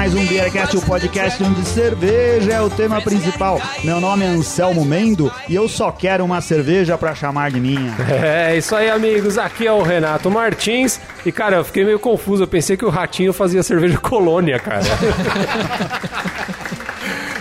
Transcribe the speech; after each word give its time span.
mais 0.00 0.14
um 0.14 0.24
Beercast, 0.24 0.74
o 0.78 0.80
podcast 0.80 1.42
onde 1.42 1.62
cerveja 1.62 2.52
é 2.52 2.60
o 2.62 2.70
tema 2.70 3.02
principal. 3.02 3.60
Meu 3.84 4.00
nome 4.00 4.24
é 4.24 4.28
Anselmo 4.28 4.82
Mendo 4.82 5.30
e 5.46 5.54
eu 5.54 5.68
só 5.68 5.92
quero 5.92 6.24
uma 6.24 6.40
cerveja 6.40 6.96
pra 6.96 7.14
chamar 7.14 7.50
de 7.50 7.60
minha. 7.60 7.94
É, 8.10 8.56
isso 8.56 8.74
aí, 8.74 8.88
amigos. 8.88 9.36
Aqui 9.36 9.66
é 9.66 9.72
o 9.72 9.82
Renato 9.82 10.30
Martins. 10.30 10.98
E, 11.26 11.30
cara, 11.30 11.56
eu 11.56 11.64
fiquei 11.66 11.84
meio 11.84 11.98
confuso. 11.98 12.44
Eu 12.44 12.48
pensei 12.48 12.78
que 12.78 12.84
o 12.86 12.88
Ratinho 12.88 13.30
fazia 13.34 13.62
cerveja 13.62 13.98
colônia, 14.00 14.58
cara. 14.58 14.86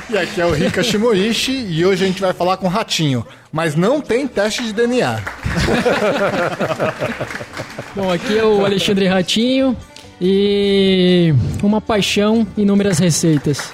E 0.10 0.18
aqui 0.18 0.42
é 0.42 0.46
o 0.46 0.52
Rika 0.52 0.84
Shimoishi 0.84 1.66
e 1.66 1.86
hoje 1.86 2.04
a 2.04 2.08
gente 2.08 2.20
vai 2.20 2.34
falar 2.34 2.58
com 2.58 2.66
o 2.66 2.70
Ratinho, 2.70 3.26
mas 3.54 3.74
não 3.74 4.02
tem 4.02 4.28
teste 4.28 4.64
de 4.64 4.74
DNA. 4.74 5.22
Bom, 7.96 8.12
aqui 8.12 8.38
é 8.38 8.44
o 8.44 8.66
Alexandre 8.66 9.08
Ratinho 9.08 9.78
e 10.22 11.34
uma 11.64 11.80
paixão, 11.80 12.46
inúmeras 12.58 13.00
receitas. 13.00 13.72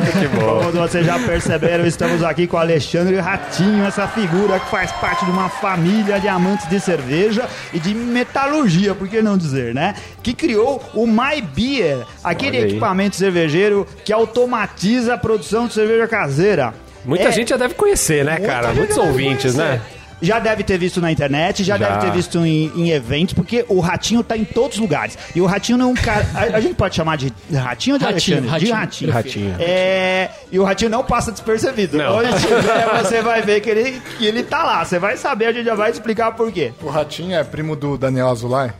muito 0.00 0.36
bom. 0.36 0.58
Como 0.58 0.72
vocês 0.72 1.06
já 1.06 1.18
perceberam, 1.18 1.86
estamos 1.86 2.22
aqui 2.22 2.46
com 2.46 2.56
o 2.56 2.60
Alexandre 2.60 3.18
Ratinho, 3.18 3.84
essa 3.84 4.06
figura 4.08 4.60
que 4.60 4.70
faz 4.70 4.92
parte 4.92 5.24
de 5.24 5.30
uma 5.30 5.48
família 5.48 6.20
de 6.20 6.28
amantes 6.28 6.68
de 6.68 6.78
cerveja 6.78 7.48
e 7.72 7.78
de 7.78 7.94
metalurgia, 7.94 8.94
por 8.94 9.08
que 9.08 9.22
não 9.22 9.38
dizer, 9.38 9.74
né? 9.74 9.94
Que 10.22 10.34
criou 10.34 10.82
o 10.94 11.06
My 11.06 11.40
Beer, 11.40 12.04
aquele 12.22 12.58
equipamento 12.58 13.16
cervejeiro 13.16 13.86
que 14.04 14.12
automatiza 14.12 15.14
a 15.14 15.18
produção 15.18 15.66
de 15.66 15.74
cerveja 15.74 16.06
caseira. 16.06 16.74
Muita 17.04 17.28
É, 17.28 17.32
gente 17.32 17.48
já 17.48 17.56
deve 17.56 17.74
conhecer, 17.74 18.24
né, 18.24 18.38
cara? 18.38 18.72
Muitos 18.72 18.96
ouvintes, 18.96 19.54
né? 19.54 19.80
Já 20.22 20.38
deve 20.38 20.62
ter 20.62 20.78
visto 20.78 21.00
na 21.00 21.10
internet, 21.10 21.64
já, 21.64 21.76
Já. 21.76 21.88
deve 21.88 22.06
ter 22.06 22.12
visto 22.12 22.38
em, 22.46 22.70
em 22.76 22.90
eventos, 22.90 23.34
porque 23.34 23.64
o 23.68 23.80
Ratinho 23.80 24.22
tá 24.22 24.36
em 24.36 24.44
todos 24.44 24.76
os 24.76 24.80
lugares. 24.80 25.18
E 25.34 25.40
o 25.40 25.46
Ratinho 25.46 25.76
não 25.76 25.86
é 25.86 25.92
um 25.92 25.94
cara. 25.94 26.24
A, 26.32 26.56
a 26.56 26.60
gente 26.60 26.74
pode 26.74 26.94
chamar 26.94 27.16
de 27.16 27.31
Ratinho 27.56 27.94
ou 27.96 27.98
de 27.98 28.04
Ratinho, 28.04 28.38
Alexandre? 28.38 28.66
De 28.66 28.70
Ratinho. 28.72 29.12
Ratinho. 29.12 29.50
Ratinho. 29.50 29.56
É, 29.58 30.30
e 30.50 30.58
o 30.58 30.64
Ratinho 30.64 30.90
não 30.90 31.04
passa 31.04 31.30
despercebido. 31.32 31.96
Não. 31.98 32.16
Onde 32.18 32.28
tiver, 32.40 33.02
você 33.02 33.20
vai 33.22 33.42
ver 33.42 33.60
que 33.60 33.70
ele, 33.70 34.00
que 34.18 34.26
ele 34.26 34.42
tá 34.42 34.62
lá. 34.64 34.84
Você 34.84 34.98
vai 34.98 35.16
saber, 35.16 35.46
a 35.46 35.52
gente 35.52 35.64
já 35.66 35.74
vai 35.74 35.90
explicar 35.90 36.32
por 36.32 36.50
quê. 36.52 36.72
O 36.82 36.88
Ratinho 36.88 37.34
é 37.36 37.42
primo 37.44 37.74
do 37.76 37.96
Daniel 37.98 38.28
Azulay? 38.28 38.70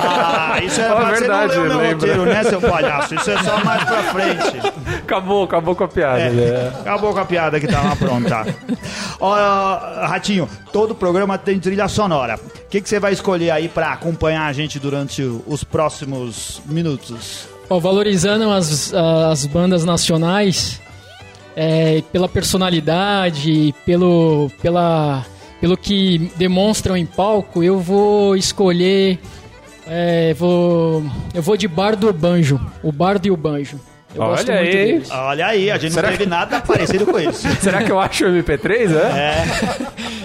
Ah, 0.00 0.58
isso 0.62 0.80
é. 0.80 0.92
Oh, 0.92 0.96
você 1.06 1.20
verdade, 1.20 1.56
não 1.56 1.62
leu 1.62 1.68
meu 1.70 1.78
lembra. 1.78 1.94
roteiro, 1.94 2.24
né, 2.26 2.44
seu 2.44 2.60
palhaço? 2.60 3.14
Isso 3.14 3.30
é 3.30 3.42
só 3.42 3.64
mais 3.64 3.84
pra 3.84 4.02
frente. 4.04 4.58
Acabou, 5.02 5.44
acabou 5.44 5.74
com 5.74 5.84
a 5.84 5.88
piada, 5.88 6.20
É, 6.20 6.30
né? 6.30 6.72
acabou 6.80 7.12
com 7.12 7.20
a 7.20 7.24
piada 7.24 7.58
que 7.58 7.66
tava 7.66 7.96
pronta. 7.96 8.46
Ó, 9.20 9.34
Ratinho, 10.06 10.48
todo 10.72 10.94
programa 10.94 11.38
tem 11.38 11.58
trilha 11.58 11.88
sonora. 11.88 12.36
O 12.36 12.68
que, 12.68 12.80
que 12.80 12.88
você 12.88 13.00
vai 13.00 13.12
escolher 13.12 13.50
aí 13.50 13.68
pra 13.68 13.92
acompanhar 13.92 14.46
a 14.46 14.52
gente 14.52 14.78
durante 14.78 15.22
os 15.46 15.64
próximos 15.64 16.60
minutos? 16.66 17.48
Ó, 17.70 17.78
valorizando 17.78 18.50
as, 18.50 18.94
as 18.94 19.44
bandas 19.46 19.84
nacionais 19.84 20.80
é, 21.54 22.02
pela 22.12 22.28
personalidade, 22.28 23.74
pelo, 23.84 24.50
pela, 24.62 25.26
pelo 25.60 25.76
que 25.76 26.30
demonstram 26.36 26.96
em 26.96 27.04
palco, 27.04 27.62
eu 27.62 27.78
vou 27.78 28.36
escolher. 28.36 29.18
é, 29.86 30.32
vou, 30.34 31.02
eu 31.34 31.42
vou 31.42 31.56
de 31.56 31.66
Bardo 31.66 32.12
Banjo, 32.12 32.60
o 32.82 32.92
Bardo 32.92 33.26
e 33.26 33.30
o 33.30 33.36
Banjo. 33.36 33.78
Eu 34.18 34.24
Olha 34.24 34.30
gosto 34.32 34.46
muito 34.52 34.60
aí. 34.66 34.70
deles. 34.72 35.10
Olha 35.10 35.46
aí, 35.46 35.70
a 35.70 35.78
gente 35.78 35.92
Será 35.94 36.10
não 36.10 36.16
teve 36.16 36.28
nada 36.28 36.60
parecido 36.60 37.06
com 37.06 37.18
isso. 37.20 37.48
Será 37.62 37.82
que 37.82 37.92
eu 37.92 37.98
acho 38.00 38.24
o 38.26 38.28
MP3, 38.28 38.88
né? 38.88 39.44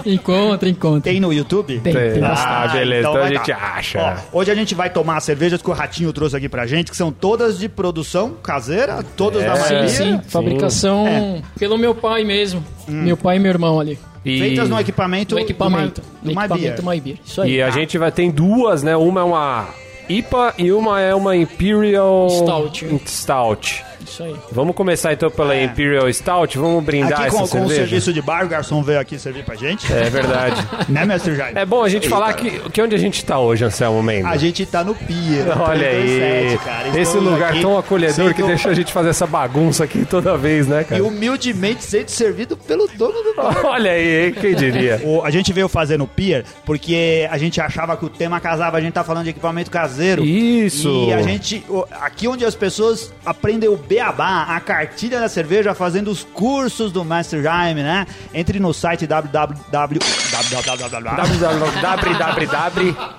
Encontra, 0.05 0.67
encontra. 0.67 1.01
Tem 1.11 1.19
no 1.19 1.31
YouTube? 1.31 1.79
Tem, 1.79 1.93
tem 1.93 2.19
bastante. 2.19 2.47
Ah, 2.53 2.67
beleza. 2.67 2.99
Então, 3.07 3.15
a 3.15 3.19
vai 3.19 3.35
gente 3.35 3.51
acha. 3.51 3.99
Ó, 4.33 4.39
hoje 4.39 4.51
a 4.51 4.55
gente 4.55 4.75
vai 4.75 4.89
tomar 4.89 5.17
as 5.17 5.23
cervejas 5.23 5.61
que 5.61 5.69
o 5.69 5.73
Ratinho 5.73 6.11
trouxe 6.11 6.35
aqui 6.35 6.49
pra 6.49 6.65
gente, 6.65 6.91
que 6.91 6.97
são 6.97 7.11
todas 7.11 7.57
de 7.59 7.69
produção 7.69 8.31
caseira, 8.41 9.03
todas 9.15 9.43
da 9.43 9.55
Sim, 9.55 9.61
maioria. 9.73 9.89
sim. 9.89 10.21
Fabricação 10.27 11.07
É. 11.07 11.41
pelo 11.57 11.77
meu 11.77 11.93
pai 11.95 12.23
mesmo. 12.23 12.63
Meu 12.87 13.15
pai 13.15 13.37
e 13.37 13.39
meu 13.39 13.51
irmão 13.51 13.79
ali. 13.79 13.97
E, 14.25 14.39
Feitas 14.39 14.69
no 14.69 14.79
equipamento 14.79 15.35
No 15.35 15.41
equipamento. 15.41 16.01
do 16.01 16.07
do 16.21 16.27
My 16.27 16.31
equipamento 16.45 16.81
Beer. 16.81 16.95
My 16.95 17.01
Beer. 17.01 17.17
Isso 17.25 17.41
aí. 17.41 17.55
e 17.55 17.61
a 17.61 17.69
gente 17.69 17.97
vai 17.97 18.11
ter 18.11 18.31
duas, 18.31 18.81
né? 18.81 18.95
Uma 18.95 19.21
é 19.21 19.23
uma 19.23 19.67
IPA 20.09 20.53
e 20.57 20.71
uma 20.71 20.99
é 20.99 21.13
uma 21.15 21.35
Imperial 21.35 22.29
Stout. 22.29 23.01
Stout. 23.05 23.85
Isso 24.03 24.23
aí. 24.23 24.35
Vamos 24.51 24.75
começar 24.75 25.13
então 25.13 25.29
pela 25.31 25.55
Imperial 25.59 26.11
Stout. 26.11 26.57
Vamos 26.57 26.83
brindar 26.83 27.11
É. 27.11 27.13
Aqui 27.13 27.23
essa 27.27 27.31
com, 27.37 27.37
com 27.39 27.45
o 27.45 27.49
cerveja. 27.67 27.75
serviço 27.81 28.13
de 28.13 28.21
bar, 28.21 28.45
o 28.45 28.47
garçom 28.49 28.83
veio 28.83 28.99
aqui 28.99 29.17
servir 29.17 29.43
pra 29.43 29.55
gente. 29.55 29.91
É 29.91 30.09
verdade. 30.09 30.55
Né, 30.89 31.05
mestre 31.05 31.35
Jair? 31.35 31.57
É 31.57 31.65
bom 31.65 31.81
a 31.83 31.89
gente 31.89 32.07
falar 32.09 32.33
que, 32.33 32.51
que 32.69 32.81
onde 32.81 32.93
a 32.93 32.97
gente 32.99 33.23
tá 33.23 33.39
hoje, 33.39 33.63
Anselmo 33.63 34.03
Mendes. 34.03 34.25
A 34.25 34.35
gente 34.37 34.65
tá 34.65 34.83
no 34.83 34.93
Pier. 34.93 35.45
Olha 35.59 35.87
aí, 35.87 36.57
327, 36.57 36.63
cara. 36.63 36.99
esse 36.99 37.17
lugar 37.17 37.49
aqui 37.51 37.61
tão 37.61 37.77
acolhedor 37.77 38.33
que 38.33 38.43
deixa 38.43 38.69
a 38.69 38.73
gente 38.73 38.91
fazer 38.91 39.09
essa 39.09 39.25
bagunça 39.25 39.83
aqui 39.85 40.05
toda 40.05 40.37
vez, 40.37 40.67
né, 40.67 40.81
E 40.81 40.85
cara? 40.85 41.03
humildemente 41.03 41.83
sendo 41.83 42.09
servido 42.09 42.57
pelo 42.57 42.87
dono 42.87 43.23
do 43.23 43.33
bar. 43.35 43.61
Olha 43.65 43.91
aí, 43.91 44.33
quem 44.33 44.53
diria? 44.55 45.01
O- 45.03 45.23
a 45.23 45.29
gente 45.31 45.51
veio 45.53 45.67
fazer 45.69 45.97
no 45.97 46.05
Pier 46.07 46.43
porque 46.65 47.27
a 47.31 47.37
gente 47.37 47.59
achava 47.61 47.95
que 47.97 48.05
o 48.05 48.09
tema 48.09 48.39
casava, 48.39 48.77
a 48.77 48.81
gente 48.81 48.93
tá 48.93 49.03
falando 49.03 49.23
de 49.23 49.29
equipamento 49.31 49.71
caseiro. 49.71 50.23
Isso. 50.23 51.05
E 51.07 51.13
a 51.13 51.21
gente, 51.21 51.63
aqui 52.01 52.27
onde 52.27 52.45
as 52.45 52.55
pessoas 52.55 53.11
aprendem 53.25 53.69
o 53.69 53.77
beabá, 53.93 54.45
a 54.49 54.59
cartilha 54.59 55.19
da 55.19 55.29
cerveja, 55.29 55.75
fazendo 55.75 56.09
os 56.09 56.23
cursos 56.23 56.91
do 56.91 57.05
Master 57.05 57.43
Jaime, 57.43 57.83
né? 57.83 58.07
Entre 58.33 58.59
no 58.59 58.73
site 58.73 59.05
www. 59.05 59.59
www. 59.71 59.99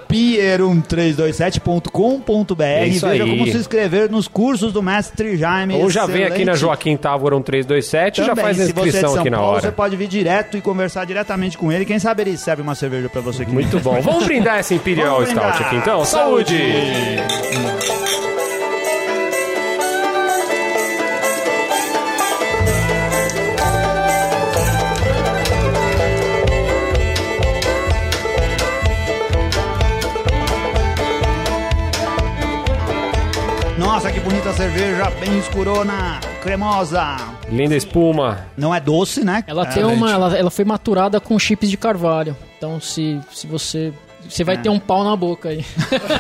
pier1327.com.br 0.09 2.63
É 2.63 2.89
e 2.89 2.99
veja 2.99 3.25
aí. 3.25 3.31
como 3.31 3.47
se 3.47 3.57
inscrever 3.57 4.11
nos 4.11 4.27
cursos 4.27 4.73
do 4.73 4.83
Mestre 4.83 5.37
Jaime. 5.37 5.75
Ou 5.75 5.89
já 5.89 6.07
vem 6.07 6.25
aqui 6.25 6.45
na. 6.45 6.55
Joaquim 6.55 6.97
Távora 6.97 7.35
1327 7.37 8.21
e 8.21 8.25
já 8.25 8.37
faz 8.37 8.59
a 8.59 8.63
é 8.63 8.67
inscrição 8.67 9.17
aqui 9.17 9.31
na 9.31 9.39
Paulo, 9.39 9.53
hora. 9.53 9.63
você 9.63 9.73
pode 9.73 9.97
vir 9.97 10.09
direto 10.09 10.57
e 10.57 10.61
conversar 10.61 11.05
diretamente 11.05 11.59
com 11.59 11.71
ele. 11.71 11.85
Quem 11.85 11.99
sabe 11.99 12.23
ele 12.23 12.37
serve 12.37 12.63
uma 12.63 12.75
cerveja 12.75 13.09
pra 13.09 13.21
você 13.21 13.43
aqui. 13.43 13.53
Muito 13.53 13.79
bom. 13.81 14.01
Vamos 14.01 14.25
brindar 14.25 14.59
essa 14.59 14.75
Imperial. 14.75 15.25
Stout 15.27 15.63
aqui 15.63 15.77
então? 15.77 16.05
Saúde! 16.05 16.57
Nossa, 16.57 18.34
bonita 34.25 34.53
cerveja, 34.55 35.11
bem 35.21 35.39
escurona, 35.39 36.19
cremosa. 36.43 37.17
Linda 37.51 37.77
espuma. 37.77 38.47
Não 38.57 38.75
é 38.75 38.81
doce, 38.81 39.23
né? 39.23 39.45
Ela 39.47 39.65
É, 39.65 39.67
tem 39.67 39.85
uma. 39.85 40.11
Ela, 40.11 40.37
ela 40.37 40.51
foi 40.51 40.65
maturada 40.65 41.21
com 41.21 41.39
chips 41.39 41.71
de 41.71 41.77
carvalho. 41.77 42.35
Então 42.57 42.81
se, 42.81 43.21
se 43.31 43.47
você. 43.47 43.93
Você 44.29 44.43
vai 44.45 44.61
ter 44.61 44.69
um 44.69 44.79
pau 44.79 45.05
na 45.05 45.15
boca 45.17 45.51
aí. 45.51 45.65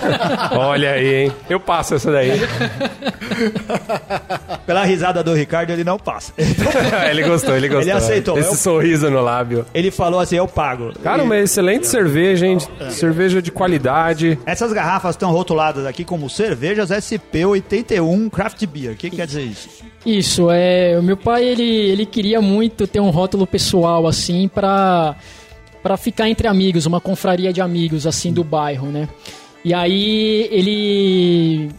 Olha 0.56 0.92
aí, 0.92 1.24
hein? 1.24 1.32
Eu 1.48 1.58
passo 1.58 1.94
essa 1.94 2.10
daí. 2.12 2.30
Pela 4.66 4.84
risada 4.84 5.22
do 5.22 5.34
Ricardo, 5.34 5.70
ele 5.70 5.84
não 5.84 5.98
passa. 5.98 6.32
ele 7.10 7.22
gostou, 7.22 7.56
ele 7.56 7.68
gostou. 7.68 7.82
Ele 7.82 7.92
aceitou. 7.92 8.38
Esse 8.38 8.50
Eu- 8.52 8.56
sorriso 8.56 9.10
no 9.10 9.20
lábio. 9.20 9.66
Ele 9.74 9.90
falou 9.90 10.20
assim: 10.20 10.36
eu 10.36 10.48
pago. 10.48 10.92
Cara, 11.02 11.22
E 11.22 11.24
uma 11.24 11.36
excelente 11.38 11.86
cerveja, 11.86 12.46
hein? 12.46 12.58
Cerveja 12.90 13.42
de 13.42 13.50
qualidade. 13.50 14.38
Essas 14.46 14.72
garrafas 14.72 15.10
estão 15.14 15.30
rotuladas 15.30 15.86
aqui 15.86 16.04
como 16.04 16.28
cervejas 16.30 16.90
SP81 16.90 18.30
Craft 18.30 18.66
Beer. 18.66 18.92
O 18.92 18.96
que, 18.96 19.10
que 19.10 19.16
quer 19.16 19.26
dizer 19.26 19.42
isso? 19.42 19.68
Isso, 20.04 20.50
é. 20.50 20.98
O 20.98 21.02
meu 21.02 21.16
pai, 21.16 21.44
ele, 21.44 21.62
ele 21.64 22.06
queria 22.06 22.40
muito 22.40 22.86
ter 22.86 23.00
um 23.00 23.10
rótulo 23.10 23.46
pessoal, 23.46 24.06
assim, 24.06 24.48
pra, 24.48 25.14
pra 25.84 25.98
ficar 25.98 26.30
entre 26.30 26.48
amigos, 26.48 26.86
uma 26.86 26.98
confraria 26.98 27.52
de 27.52 27.60
amigos, 27.60 28.06
assim, 28.06 28.32
do 28.32 28.42
bairro, 28.42 28.88
né? 28.88 29.06
E 29.62 29.74
aí 29.74 30.48
ele. 30.50 31.70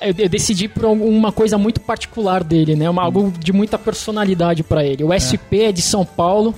Eu, 0.00 0.28
decidi 0.28 0.66
por 0.66 0.86
uma 0.86 1.30
coisa 1.30 1.56
muito 1.56 1.78
particular 1.78 2.42
dele, 2.42 2.74
né? 2.74 2.90
Uma, 2.90 3.04
algo 3.04 3.32
de 3.38 3.52
muita 3.52 3.78
personalidade 3.78 4.64
pra 4.64 4.84
ele. 4.84 5.04
O 5.04 5.12
SP 5.14 5.68
é 5.68 5.72
de 5.72 5.80
São 5.80 6.04
Paulo. 6.04 6.54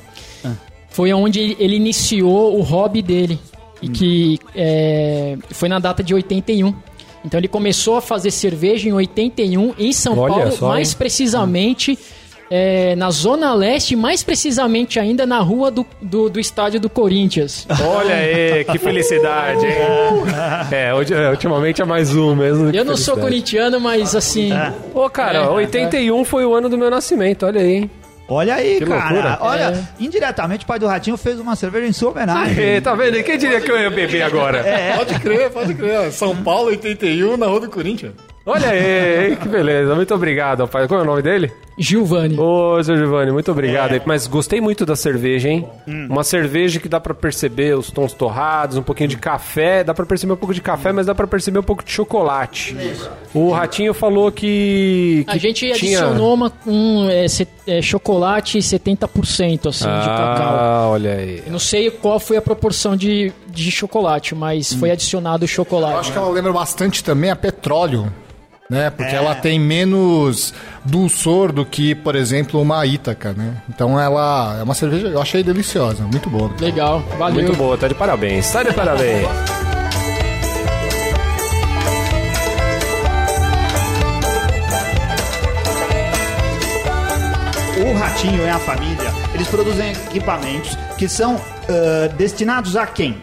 Foi 0.88 1.12
onde 1.12 1.56
ele 1.58 1.76
iniciou 1.76 2.58
o 2.58 2.62
hobby 2.62 3.02
dele. 3.02 3.38
E 3.82 3.88
que 3.88 4.38
é, 4.54 5.36
foi 5.50 5.68
na 5.68 5.78
data 5.78 6.02
de 6.02 6.14
81. 6.14 6.74
Então 7.24 7.38
ele 7.38 7.48
começou 7.48 7.96
a 7.96 8.00
fazer 8.00 8.30
cerveja 8.30 8.88
em 8.88 8.92
81 8.92 9.74
em 9.78 9.92
São 9.92 10.16
Olha 10.16 10.34
Paulo, 10.34 10.52
só, 10.52 10.68
mais 10.68 10.90
hein? 10.90 10.96
precisamente 10.98 11.98
é, 12.54 12.94
na 12.96 13.10
Zona 13.10 13.54
Leste, 13.54 13.96
mais 13.96 14.22
precisamente 14.22 15.00
ainda 15.00 15.24
na 15.24 15.38
rua 15.38 15.70
do, 15.70 15.86
do, 16.02 16.28
do 16.28 16.38
estádio 16.38 16.78
do 16.78 16.90
Corinthians. 16.90 17.66
Olha 17.82 18.14
aí, 18.14 18.62
que 18.64 18.76
felicidade, 18.78 19.64
hein? 19.64 19.72
É, 20.70 20.88
é, 20.90 21.30
ultimamente 21.30 21.80
é 21.80 21.84
mais 21.86 22.14
um 22.14 22.34
mesmo. 22.36 22.68
Eu 22.74 22.84
não 22.84 22.94
sou 22.96 23.16
corintiano, 23.16 23.80
mas 23.80 24.14
assim. 24.14 24.50
Ô, 24.94 25.08
cara, 25.08 25.38
É, 25.38 25.48
81 25.48 26.24
foi 26.26 26.44
o 26.44 26.54
ano 26.54 26.68
do 26.68 26.76
meu 26.76 26.90
nascimento, 26.90 27.46
olha 27.46 27.60
aí, 27.62 27.72
hein? 27.76 27.90
Olha 28.28 28.54
aí, 28.54 28.78
Que 28.78 28.84
cara. 28.86 29.10
loucura. 29.10 29.38
Olha, 29.40 29.62
É. 29.74 30.02
indiretamente 30.04 30.64
o 30.64 30.66
pai 30.68 30.78
do 30.78 30.86
Ratinho 30.86 31.16
fez 31.16 31.40
uma 31.40 31.56
cerveja 31.56 31.86
em 31.86 31.92
sua 31.92 32.10
homenagem. 32.10 32.58
Aê, 32.64 32.80
tá 32.82 32.94
vendo? 32.94 33.22
Quem 33.22 33.38
diria 33.38 33.60
que 33.62 33.70
eu 33.70 33.78
ia 33.78 33.90
beber 33.90 34.22
agora? 34.22 34.58
É. 34.58 34.96
Pode 34.96 35.18
crer, 35.20 35.50
pode 35.50 35.74
crer. 35.74 36.12
São 36.12 36.36
Paulo 36.36 36.68
81 36.68 37.36
na 37.38 37.46
Rua 37.46 37.60
do 37.60 37.68
Corinthians. 37.70 38.12
Olha 38.44 38.70
aí, 38.70 39.36
que 39.36 39.46
beleza. 39.48 39.94
Muito 39.94 40.12
obrigado, 40.14 40.66
pai. 40.66 40.88
Qual 40.88 40.98
é 41.00 41.02
o 41.02 41.06
nome 41.06 41.22
dele? 41.22 41.52
Giovanni. 41.78 42.38
Ô, 42.38 42.82
seu 42.82 42.96
Giovanni, 42.96 43.32
muito 43.32 43.50
obrigado. 43.50 43.92
aí. 43.92 44.02
Mas 44.04 44.26
gostei 44.26 44.60
muito 44.60 44.84
da 44.84 44.94
cerveja, 44.96 45.48
hein? 45.48 45.66
Uma 45.86 46.22
cerveja 46.24 46.78
que 46.78 46.88
dá 46.88 47.00
pra 47.00 47.14
perceber 47.14 47.76
os 47.76 47.90
tons 47.90 48.12
torrados, 48.12 48.76
um 48.76 48.82
pouquinho 48.82 49.08
de 49.08 49.16
café. 49.16 49.82
Dá 49.82 49.94
pra 49.94 50.04
perceber 50.06 50.32
um 50.32 50.36
pouco 50.36 50.54
de 50.54 50.60
café, 50.60 50.92
mas 50.92 51.06
dá 51.06 51.14
pra 51.14 51.26
perceber 51.26 51.58
um 51.58 51.62
pouco 51.62 51.84
de 51.84 51.90
chocolate. 51.90 52.76
O 53.34 53.50
Ratinho 53.50 53.94
falou 53.94 54.30
que. 54.30 55.24
A 55.26 55.32
que 55.32 55.38
gente 55.38 55.58
tinha... 55.72 55.98
adicionou 56.00 56.34
uma, 56.34 56.52
um 56.66 57.08
é, 57.08 57.26
se- 57.28 57.48
é, 57.66 57.80
chocolate 57.80 58.58
70% 58.58 59.68
assim, 59.68 59.84
de 59.84 60.06
cacau. 60.06 60.56
Ah, 60.58 60.86
olha 60.90 61.12
aí. 61.14 61.42
Eu 61.46 61.52
não 61.52 61.58
sei 61.58 61.90
qual 61.90 62.20
foi 62.20 62.36
a 62.36 62.42
proporção 62.42 62.96
de, 62.96 63.32
de 63.48 63.70
chocolate, 63.70 64.34
mas 64.34 64.72
foi 64.74 64.90
adicionado 64.90 65.44
Eu 65.44 65.48
chocolate. 65.48 65.98
acho 65.98 66.12
que 66.12 66.18
ela 66.18 66.28
lembra 66.30 66.52
bastante 66.52 67.02
também 67.02 67.30
a 67.30 67.36
petróleo. 67.36 68.12
Né? 68.72 68.88
Porque 68.88 69.14
ela 69.14 69.34
tem 69.34 69.60
menos 69.60 70.54
dulçor 70.82 71.52
do 71.52 71.62
que, 71.62 71.94
por 71.94 72.16
exemplo, 72.16 72.58
uma 72.58 72.86
Ítaca, 72.86 73.34
né? 73.34 73.60
Então 73.68 74.00
ela 74.00 74.56
é 74.60 74.62
uma 74.62 74.72
cerveja, 74.72 75.08
eu 75.08 75.20
achei 75.20 75.42
deliciosa, 75.42 76.04
muito 76.04 76.30
boa. 76.30 76.50
Legal, 76.58 77.00
valeu. 77.18 77.44
Muito 77.44 77.54
boa, 77.54 77.76
tá 77.76 77.86
de 77.86 77.94
parabéns. 77.94 78.50
Tá 78.50 78.62
de 78.62 78.72
parabéns. 78.72 79.28
O 87.76 87.98
Ratinho 87.98 88.42
e 88.42 88.48
a 88.48 88.58
família, 88.58 89.12
eles 89.34 89.48
produzem 89.48 89.92
equipamentos 89.92 90.78
que 90.96 91.06
são 91.06 91.38
ah, 91.68 92.08
destinados 92.16 92.74
a 92.74 92.86
quem? 92.86 93.22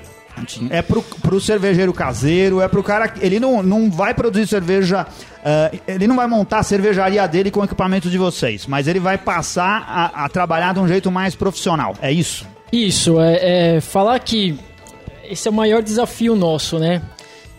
É 0.69 0.81
pro, 0.81 1.01
pro 1.01 1.39
cervejeiro 1.39 1.93
caseiro, 1.93 2.61
é 2.61 2.67
pro 2.67 2.83
cara. 2.83 3.13
Ele 3.19 3.39
não, 3.39 3.61
não 3.61 3.89
vai 3.89 4.13
produzir 4.13 4.47
cerveja. 4.47 5.05
Ah, 5.43 5.71
ele 5.87 6.07
não 6.07 6.15
vai 6.15 6.27
montar 6.27 6.59
a 6.59 6.63
cervejaria 6.63 7.25
dele 7.27 7.51
com 7.51 7.63
equipamento 7.63 8.09
de 8.09 8.17
vocês, 8.17 8.65
mas 8.67 8.87
ele 8.87 8.99
vai 8.99 9.17
passar 9.17 9.85
a, 9.87 10.25
a 10.25 10.29
trabalhar 10.29 10.73
de 10.73 10.79
um 10.79 10.87
jeito 10.87 11.11
mais 11.11 11.35
profissional. 11.35 11.95
É 12.01 12.11
isso? 12.11 12.45
Isso, 12.71 13.19
é, 13.19 13.75
é 13.77 13.81
falar 13.81 14.19
que 14.19 14.59
esse 15.23 15.47
é 15.47 15.51
o 15.51 15.53
maior 15.53 15.81
desafio 15.81 16.35
nosso, 16.35 16.79
né? 16.79 17.01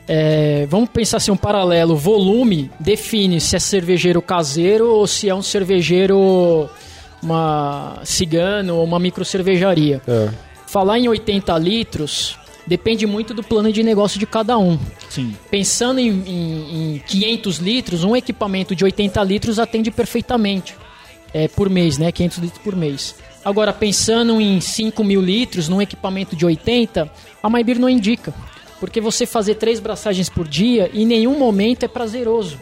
É, 0.06 0.66
vamos 0.68 0.88
pensar 0.88 1.18
assim, 1.18 1.30
um 1.30 1.36
paralelo. 1.36 1.96
Volume 1.96 2.70
define 2.80 3.40
se 3.40 3.54
é 3.54 3.60
cervejeiro 3.60 4.20
caseiro 4.20 4.88
ou 4.88 5.06
se 5.06 5.28
é 5.28 5.34
um 5.34 5.42
cervejeiro 5.42 6.68
uma 7.22 7.98
cigano 8.04 8.76
ou 8.76 8.84
uma 8.84 8.98
micro 8.98 9.24
cervejaria. 9.24 10.02
É. 10.08 10.28
Falar 10.66 10.98
em 10.98 11.08
80 11.08 11.56
litros 11.58 12.36
depende 12.66 13.06
muito 13.06 13.32
do 13.32 13.42
plano 13.42 13.72
de 13.72 13.82
negócio 13.82 14.18
de 14.18 14.26
cada 14.26 14.58
um. 14.58 14.78
Sim. 15.10 15.36
Pensando 15.50 15.98
em, 16.00 16.08
em- 16.08 16.94
em 16.94 16.98
500 17.06 17.58
litros, 17.58 18.04
um 18.04 18.16
equipamento 18.16 18.74
de 18.74 18.84
80 18.84 19.22
litros 19.24 19.58
atende 19.58 19.90
perfeitamente 19.90 20.74
é, 21.34 21.46
por 21.48 21.68
mês, 21.68 21.98
né? 21.98 22.10
500 22.10 22.38
litros 22.38 22.62
por 22.62 22.74
mês. 22.74 23.14
Agora, 23.44 23.72
pensando 23.72 24.40
em 24.40 24.60
5 24.60 25.02
mil 25.04 25.20
litros 25.20 25.68
num 25.68 25.82
equipamento 25.82 26.34
de 26.36 26.46
80, 26.46 27.10
a 27.42 27.50
Maibir 27.50 27.78
não 27.78 27.88
indica. 27.88 28.32
Porque 28.78 29.00
você 29.00 29.26
fazer 29.26 29.56
três 29.56 29.78
braçagens 29.80 30.28
por 30.30 30.48
dia, 30.48 30.90
em 30.94 31.04
nenhum 31.04 31.38
momento 31.38 31.82
é 31.84 31.88
prazeroso. 31.88 32.58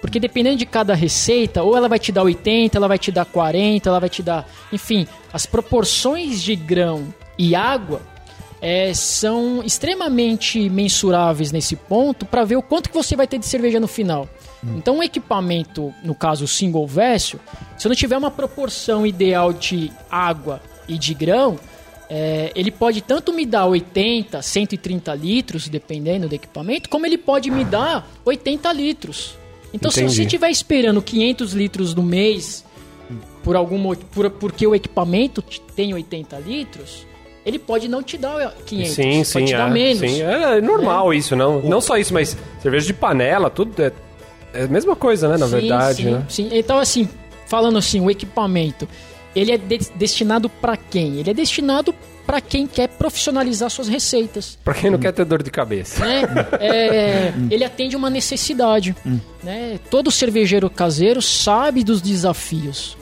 Porque 0.00 0.20
dependendo 0.20 0.56
de 0.56 0.64
cada 0.66 0.94
receita, 0.94 1.62
ou 1.62 1.76
ela 1.76 1.88
vai 1.88 1.98
te 1.98 2.12
dar 2.12 2.22
80, 2.22 2.78
ela 2.78 2.86
vai 2.88 2.98
te 2.98 3.10
dar 3.10 3.24
40, 3.24 3.88
ela 3.88 3.98
vai 4.00 4.08
te 4.08 4.22
dar. 4.22 4.48
Enfim, 4.72 5.06
as 5.32 5.44
proporções 5.44 6.40
de 6.42 6.54
grão 6.54 7.12
e 7.36 7.54
água 7.54 8.00
é, 8.60 8.92
são 8.94 9.62
extremamente 9.64 10.68
mensuráveis 10.68 11.52
nesse 11.52 11.76
ponto 11.76 12.26
para 12.26 12.44
ver 12.44 12.56
o 12.56 12.62
quanto 12.62 12.88
que 12.90 12.94
você 12.96 13.14
vai 13.16 13.26
ter 13.26 13.38
de 13.38 13.46
cerveja 13.46 13.78
no 13.80 13.86
final. 13.88 14.28
Então, 14.76 14.96
um 14.98 15.02
equipamento, 15.02 15.94
no 16.02 16.14
caso 16.16 16.44
o 16.44 16.48
single 16.48 16.84
vessel, 16.86 17.38
se 17.76 17.86
eu 17.86 17.90
não 17.90 17.94
tiver 17.96 18.16
uma 18.18 18.30
proporção 18.30 19.06
ideal 19.06 19.52
de 19.52 19.92
água 20.10 20.60
e 20.88 20.98
de 20.98 21.14
grão, 21.14 21.58
é, 22.10 22.50
ele 22.56 22.72
pode 22.72 23.00
tanto 23.00 23.32
me 23.32 23.46
dar 23.46 23.66
80, 23.66 24.42
130 24.42 25.14
litros, 25.14 25.68
dependendo 25.68 26.28
do 26.28 26.34
equipamento, 26.34 26.88
como 26.88 27.06
ele 27.06 27.16
pode 27.18 27.50
me 27.52 27.64
dar 27.64 28.10
80 28.24 28.72
litros. 28.72 29.38
Então, 29.72 29.90
se 29.92 30.00
Entendi. 30.00 30.16
você 30.16 30.22
estiver 30.22 30.50
esperando 30.50 31.00
500 31.00 31.52
litros 31.52 31.94
no 31.94 32.02
mês, 32.02 32.64
por 33.44 33.54
algum 33.54 33.78
motivo, 33.78 34.08
por, 34.10 34.28
porque 34.30 34.66
o 34.66 34.74
equipamento 34.74 35.40
te- 35.40 35.60
tem 35.76 35.94
80 35.94 36.36
litros, 36.40 37.06
ele 37.48 37.58
pode 37.58 37.88
não 37.88 38.02
te 38.02 38.16
dar 38.18 38.52
500, 38.66 38.92
Sim, 38.94 39.12
pode 39.12 39.26
sim, 39.28 39.44
te 39.46 39.52
dar 39.52 39.68
é, 39.68 39.72
menos. 39.72 39.98
sim. 39.98 40.22
É 40.22 40.60
normal 40.60 41.12
isso, 41.14 41.34
não, 41.34 41.60
não 41.62 41.80
só 41.80 41.96
isso, 41.96 42.12
mas 42.14 42.36
cerveja 42.62 42.86
de 42.86 42.94
panela, 42.94 43.48
tudo 43.50 43.82
é, 43.82 43.92
é 44.52 44.62
a 44.64 44.68
mesma 44.68 44.94
coisa, 44.94 45.28
né, 45.28 45.36
na 45.36 45.46
Sim, 45.46 45.52
verdade, 45.52 46.02
sim, 46.02 46.10
né? 46.10 46.24
sim. 46.28 46.48
Então, 46.52 46.78
assim, 46.78 47.08
falando 47.46 47.78
assim, 47.78 48.00
o 48.00 48.10
equipamento, 48.10 48.86
ele 49.34 49.52
é 49.52 49.56
de- 49.58 49.90
destinado 49.96 50.48
para 50.48 50.76
quem? 50.76 51.16
Ele 51.18 51.30
é 51.30 51.34
destinado 51.34 51.94
para 52.26 52.40
quem 52.42 52.66
quer 52.66 52.88
profissionalizar 52.88 53.70
suas 53.70 53.88
receitas. 53.88 54.58
Pra 54.62 54.74
quem 54.74 54.90
não 54.90 54.98
quer 54.98 55.12
ter 55.12 55.24
dor 55.24 55.42
de 55.42 55.50
cabeça. 55.50 56.04
né? 56.04 56.22
É, 56.60 57.32
ele 57.50 57.64
atende 57.64 57.96
uma 57.96 58.10
necessidade. 58.10 58.94
Né? 59.42 59.80
Todo 59.90 60.10
cervejeiro 60.10 60.68
caseiro 60.68 61.22
sabe 61.22 61.82
dos 61.82 62.02
desafios. 62.02 62.98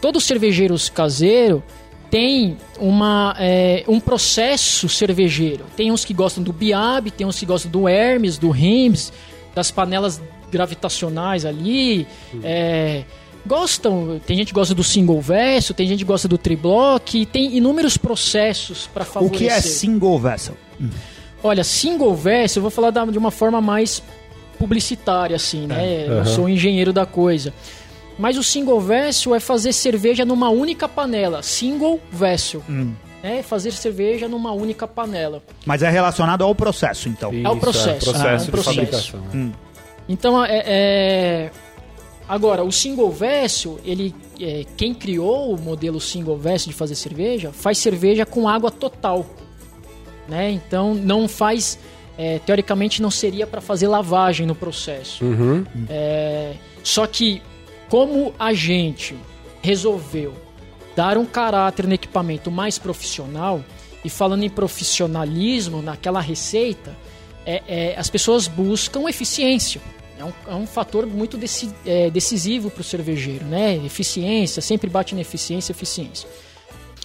Todo 0.00 0.20
cervejeiro 0.20 0.74
caseiro 0.92 1.62
tem 2.10 2.56
uma, 2.78 3.34
é, 3.38 3.84
um 3.88 3.98
processo 4.00 4.88
cervejeiro. 4.88 5.64
Tem 5.76 5.90
uns 5.90 6.04
que 6.04 6.14
gostam 6.14 6.42
do 6.42 6.52
Biab, 6.52 7.10
tem 7.10 7.26
uns 7.26 7.38
que 7.38 7.46
gostam 7.46 7.70
do 7.70 7.88
Hermes, 7.88 8.38
do 8.38 8.50
Rims, 8.50 9.12
das 9.54 9.70
panelas 9.70 10.20
gravitacionais 10.50 11.44
ali. 11.44 12.06
É, 12.42 13.02
gostam, 13.44 14.20
tem 14.26 14.36
gente 14.36 14.48
que 14.48 14.54
gosta 14.54 14.74
do 14.74 14.84
single 14.84 15.20
verso, 15.20 15.74
tem 15.74 15.86
gente 15.88 15.98
que 15.98 16.04
gosta 16.04 16.28
do 16.28 16.38
triblock, 16.38 17.20
e 17.20 17.26
tem 17.26 17.56
inúmeros 17.56 17.96
processos 17.96 18.86
para 18.92 19.02
O 19.02 19.06
favorecer. 19.06 19.38
que 19.38 19.52
é 19.52 19.60
single 19.60 20.18
vessel? 20.18 20.56
Olha, 21.42 21.64
single 21.64 22.14
verse, 22.14 22.56
eu 22.56 22.62
vou 22.62 22.70
falar 22.70 22.90
da- 22.90 23.04
de 23.04 23.18
uma 23.18 23.30
forma 23.30 23.60
mais 23.60 24.02
publicitária, 24.58 25.34
assim, 25.36 25.66
né? 25.66 26.04
Eu 26.06 26.12
aham. 26.18 26.24
sou 26.24 26.44
um 26.44 26.48
engenheiro 26.48 26.92
da 26.92 27.04
coisa. 27.04 27.52
Mas 28.18 28.36
o 28.36 28.42
single 28.42 28.80
vessel 28.80 29.34
é 29.34 29.40
fazer 29.40 29.72
cerveja 29.72 30.24
numa 30.24 30.48
única 30.48 30.88
panela. 30.88 31.42
Single 31.42 32.00
vessel. 32.12 32.62
É 33.22 33.42
fazer 33.42 33.72
cerveja 33.72 34.28
numa 34.28 34.52
única 34.52 34.86
panela. 34.86 35.42
Mas 35.66 35.82
é 35.82 35.90
relacionado 35.90 36.44
ao 36.44 36.54
processo, 36.54 37.08
então. 37.08 37.32
É 37.32 37.48
o 37.48 37.56
processo. 37.56 38.04
processo 38.04 38.26
Ah, 38.26 38.30
é 38.30 38.34
um 38.34 38.38
de 38.38 38.50
processo. 38.50 38.74
fabricação. 38.76 39.20
né? 39.32 39.52
Então, 40.08 40.44
é, 40.44 40.62
é- 40.66 41.50
Agora, 42.26 42.64
o 42.64 42.72
single 42.72 43.10
vessel, 43.10 43.78
ele, 43.84 44.14
é, 44.40 44.64
quem 44.78 44.94
criou 44.94 45.54
o 45.54 45.60
modelo 45.60 46.00
single 46.00 46.38
vessel 46.38 46.68
de 46.70 46.74
fazer 46.74 46.94
cerveja, 46.94 47.50
faz 47.52 47.76
cerveja 47.78 48.24
com 48.24 48.48
água 48.48 48.70
total. 48.70 49.26
Né? 50.26 50.50
Então, 50.50 50.94
não 50.94 51.28
faz... 51.28 51.78
é, 52.16 52.38
teoricamente, 52.38 53.02
não 53.02 53.10
seria 53.10 53.46
para 53.46 53.60
fazer 53.60 53.88
lavagem 53.88 54.46
no 54.46 54.54
processo. 54.54 55.22
Uhum. 55.22 55.66
É, 55.88 56.54
só 56.82 57.06
que, 57.06 57.42
como 57.94 58.34
a 58.40 58.52
gente 58.52 59.14
resolveu 59.62 60.34
dar 60.96 61.16
um 61.16 61.24
caráter 61.24 61.86
no 61.86 61.94
equipamento 61.94 62.50
mais 62.50 62.76
profissional, 62.76 63.64
e 64.04 64.10
falando 64.10 64.42
em 64.42 64.50
profissionalismo 64.50 65.80
naquela 65.80 66.20
receita, 66.20 66.92
é- 67.46 67.62
é, 67.68 67.94
as 67.96 68.10
pessoas 68.10 68.48
buscam 68.48 69.08
eficiência. 69.08 69.80
É 70.18 70.24
um, 70.24 70.32
é 70.48 70.54
um 70.56 70.66
fator 70.66 71.06
muito 71.06 71.36
deci- 71.36 71.72
é, 71.86 72.10
decisivo 72.10 72.68
para 72.68 72.80
o 72.80 72.84
cervejeiro, 72.84 73.44
né? 73.44 73.76
Eficiência, 73.86 74.60
sempre 74.60 74.90
bate 74.90 75.14
na 75.14 75.20
eficiência, 75.20 75.70
eficiência. 75.70 76.28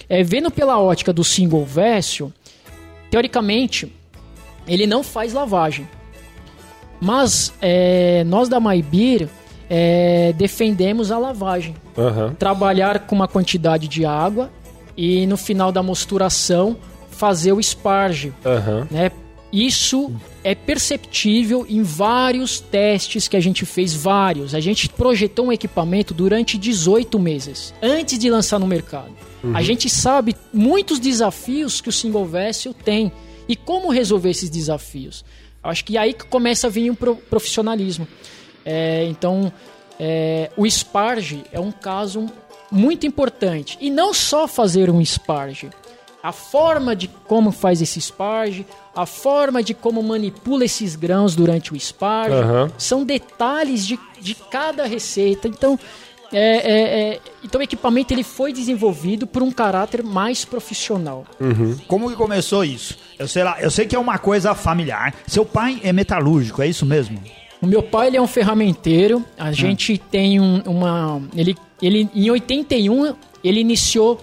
É, 0.08 0.24
vendo 0.24 0.50
pela 0.50 0.76
ótica 0.80 1.12
do 1.12 1.22
single 1.22 1.64
vessel, 1.64 2.32
teoricamente, 3.12 3.94
ele 4.66 4.88
não 4.88 5.04
faz 5.04 5.32
lavagem. 5.32 5.88
Mas 7.00 7.52
é, 7.62 8.24
nós 8.24 8.48
da 8.48 8.58
Maibir 8.58 9.28
é, 9.70 10.34
defendemos 10.36 11.10
a 11.12 11.18
lavagem. 11.18 11.74
Aham. 11.96 12.34
Trabalhar 12.38 13.06
com 13.06 13.14
uma 13.14 13.28
quantidade 13.28 13.86
de 13.86 14.04
água 14.04 14.50
e 14.96 15.24
no 15.26 15.36
final 15.36 15.70
da 15.70 15.82
mosturação 15.82 16.76
fazer 17.10 17.52
o 17.52 17.60
esparge. 17.60 18.32
Aham. 18.44 18.88
Né? 18.90 19.12
Isso 19.52 20.12
é 20.44 20.54
perceptível 20.54 21.66
em 21.68 21.82
vários 21.82 22.60
testes 22.60 23.26
que 23.28 23.36
a 23.36 23.40
gente 23.40 23.64
fez, 23.66 23.92
vários. 23.94 24.54
A 24.54 24.60
gente 24.60 24.88
projetou 24.88 25.46
um 25.46 25.52
equipamento 25.52 26.12
durante 26.14 26.56
18 26.58 27.18
meses, 27.18 27.74
antes 27.82 28.18
de 28.18 28.30
lançar 28.30 28.58
no 28.58 28.66
mercado. 28.66 29.12
A 29.54 29.62
gente 29.62 29.88
sabe 29.88 30.36
muitos 30.52 30.98
desafios 31.00 31.80
que 31.80 31.88
o 31.88 31.92
single 31.92 32.26
vessel 32.26 32.74
tem 32.74 33.10
e 33.48 33.56
como 33.56 33.90
resolver 33.90 34.30
esses 34.30 34.50
desafios. 34.50 35.24
Acho 35.62 35.84
que 35.84 35.96
aí 35.98 36.12
que 36.12 36.26
começa 36.26 36.66
a 36.66 36.70
vir 36.70 36.90
o 36.90 36.94
pro- 36.94 37.16
profissionalismo. 37.16 38.06
É, 38.64 39.04
então, 39.04 39.52
é, 39.98 40.50
o 40.56 40.68
Sparge 40.68 41.44
é 41.52 41.60
um 41.60 41.70
caso 41.70 42.26
muito 42.70 43.06
importante. 43.06 43.76
E 43.80 43.90
não 43.90 44.14
só 44.14 44.46
fazer 44.46 44.90
um 44.90 45.04
sparge. 45.04 45.70
A 46.22 46.32
forma 46.32 46.94
de 46.94 47.08
como 47.08 47.50
faz 47.50 47.80
esse 47.80 47.98
sparge, 48.00 48.66
a 48.94 49.06
forma 49.06 49.62
de 49.62 49.72
como 49.72 50.02
manipula 50.02 50.66
esses 50.66 50.94
grãos 50.94 51.34
durante 51.34 51.72
o 51.72 51.80
sparge, 51.80 52.36
Aham. 52.36 52.70
são 52.76 53.04
detalhes 53.04 53.86
de, 53.86 53.98
de 54.20 54.34
cada 54.34 54.84
receita. 54.84 55.48
Então, 55.48 55.78
é, 56.30 56.56
é, 56.56 57.00
é, 57.14 57.20
então 57.42 57.60
o 57.60 57.64
equipamento 57.64 58.12
ele 58.12 58.22
foi 58.22 58.52
desenvolvido 58.52 59.26
por 59.26 59.42
um 59.42 59.50
caráter 59.50 60.02
mais 60.02 60.44
profissional. 60.44 61.24
Como 61.88 62.10
que 62.10 62.16
começou 62.16 62.64
isso? 62.64 62.98
Eu 63.18 63.26
sei 63.26 63.42
lá, 63.42 63.60
eu 63.60 63.70
sei 63.70 63.86
que 63.86 63.96
é 63.96 63.98
uma 63.98 64.18
coisa 64.18 64.54
familiar. 64.54 65.14
Seu 65.26 65.44
pai 65.44 65.80
é 65.82 65.92
metalúrgico, 65.92 66.62
é 66.62 66.68
isso 66.68 66.84
mesmo? 66.84 67.18
O 67.62 67.66
meu 67.66 67.82
pai 67.82 68.06
ele 68.08 68.16
é 68.16 68.22
um 68.22 68.26
ferramenteiro. 68.26 69.24
A 69.38 69.52
gente 69.52 69.98
tem 69.98 70.40
um- 70.40 70.62
uma. 70.66 71.22
Ele, 71.36 71.54
ele, 71.82 72.08
em 72.14 72.30
81, 72.30 73.14
ele 73.44 73.60
iniciou 73.60 74.18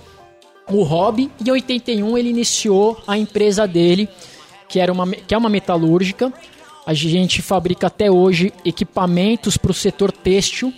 o 0.70 0.84
hobby. 0.84 1.30
Em 1.46 1.52
81, 1.52 2.18
ele 2.18 2.30
iniciou 2.30 3.02
a 3.08 3.18
empresa 3.18 3.68
dele, 3.68 4.10
que, 4.68 4.80
era 4.80 4.92
uma, 4.92 5.08
que 5.08 5.34
é 5.34 5.38
uma 5.38 5.50
metalúrgica. 5.50 6.34
A 6.86 6.94
gente 6.94 7.42
fabrica 7.42 7.88
até 7.88 8.10
hoje 8.10 8.52
equipamentos 8.66 9.56
para 9.58 9.72
o 9.72 9.74
setor 9.74 10.12
têxtil. 10.12 10.74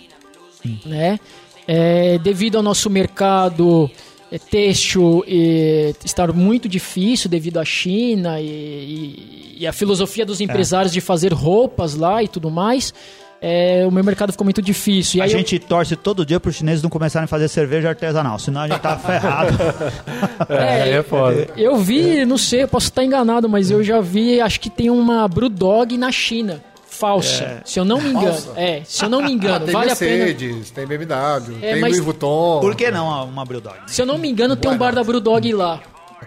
Né? 0.84 1.18
É, 1.66 2.18
devido 2.18 2.56
ao 2.56 2.62
nosso 2.62 2.90
mercado 2.90 3.90
têxtil 4.38 5.24
é, 5.26 5.92
estar 6.04 6.32
muito 6.32 6.68
difícil 6.68 7.28
devido 7.28 7.58
à 7.58 7.64
China 7.64 8.40
e, 8.40 8.46
e- 8.46 9.56
e 9.60 9.66
a 9.66 9.72
filosofia 9.72 10.24
dos 10.24 10.40
empresários 10.40 10.92
de 10.92 11.00
fazer 11.00 11.32
roupas 11.32 11.94
lá 11.94 12.22
e 12.22 12.28
tudo 12.28 12.50
mais, 12.50 12.94
é, 13.42 13.84
o 13.86 13.90
meu 13.90 14.04
mercado 14.04 14.32
ficou 14.32 14.44
muito 14.44 14.60
difícil. 14.62 15.18
E 15.18 15.20
a 15.20 15.24
aí 15.24 15.32
eu- 15.32 15.38
gente 15.38 15.58
torce 15.58 15.96
todo 15.96 16.24
dia 16.24 16.38
para 16.38 16.48
os 16.50 16.56
chineses 16.56 16.82
não 16.82 16.90
começarem 16.90 17.24
a 17.24 17.28
fazer 17.28 17.48
cerveja 17.48 17.88
artesanal, 17.88 18.38
senão 18.38 18.60
a 18.62 18.68
gente 18.68 18.80
tá 18.80 18.96
ferrado. 18.98 19.56
É, 20.48 20.82
aí 20.82 20.90
é 20.92 21.02
foda. 21.02 21.48
Eu 21.56 21.76
vi, 21.76 22.24
não 22.24 22.38
sei, 22.38 22.62
eu 22.62 22.68
posso 22.68 22.86
estar 22.86 23.04
enganado, 23.04 23.48
mas 23.48 23.70
eu 23.70 23.82
já 23.84 24.00
vi, 24.00 24.40
acho 24.40 24.58
que 24.60 24.70
tem 24.70 24.88
uma 24.90 25.26
Brewdog 25.28 25.96
na 25.98 26.10
China. 26.10 26.62
Falsa, 27.00 27.62
se 27.64 27.80
eu 27.80 27.84
não 27.84 27.98
me 28.00 28.10
engano. 28.10 28.26
Falsa? 28.32 28.52
É, 28.60 28.82
se 28.84 29.02
eu 29.04 29.08
não 29.08 29.22
me 29.22 29.32
engano, 29.32 29.64
tem 29.64 29.72
vale 29.72 29.90
a 29.90 29.96
pena. 29.96 30.24
Mercedes, 30.26 30.70
tem 30.70 30.86
BMW, 30.86 31.56
É, 31.62 31.72
tem 31.72 31.80
mas- 31.80 31.92
Louis 31.92 31.98
Vuitton. 32.04 32.60
Por 32.60 32.76
que 32.76 32.90
não 32.90 33.24
uma 33.28 33.44
Brewdog? 33.44 33.76
Se 33.86 34.02
eu 34.02 34.06
não 34.06 34.18
me 34.18 34.28
engano, 34.28 34.54
tem 34.54 34.70
um 34.70 34.76
bar 34.76 34.94
da 34.94 35.02
Brewdog 35.02 35.52
lá. 35.54 35.80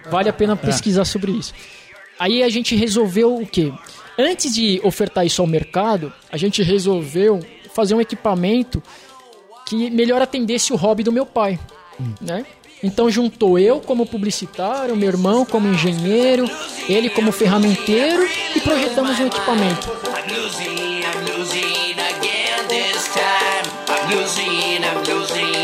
Vale 0.09 0.29
a 0.29 0.33
pena 0.33 0.55
pesquisar 0.55 1.05
sobre 1.05 1.31
isso. 1.31 1.53
Aí 2.19 2.41
a 2.43 2.49
gente 2.49 2.75
resolveu 2.75 3.35
o 3.35 3.45
quê? 3.45 3.71
Antes 4.17 4.53
de 4.53 4.81
ofertar 4.83 5.25
isso 5.25 5.41
ao 5.41 5.47
mercado, 5.47 6.11
a 6.31 6.37
gente 6.37 6.61
resolveu 6.63 7.39
fazer 7.73 7.93
um 7.95 8.01
equipamento 8.01 8.81
que 9.67 9.89
melhor 9.89 10.21
atendesse 10.21 10.73
o 10.73 10.75
hobby 10.75 11.03
do 11.03 11.11
meu 11.11 11.25
pai, 11.25 11.59
né? 12.21 12.45
Então 12.83 13.09
juntou 13.09 13.57
eu 13.57 13.79
como 13.79 14.05
publicitário, 14.05 14.95
meu 14.95 15.07
irmão 15.07 15.45
como 15.45 15.69
engenheiro, 15.69 16.45
ele 16.89 17.09
como 17.09 17.31
ferramenteiro 17.31 18.27
e 18.55 18.59
projetamos 18.59 19.17
um 19.19 19.27
equipamento. 19.27 19.89
I'm 24.03 24.09
losing, 24.19 24.83
I'm 24.83 25.03
losing 25.07 25.62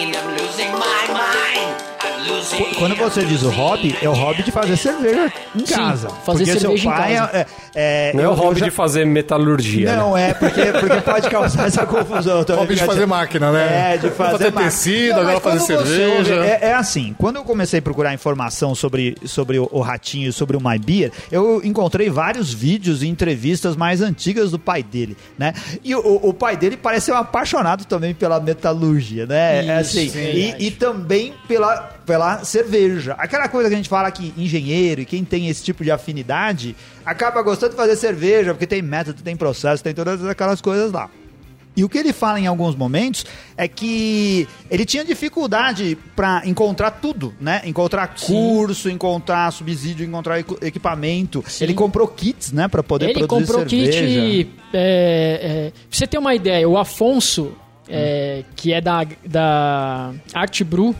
Quando 2.77 2.95
você 2.95 3.23
diz 3.25 3.41
o 3.43 3.49
hobby, 3.49 3.95
é 4.01 4.07
o 4.09 4.13
hobby 4.13 4.43
de 4.43 4.51
fazer 4.51 4.77
cerveja 4.77 5.31
em 5.55 5.65
Sim, 5.65 5.73
casa. 5.73 6.09
fazer 6.09 6.23
porque 6.23 6.45
cerveja 6.45 6.59
seu 6.59 6.75
em 6.75 6.83
pai 6.83 7.15
casa. 7.15 7.37
É, 7.37 7.45
é, 7.75 8.13
Não 8.13 8.23
é 8.23 8.27
o 8.29 8.33
hobby 8.33 8.59
já- 8.59 8.65
de 8.65 8.71
fazer 8.71 9.05
metalurgia. 9.05 9.91
né? 9.91 9.95
Não, 9.97 10.15
é, 10.17 10.33
porque, 10.33 10.61
porque 10.79 11.01
pode 11.01 11.29
causar 11.29 11.67
essa 11.67 11.85
confusão. 11.85 12.41
Então, 12.41 12.57
Hobby 12.59 12.75
de 12.75 12.83
fazer 12.83 13.05
máquina, 13.05 13.51
né? 13.51 13.93
É, 13.93 13.97
de 13.97 14.09
fazer, 14.11 14.31
Fazer 14.31 14.51
tecido, 14.51 15.13
Não, 15.15 15.21
agora 15.21 15.39
fazer 15.39 15.59
cerveja. 15.61 16.35
ouve- 16.35 16.47
é, 16.47 16.59
é 16.61 16.73
assim, 16.73 17.15
quando 17.17 17.37
eu 17.37 17.43
comecei 17.43 17.79
a 17.79 17.81
procurar 17.81 18.13
informação 18.13 18.75
sobre, 18.75 19.15
sobre 19.25 19.57
o, 19.59 19.67
o 19.71 19.81
Ratinho 19.81 20.29
e 20.29 20.33
sobre 20.33 20.55
o 20.55 20.61
My 20.61 20.77
Beer, 20.77 21.11
eu 21.31 21.61
encontrei 21.63 22.09
vários 22.09 22.53
vídeos 22.53 23.01
e 23.03 23.07
entrevistas 23.07 23.75
mais 23.75 24.01
antigas 24.01 24.51
do 24.51 24.59
pai 24.59 24.83
dele, 24.83 25.17
né? 25.37 25.53
E 25.83 25.95
o, 25.95 26.19
o 26.23 26.33
pai 26.33 26.55
dele 26.57 26.77
parece 26.77 27.07
ser 27.07 27.11
um 27.13 27.17
apaixonado 27.17 27.85
também 27.85 28.13
pela 28.13 28.39
metalurgia, 28.39 29.25
né? 29.25 29.65
é 29.65 29.81
Isso, 29.81 29.97
assim, 29.97 30.09
sim. 30.09 30.19
e, 30.19 30.67
e 30.67 30.71
também 30.71 31.33
pela, 31.47 31.89
pela 32.09 32.43
cerveja. 32.43 33.13
Aquela 33.19 33.47
coisa 33.47 33.69
que 33.69 33.75
a 33.75 33.77
gente 33.77 33.87
fala 33.87 34.09
que 34.09 34.33
engenheiro 34.35 35.01
e 35.01 35.05
quem 35.05 35.23
tem 35.23 35.47
esse 35.47 35.63
tipo 35.63 35.83
de 35.83 35.91
afinidade 35.91 36.75
acaba 37.05 37.39
gostando 37.43 37.71
de 37.73 37.75
fazer 37.77 37.95
cerveja, 37.95 38.51
porque 38.51 38.65
tem 38.65 38.81
método, 38.81 39.21
tem 39.21 39.35
processo, 39.37 39.83
tem 39.83 39.93
todas 39.93 40.25
aquelas 40.25 40.59
coisas 40.59 40.91
lá. 40.91 41.07
E 41.77 41.83
o 41.83 41.87
que 41.87 41.99
ele 41.99 42.11
fala 42.11 42.39
em 42.39 42.47
alguns 42.47 42.75
momentos 42.75 43.23
é 43.55 43.67
que 43.67 44.47
ele 44.71 44.85
tinha 44.85 45.05
dificuldade 45.05 45.95
para 46.15 46.41
encontrar 46.45 46.89
tudo, 46.91 47.31
né? 47.39 47.61
Encontrar 47.63 48.07
curso, 48.19 48.89
encontrar 48.89 49.51
subsídio, 49.53 50.03
encontrar 50.03 50.39
equi- 50.39 50.57
equipamento. 50.63 51.43
Sim. 51.47 51.65
Ele 51.65 51.75
comprou 51.75 52.07
kits, 52.07 52.51
né, 52.51 52.67
para 52.67 52.81
poder 52.81 53.11
Ele 53.11 53.19
produzir 53.19 53.45
comprou 53.45 53.69
cerveja. 53.69 54.01
kit. 54.01 54.49
É, 54.73 55.39
é, 55.41 55.71
pra 55.71 55.79
você 55.91 56.07
ter 56.07 56.17
uma 56.17 56.33
ideia, 56.33 56.67
o 56.67 56.75
Afonso, 56.75 57.53
é, 57.87 58.43
que 58.55 58.73
é 58.73 58.81
da, 58.81 59.05
da 59.25 60.11
Art 60.33 60.63
Brew, 60.63 60.93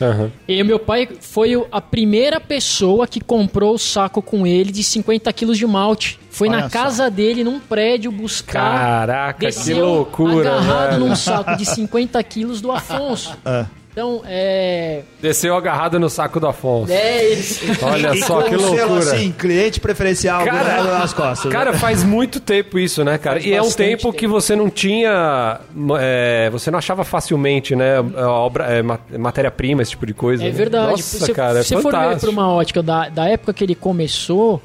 Aham. 0.00 0.30
e 0.48 0.62
meu 0.64 0.78
pai 0.78 1.08
foi 1.20 1.52
a 1.70 1.80
primeira 1.80 2.40
pessoa 2.40 3.06
que 3.06 3.20
comprou 3.20 3.74
o 3.74 3.78
saco 3.78 4.20
com 4.20 4.46
ele 4.46 4.72
de 4.72 4.82
50 4.82 5.32
quilos 5.32 5.56
de 5.58 5.66
malte. 5.66 6.18
Foi 6.30 6.48
Olha 6.48 6.58
na 6.58 6.62
só. 6.64 6.68
casa 6.70 7.10
dele, 7.10 7.44
num 7.44 7.60
prédio, 7.60 8.10
buscar. 8.10 8.80
Caraca, 8.80 9.50
que 9.52 9.72
loucura, 9.74 10.50
agarrado 10.56 10.90
velho. 10.94 11.06
num 11.06 11.14
saco 11.14 11.56
de 11.56 11.64
50 11.64 12.22
quilos 12.24 12.60
do 12.60 12.72
Afonso. 12.72 13.36
É. 13.44 13.66
Então, 13.94 14.22
é. 14.26 15.02
Desceu 15.22 15.54
agarrado 15.56 16.00
no 16.00 16.10
saco 16.10 16.40
do 16.40 16.48
Afonso. 16.48 16.92
É, 16.92 17.26
eles. 17.26 17.60
Olha 17.80 18.12
E 18.12 18.22
só 18.24 18.42
que 18.42 18.56
loucura. 18.56 18.98
assim, 18.98 19.30
cliente 19.30 19.78
preferencial 19.78 20.44
Cara, 20.44 20.82
nas 20.98 21.12
costas. 21.12 21.52
Cara, 21.52 21.70
né? 21.70 21.78
faz 21.78 22.02
muito 22.02 22.40
tempo 22.40 22.76
isso, 22.76 23.04
né, 23.04 23.18
cara? 23.18 23.36
Faz 23.36 23.46
E 23.46 23.54
é 23.54 23.60
um 23.62 23.66
bastante 23.66 23.88
tempo, 23.90 24.12
que 24.12 24.18
tempo. 24.22 24.32
você 24.32 24.56
não 24.56 24.68
tinha. 24.68 25.60
é, 26.00 26.50
você 26.50 26.72
não 26.72 26.78
achava 26.80 27.04
facilmente, 27.04 27.76
né? 27.76 28.00
Obra, 28.26 28.64
é, 28.64 28.82
ma- 28.82 28.98
matéria-prima, 29.16 29.80
esse 29.82 29.92
tipo 29.92 30.06
de 30.06 30.12
coisa. 30.14 30.42
É 30.42 30.46
né? 30.46 30.52
verdade. 30.52 30.90
Nossa, 30.90 31.24
se 31.26 31.32
cara, 31.32 31.60
é 31.60 31.62
se 31.62 31.68
for 31.74 31.76
ver 31.76 31.82
fantástico. 31.92 32.20
por 32.20 32.28
uma 32.30 32.52
ótica 32.52 32.82
da, 32.82 33.08
da 33.08 33.28
época 33.28 33.52
que 33.54 33.62
ele 33.62 33.76
começou, 33.76 34.60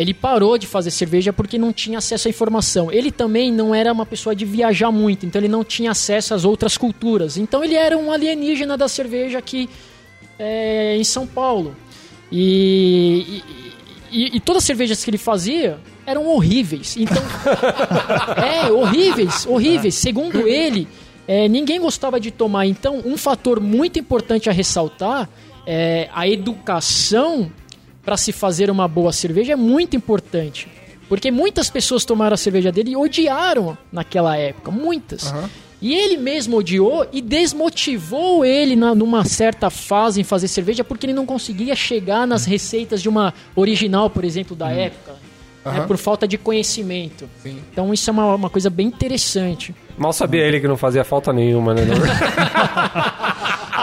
ele 0.00 0.14
parou 0.14 0.56
de 0.56 0.66
fazer 0.66 0.90
cerveja 0.90 1.30
porque 1.30 1.58
não 1.58 1.74
tinha 1.74 1.98
acesso 1.98 2.26
à 2.26 2.30
informação. 2.30 2.90
Ele 2.90 3.10
também 3.10 3.52
não 3.52 3.74
era 3.74 3.92
uma 3.92 4.06
pessoa 4.06 4.34
de 4.34 4.46
viajar 4.46 4.90
muito, 4.90 5.26
então 5.26 5.38
ele 5.38 5.46
não 5.46 5.62
tinha 5.62 5.90
acesso 5.90 6.32
às 6.32 6.42
outras 6.42 6.78
culturas. 6.78 7.36
Então 7.36 7.62
ele 7.62 7.74
era 7.74 7.98
um 7.98 8.10
alienígena 8.10 8.78
da 8.78 8.88
cerveja 8.88 9.36
aqui 9.36 9.68
é, 10.38 10.96
em 10.96 11.04
São 11.04 11.26
Paulo. 11.26 11.76
E, 12.32 13.42
e, 14.10 14.36
e- 14.36 14.40
todas 14.40 14.62
as 14.62 14.66
cervejas 14.66 15.04
que 15.04 15.10
ele 15.10 15.18
fazia 15.18 15.78
eram 16.06 16.26
horríveis. 16.28 16.96
Então, 16.96 17.22
é, 18.42 18.72
horríveis, 18.72 19.44
horríveis. 19.44 19.96
Segundo 19.96 20.48
ele, 20.48 20.88
é, 21.28 21.46
ninguém 21.46 21.78
gostava 21.78 22.18
de 22.18 22.30
tomar. 22.30 22.64
Então, 22.64 23.02
um 23.04 23.18
fator 23.18 23.60
muito 23.60 23.98
importante 23.98 24.48
a 24.48 24.52
ressaltar 24.52 25.28
é 25.66 26.08
a 26.14 26.26
educação 26.26 27.52
para 28.04 28.16
se 28.16 28.32
fazer 28.32 28.70
uma 28.70 28.86
boa 28.88 29.12
cerveja 29.12 29.52
é 29.52 29.56
muito 29.56 29.96
importante. 29.96 30.68
Porque 31.08 31.30
muitas 31.30 31.68
pessoas 31.68 32.04
tomaram 32.04 32.34
a 32.34 32.36
cerveja 32.36 32.70
dele 32.70 32.92
e 32.92 32.96
odiaram 32.96 33.76
naquela 33.92 34.36
época, 34.36 34.70
muitas. 34.70 35.34
E 35.82 35.94
ele 35.94 36.16
mesmo 36.18 36.58
odiou 36.58 37.06
e 37.12 37.20
desmotivou 37.22 38.44
ele 38.44 38.76
na, 38.76 38.94
numa 38.94 39.24
certa 39.24 39.70
fase 39.70 40.20
em 40.20 40.24
fazer 40.24 40.46
cerveja 40.46 40.84
porque 40.84 41.06
ele 41.06 41.12
não 41.14 41.24
conseguia 41.26 41.74
chegar 41.74 42.26
nas 42.26 42.44
receitas 42.44 43.00
de 43.02 43.08
uma 43.08 43.32
original, 43.56 44.08
por 44.10 44.24
exemplo, 44.24 44.54
da 44.54 44.70
época. 44.70 45.12
né, 45.12 45.18
Aham. 45.72 45.86
por 45.86 45.96
falta 45.96 46.26
de 46.28 46.38
conhecimento. 46.38 47.28
Então 47.44 47.92
isso 47.92 48.08
é 48.08 48.12
uma, 48.12 48.34
uma 48.34 48.48
coisa 48.50 48.70
bem 48.70 48.86
interessante. 48.86 49.74
Mal 49.98 50.12
sabia 50.12 50.42
ele 50.42 50.60
que 50.60 50.68
não 50.68 50.76
fazia 50.76 51.02
falta 51.04 51.32
nenhuma, 51.32 51.74
né? 51.74 51.82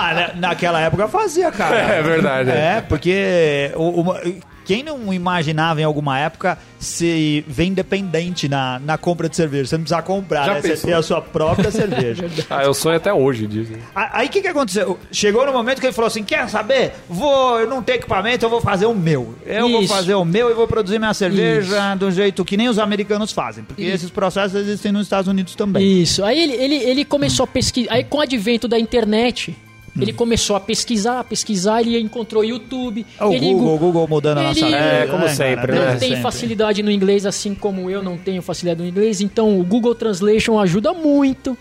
Ah, 0.09 0.13
na- 0.35 0.49
naquela 0.49 0.79
época 0.81 1.07
fazia, 1.07 1.51
cara. 1.51 1.75
É 1.97 2.01
verdade, 2.01 2.49
é. 2.49 2.77
É, 2.77 2.81
porque 2.81 3.71
uma- 3.75 4.19
quem 4.65 4.83
não 4.83 5.13
imaginava 5.13 5.79
em 5.79 5.85
alguma 5.85 6.19
época 6.19 6.57
se 6.77 7.41
ver 7.47 7.63
independente 7.63 8.49
na, 8.49 8.77
na 8.79 8.97
compra 8.97 9.29
de 9.29 9.35
cerveja? 9.37 9.65
Você 9.69 9.77
não 9.77 9.83
precisa 9.85 10.01
comprar, 10.01 10.45
Já 10.45 10.53
né? 10.55 10.61
Você 10.61 10.67
pensou? 10.69 10.85
tem 10.89 10.93
a 10.93 11.01
sua 11.01 11.21
própria 11.21 11.71
cerveja. 11.71 12.25
ah, 12.49 12.63
eu 12.65 12.73
sonho 12.73 12.97
até 12.97 13.13
hoje 13.13 13.47
disso. 13.47 13.71
A- 13.95 14.19
Aí 14.19 14.27
o 14.27 14.29
que, 14.29 14.41
que 14.41 14.47
aconteceu? 14.49 14.99
Chegou 15.09 15.45
no 15.45 15.53
momento 15.53 15.79
que 15.79 15.85
ele 15.85 15.93
falou 15.93 16.07
assim: 16.07 16.21
quer 16.21 16.49
saber? 16.49 16.91
Vou, 17.09 17.59
eu 17.61 17.67
não 17.69 17.81
tenho 17.81 17.97
equipamento, 17.99 18.43
eu 18.45 18.49
vou 18.49 18.59
fazer 18.59 18.85
o 18.87 18.93
meu. 18.93 19.35
Eu 19.45 19.69
vou 19.69 19.81
Isso. 19.83 19.93
fazer 19.93 20.15
o 20.15 20.25
meu 20.25 20.51
e 20.51 20.53
vou 20.53 20.67
produzir 20.67 20.99
minha 20.99 21.13
cerveja 21.13 21.95
do 21.95 22.11
jeito 22.11 22.43
que 22.43 22.57
nem 22.57 22.67
os 22.67 22.77
americanos 22.77 23.31
fazem. 23.31 23.63
Porque 23.63 23.83
esses 23.83 24.09
processos 24.09 24.55
existem 24.59 24.91
nos 24.91 25.03
Estados 25.03 25.29
Unidos 25.29 25.55
também. 25.55 26.01
Isso. 26.01 26.25
Aí 26.25 26.37
ele, 26.41 26.53
ele, 26.53 26.75
ele 26.75 27.05
começou 27.05 27.45
a 27.45 27.47
pesquisar. 27.47 27.93
Aí 27.93 28.03
com 28.03 28.17
o 28.17 28.21
advento 28.21 28.67
da 28.67 28.77
internet, 28.77 29.55
Ele 29.99 30.13
começou 30.13 30.55
a 30.55 30.59
pesquisar, 30.59 31.19
a 31.19 31.23
pesquisar, 31.23 31.81
ele 31.81 31.99
encontrou 31.99 32.43
YouTube. 32.43 33.05
É 33.19 33.25
o 33.25 33.33
ele 33.33 33.51
Google, 33.53 33.75
o 33.75 33.77
Google 33.77 34.07
mudando 34.07 34.37
a 34.39 34.43
nossa 34.43 34.59
ele- 34.59 34.65
vida. 34.67 34.77
É, 34.77 35.07
como 35.07 35.23
né, 35.23 35.29
sempre, 35.33 35.71
né? 35.71 35.91
não 35.93 35.99
tem 35.99 36.09
Sempre. 36.09 36.21
facilidade 36.23 36.83
no 36.83 36.91
inglês, 36.91 37.25
assim 37.25 37.55
como 37.55 37.89
eu 37.89 38.03
não 38.03 38.17
tenho 38.17 38.41
facilidade 38.41 38.81
no 38.81 38.87
inglês, 38.87 39.21
então 39.21 39.59
o 39.59 39.63
Google 39.63 39.95
Translation 39.95 40.59
ajuda 40.59 40.93
muito. 40.93 41.57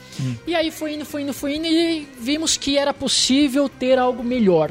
E 0.46 0.54
aí 0.54 0.70
foi 0.70 0.94
indo, 0.94 1.04
foi 1.04 1.22
indo, 1.22 1.32
foi 1.32 1.56
indo 1.56 1.66
e 1.66 2.06
vimos 2.20 2.56
que 2.56 2.76
era 2.76 2.92
possível 2.92 3.68
ter 3.68 3.98
algo 3.98 4.22
melhor. 4.22 4.70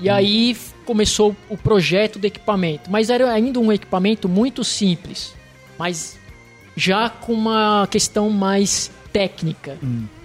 E 0.00 0.08
aí 0.08 0.50
f- 0.50 0.72
começou 0.84 1.36
o 1.48 1.56
projeto 1.56 2.18
do 2.18 2.24
equipamento, 2.26 2.90
mas 2.90 3.08
era 3.10 3.30
ainda 3.32 3.60
um 3.60 3.70
equipamento 3.72 4.28
muito 4.28 4.64
simples, 4.64 5.32
mas 5.78 6.18
já 6.76 7.08
com 7.08 7.32
uma 7.32 7.86
questão 7.88 8.28
mais 8.30 8.90
técnica, 9.12 9.78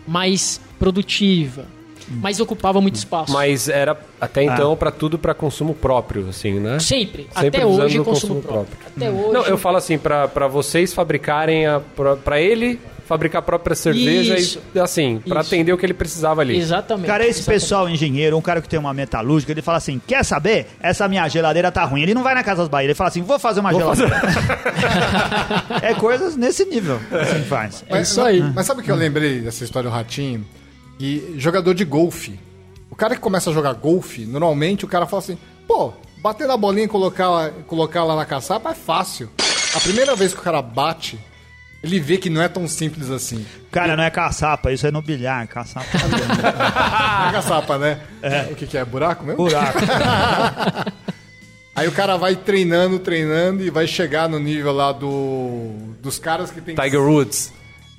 mais 0.08 0.60
produtiva, 0.80 1.66
mas 2.10 2.40
ocupava 2.40 2.80
muito 2.82 2.96
espaço. 2.96 3.32
Mas 3.32 3.68
era 3.70 3.98
até 4.20 4.44
então 4.44 4.76
pra 4.76 4.92
tudo 4.92 5.18
pra 5.18 5.34
consumo 5.34 5.74
próprio, 5.74 6.30
assim, 6.30 6.60
né? 6.60 6.80
Sempre, 6.80 7.28
Sempre 7.34 7.48
até 7.48 7.66
hoje 7.66 7.98
consumo, 8.00 8.06
consumo 8.06 8.42
próprio. 8.42 8.78
próprio. 8.78 8.92
Até 8.96 9.10
hoje. 9.12 9.34
Não, 9.34 9.46
eu 9.46 9.58
falo 9.58 9.78
assim, 9.78 9.98
pra 9.98 10.28
pra 10.28 10.48
vocês 10.48 10.94
fabricarem 10.94 11.66
a 11.66 11.82
pra 12.24 12.42
ele 12.42 12.80
fabricar 13.08 13.40
a 13.40 13.42
própria 13.42 13.76
cerveja 13.76 14.38
Isso. 14.38 14.62
e 14.76 14.80
assim, 14.80 15.22
pra 15.26 15.40
Isso. 15.40 15.54
atender 15.54 15.72
o 15.72 15.78
que 15.78 15.86
ele 15.86 15.94
precisava 15.94 16.42
ali. 16.42 16.58
Exatamente. 16.58 17.08
Cara, 17.08 17.26
esse 17.26 17.40
exatamente. 17.40 17.62
pessoal 17.62 17.90
engenheiro, 17.90 18.38
um 18.38 18.42
cara 18.42 18.62
que 18.62 18.68
tem 18.68 18.78
uma 18.78 18.94
metalúrgica, 18.94 19.52
ele 19.52 19.62
fala 19.62 19.78
assim: 19.78 20.02
quer 20.06 20.24
saber? 20.24 20.68
Essa 20.80 21.08
minha 21.08 21.28
geladeira 21.30 21.72
tá 21.72 21.86
ruim. 21.86 22.02
Ele 22.02 22.14
não 22.14 22.22
vai 22.24 22.36
na 22.36 22.44
Casa 22.44 22.62
das 22.64 22.68
Bahia, 22.68 22.88
ele 22.88 22.94
fala 22.94 23.08
assim: 23.10 23.22
vou 23.22 23.40
fazer 23.40 23.62
uma 23.62 23.74
geladeira. 23.74 24.22
é 25.82 25.94
coisas 25.94 26.36
nesse 26.36 26.66
nível 26.66 27.00
assim 27.12 27.44
faz. 27.44 27.84
É 27.90 28.02
isso 28.02 28.22
aí. 28.22 28.42
Mas 28.54 28.66
sabe 28.66 28.82
o 28.82 28.84
que 28.84 28.92
eu 28.92 28.96
lembrei 28.96 29.40
dessa 29.40 29.64
história 29.64 29.90
do 29.90 29.96
Ratinho? 29.96 30.46
E 31.00 31.36
jogador 31.38 31.74
de 31.74 31.86
golfe. 31.86 32.40
O 32.90 32.96
cara 32.96 33.16
que 33.16 33.22
começa 33.22 33.50
a 33.50 33.54
jogar 33.54 33.74
golfe, 33.74 34.26
normalmente 34.26 34.86
o 34.86 34.88
cara 34.88 35.06
fala 35.06 35.22
assim, 35.22 35.38
pô, 35.68 35.94
bater 36.22 36.48
na 36.48 36.58
bolinha 36.58 36.86
e 36.86 36.90
colocar, 36.90 37.52
colocar 37.68 38.04
lá 38.04 38.16
na 38.16 38.26
caçapa 38.26 38.72
é 38.72 38.76
fácil. 38.76 39.30
A 39.76 39.80
primeira 39.80 40.16
vez 40.16 40.34
que 40.34 40.40
o 40.40 40.44
cara 40.44 40.62
bate, 40.62 41.20
ele 41.84 42.00
vê 42.00 42.18
que 42.18 42.30
não 42.30 42.42
é 42.42 42.48
tão 42.48 42.68
simples 42.68 43.12
assim. 43.12 43.46
Cara, 43.72 43.96
não 43.96 44.04
é 44.04 44.10
caçapa, 44.10 44.72
isso 44.72 44.88
é 44.88 44.92
no 44.92 45.02
bilhar. 45.02 45.48
Caçapa 45.48 45.86
Não 46.08 46.18
é 47.30 47.32
caçapa, 47.32 47.78
né? 47.78 48.00
O 48.52 48.56
que, 48.56 48.66
que 48.66 48.78
é? 48.78 48.84
Buraco 48.84 49.24
mesmo? 49.24 49.44
buraco. 49.44 49.80
Aí 51.76 51.88
o 51.88 51.92
cara 51.92 52.18
vai 52.18 52.36
treinando, 52.36 52.98
treinando 52.98 53.64
e 53.64 53.70
vai 53.70 53.86
chegar 53.86 54.28
no 54.28 54.40
nível 54.40 54.74
lá 54.74 54.92
do 54.92 55.74
dos 56.02 56.18
caras 56.18 56.50
que 56.50 56.60
tem 56.60 56.74
Tiger 56.74 57.02
Woods. 57.02 57.54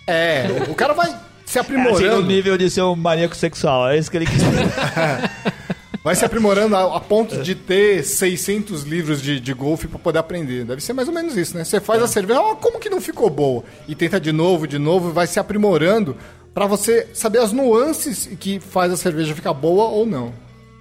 É, 0.05 0.47
o 0.69 0.75
cara 0.75 0.95
vai 0.95 1.15
se 1.49 1.59
É 1.59 1.63
assim, 1.63 1.73
no 1.73 1.81
aprimorando. 1.81 2.27
nível 2.27 2.59
de 2.59 2.69
ser 2.71 2.83
um 2.83 2.95
maníaco 2.95 3.35
sexual. 3.35 3.89
É 3.89 3.99
isso 3.99 4.11
que 4.11 4.17
ele 4.19 4.27
quis 4.27 4.37
dizer. 4.43 4.67
Vai 6.05 6.15
se 6.15 6.25
aprimorando 6.25 6.77
a, 6.77 6.97
a 6.97 7.01
ponto 7.01 7.43
de 7.43 7.55
ter 7.55 8.05
600 8.05 8.83
livros 8.85 9.21
de, 9.21 9.41
de 9.41 9.53
golfe 9.53 9.89
pra 9.89 9.99
poder 9.99 10.19
aprender. 10.19 10.65
Deve 10.65 10.81
ser 10.83 10.93
mais 10.93 11.09
ou 11.09 11.15
menos 11.15 11.37
isso, 11.37 11.57
né? 11.57 11.65
Você 11.65 11.81
faz 11.81 12.03
a 12.03 12.07
cerveja, 12.07 12.41
ah, 12.41 12.55
como 12.55 12.79
que 12.79 12.89
não 12.89 13.01
ficou 13.01 13.29
boa? 13.29 13.65
E 13.87 13.95
tenta 13.95 14.21
de 14.21 14.31
novo, 14.31 14.67
de 14.67 14.79
novo, 14.79 15.11
vai 15.11 15.27
se 15.27 15.41
aprimorando 15.41 16.17
pra 16.55 16.67
você 16.67 17.09
saber 17.13 17.39
as 17.41 17.53
nuances 17.53 18.29
que 18.39 18.61
faz 18.61 18.93
a 18.93 18.97
cerveja 18.97 19.35
ficar 19.35 19.53
boa 19.53 19.87
ou 19.87 20.07
não. 20.07 20.33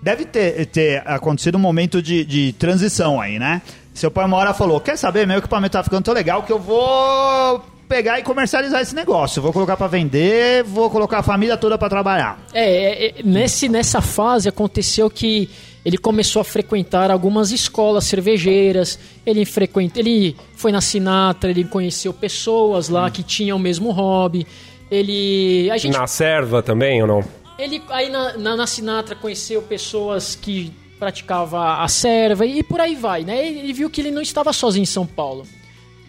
Deve 0.02 0.24
ter, 0.26 0.66
ter 0.68 1.02
acontecido 1.06 1.56
um 1.56 1.62
momento 1.62 2.02
de, 2.02 2.24
de 2.24 2.54
transição 2.54 3.20
aí, 3.20 3.40
né? 3.40 3.62
Seu 3.94 4.12
pai 4.12 4.26
uma 4.26 4.38
hora 4.38 4.54
falou: 4.54 4.80
Quer 4.80 4.98
saber? 4.98 5.26
Meu 5.26 5.40
equipamento 5.40 5.74
tá 5.74 5.84
ficando 5.84 6.04
tão 6.04 6.14
legal 6.14 6.44
que 6.44 6.52
eu 6.52 6.60
vou 6.60 7.66
pegar 7.88 8.20
e 8.20 8.24
comercializar 8.24 8.82
esse 8.82 8.94
negócio. 8.94 9.42
Vou 9.42 9.54
colocar 9.54 9.78
pra 9.78 9.88
vender, 9.88 10.64
vou 10.64 10.90
colocar 10.90 11.20
a 11.20 11.24
família 11.24 11.58
toda 11.58 11.78
pra 11.78 11.90
trabalhar. 11.90 12.40
É, 12.54 12.66
é, 12.66 13.08
é, 13.08 13.14
nesse, 13.24 13.70
nessa 13.70 14.02
fase 14.02 14.50
aconteceu 14.50 15.10
que 15.10 15.50
ele 15.86 15.98
começou 15.98 16.42
a 16.42 16.46
frequentar 16.46 17.10
algumas 17.10 17.52
escolas 17.52 18.04
cervejeiras. 18.04 19.00
Ele 19.26 19.46
frequenta, 19.46 20.00
ele 20.00 20.36
foi 20.56 20.72
na 20.72 20.82
Sinatra, 20.82 21.50
ele 21.50 21.64
conheceu 21.64 22.14
pessoas 22.14 22.90
lá 22.90 23.10
que 23.10 23.24
tinham 23.24 23.58
o 23.58 23.60
mesmo 23.60 23.92
hobby. 23.92 24.46
Ele, 24.92 25.70
a 25.72 25.78
gente, 25.78 25.98
Na 25.98 26.08
serva 26.08 26.62
também 26.62 27.02
ou 27.02 27.08
não? 27.08 27.24
ele 27.60 27.82
aí 27.90 28.10
na, 28.10 28.38
na, 28.38 28.56
na 28.56 28.68
Sinatra 28.68 29.16
conheceu 29.16 29.62
pessoas 29.62 30.36
que 30.36 30.72
praticava 31.00 31.82
a 31.84 31.88
serva 31.88 32.46
e 32.46 32.64
por 32.64 32.80
aí 32.80 32.96
vai, 32.96 33.24
né? 33.24 33.48
Ele 33.48 33.72
viu 33.74 33.90
que 33.90 34.02
ele 34.02 34.12
não 34.12 34.22
estava 34.22 34.52
sozinho 34.54 34.84
em 34.84 34.86
São 34.86 35.06
Paulo. 35.06 35.46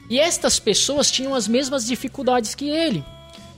E 0.09 0.19
estas 0.19 0.59
pessoas 0.59 1.11
tinham 1.11 1.35
as 1.35 1.47
mesmas 1.47 1.87
dificuldades 1.87 2.55
que 2.55 2.69
ele. 2.69 3.05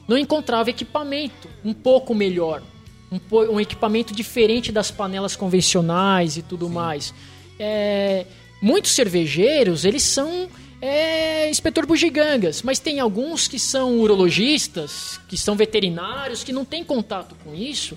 Não 0.08 0.18
encontrava 0.18 0.70
equipamento 0.70 1.48
um 1.64 1.72
pouco 1.72 2.14
melhor, 2.14 2.62
um, 3.10 3.36
um 3.52 3.60
equipamento 3.60 4.14
diferente 4.14 4.72
das 4.72 4.90
panelas 4.90 5.36
convencionais 5.36 6.36
e 6.36 6.42
tudo 6.42 6.68
mais. 6.68 7.14
É, 7.58 8.26
muitos 8.60 8.92
cervejeiros, 8.92 9.84
eles 9.84 10.02
são 10.02 10.48
é, 10.82 11.48
inspetor 11.48 11.86
bugigangas, 11.86 12.62
mas 12.62 12.78
tem 12.78 12.98
alguns 12.98 13.46
que 13.46 13.58
são 13.58 14.00
urologistas, 14.00 15.20
que 15.28 15.38
são 15.38 15.54
veterinários, 15.54 16.42
que 16.42 16.52
não 16.52 16.64
têm 16.64 16.82
contato 16.82 17.36
com 17.44 17.54
isso 17.54 17.96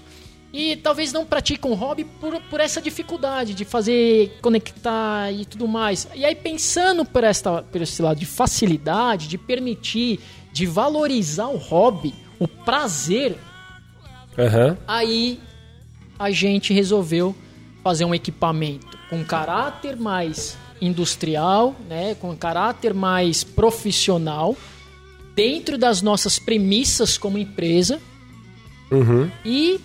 e 0.53 0.75
talvez 0.75 1.11
não 1.11 1.25
praticam 1.25 1.71
o 1.71 1.73
hobby 1.73 2.05
por, 2.05 2.39
por 2.43 2.59
essa 2.59 2.79
dificuldade 2.79 3.55
de 3.55 3.65
fazer, 3.65 4.37
conectar 4.39 5.31
e 5.31 5.45
tudo 5.45 5.67
mais. 5.67 6.07
E 6.13 6.23
aí, 6.23 6.35
pensando 6.35 7.03
por, 7.03 7.23
esta, 7.23 7.63
por 7.63 7.81
esse 7.81 7.99
lado 8.03 8.19
de 8.19 8.25
facilidade, 8.27 9.27
de 9.27 9.37
permitir, 9.37 10.19
de 10.51 10.67
valorizar 10.67 11.47
o 11.47 11.57
hobby, 11.57 12.13
o 12.39 12.47
prazer, 12.47 13.35
Aham. 14.37 14.77
aí 14.87 15.39
a 16.19 16.29
gente 16.29 16.71
resolveu 16.71 17.35
fazer 17.83 18.05
um 18.05 18.13
equipamento 18.13 18.95
com 19.09 19.23
caráter 19.25 19.97
mais 19.97 20.55
industrial, 20.79 21.75
né, 21.89 22.13
com 22.15 22.35
caráter 22.37 22.93
mais 22.93 23.43
profissional, 23.43 24.55
dentro 25.35 25.77
das 25.79 26.01
nossas 26.01 26.37
premissas 26.37 27.17
como 27.17 27.37
empresa 27.39 27.99
Uhum. 28.91 29.31
e, 29.43 29.79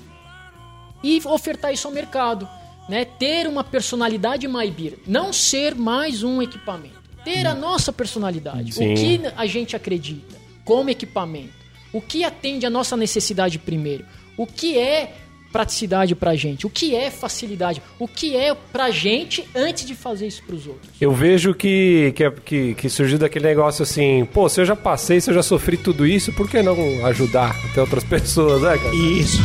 e 1.02 1.20
ofertar 1.24 1.72
isso 1.72 1.86
ao 1.86 1.94
mercado. 1.94 2.48
Né? 2.88 3.04
Ter 3.04 3.46
uma 3.46 3.62
personalidade 3.62 4.48
MyBeer. 4.48 4.94
Não 5.06 5.32
ser 5.32 5.74
mais 5.74 6.22
um 6.22 6.40
equipamento. 6.40 6.98
Ter 7.24 7.46
a 7.46 7.54
nossa 7.54 7.92
personalidade. 7.92 8.72
Sim. 8.72 8.92
O 8.92 8.96
que 8.96 9.20
a 9.36 9.46
gente 9.46 9.76
acredita 9.76 10.36
como 10.64 10.90
equipamento. 10.90 11.52
O 11.92 12.00
que 12.00 12.24
atende 12.24 12.66
a 12.66 12.70
nossa 12.70 12.96
necessidade 12.96 13.58
primeiro. 13.58 14.04
O 14.36 14.46
que 14.46 14.78
é 14.78 15.14
praticidade 15.50 16.14
pra 16.14 16.36
gente. 16.36 16.66
O 16.66 16.70
que 16.70 16.94
é 16.94 17.10
facilidade. 17.10 17.82
O 17.98 18.06
que 18.06 18.36
é 18.36 18.54
pra 18.54 18.90
gente 18.90 19.48
antes 19.54 19.86
de 19.86 19.94
fazer 19.94 20.26
isso 20.26 20.42
pros 20.44 20.66
outros. 20.66 20.90
Eu 21.00 21.12
vejo 21.12 21.54
que, 21.54 22.12
que, 22.14 22.30
que, 22.30 22.74
que 22.74 22.88
surgiu 22.88 23.18
daquele 23.18 23.46
negócio 23.46 23.82
assim, 23.82 24.26
pô, 24.26 24.48
se 24.48 24.60
eu 24.60 24.64
já 24.64 24.76
passei, 24.76 25.20
se 25.20 25.30
eu 25.30 25.34
já 25.34 25.42
sofri 25.42 25.76
tudo 25.76 26.06
isso, 26.06 26.32
por 26.32 26.48
que 26.48 26.62
não 26.62 26.76
ajudar 27.06 27.56
até 27.70 27.80
outras 27.80 28.04
pessoas, 28.04 28.62
né, 28.62 28.76
cara? 28.76 28.94
Isso. 28.94 29.38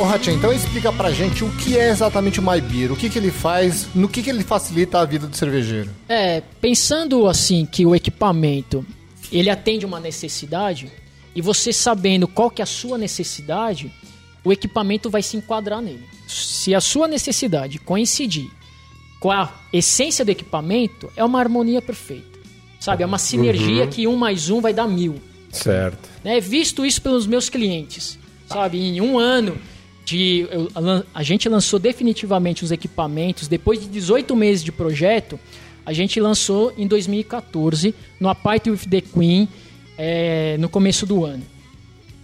Ô 0.00 0.04
Ratinho, 0.04 0.36
então 0.36 0.50
explica 0.50 0.90
pra 0.90 1.10
gente 1.10 1.44
o 1.44 1.50
que 1.56 1.76
é 1.76 1.90
exatamente 1.90 2.40
o 2.40 2.42
MyBeer, 2.42 2.90
o 2.90 2.96
que, 2.96 3.10
que 3.10 3.18
ele 3.18 3.30
faz, 3.30 3.86
no 3.94 4.08
que, 4.08 4.22
que 4.22 4.30
ele 4.30 4.42
facilita 4.42 4.98
a 4.98 5.04
vida 5.04 5.26
do 5.26 5.36
cervejeiro. 5.36 5.90
É, 6.08 6.42
pensando 6.58 7.26
assim 7.26 7.66
que 7.66 7.84
o 7.84 7.94
equipamento 7.94 8.82
ele 9.30 9.50
atende 9.50 9.84
uma 9.84 10.00
necessidade 10.00 10.90
e 11.36 11.42
você 11.42 11.70
sabendo 11.70 12.26
qual 12.26 12.50
que 12.50 12.62
é 12.62 12.64
a 12.64 12.66
sua 12.66 12.96
necessidade, 12.96 13.92
o 14.42 14.50
equipamento 14.50 15.10
vai 15.10 15.20
se 15.20 15.36
enquadrar 15.36 15.82
nele. 15.82 16.08
Se 16.26 16.74
a 16.74 16.80
sua 16.80 17.06
necessidade 17.06 17.78
coincidir 17.78 18.50
com 19.20 19.30
a 19.30 19.52
essência 19.70 20.24
do 20.24 20.30
equipamento, 20.30 21.12
é 21.14 21.22
uma 21.22 21.40
harmonia 21.40 21.82
perfeita. 21.82 22.38
Sabe, 22.80 23.02
é 23.02 23.06
uma 23.06 23.18
sinergia 23.18 23.86
que 23.86 24.06
um 24.06 24.16
mais 24.16 24.48
um 24.48 24.62
vai 24.62 24.72
dar 24.72 24.88
mil 24.88 25.16
Certo. 25.52 26.08
né? 26.24 26.40
Visto 26.40 26.86
isso 26.86 27.02
pelos 27.02 27.26
meus 27.26 27.50
clientes, 27.50 28.18
sabe? 28.48 28.78
Em 28.78 28.98
um 29.02 29.18
ano 29.18 29.58
de 30.10 30.46
eu- 30.50 30.68
a 31.14 31.22
gente 31.22 31.48
lançou 31.48 31.78
definitivamente 31.78 32.64
os 32.64 32.72
equipamentos 32.72 33.46
depois 33.46 33.80
de 33.80 33.86
18 33.86 34.34
meses 34.34 34.62
de 34.64 34.72
projeto. 34.72 35.38
A 35.86 35.92
gente 35.92 36.20
lançou 36.20 36.72
em 36.76 36.86
2014 36.86 37.94
no 38.18 38.28
Apart 38.28 38.66
with 38.66 38.88
the 38.90 39.00
Queen 39.00 39.48
é, 39.96 40.56
no 40.58 40.68
começo 40.68 41.06
do 41.06 41.24
ano. 41.24 41.42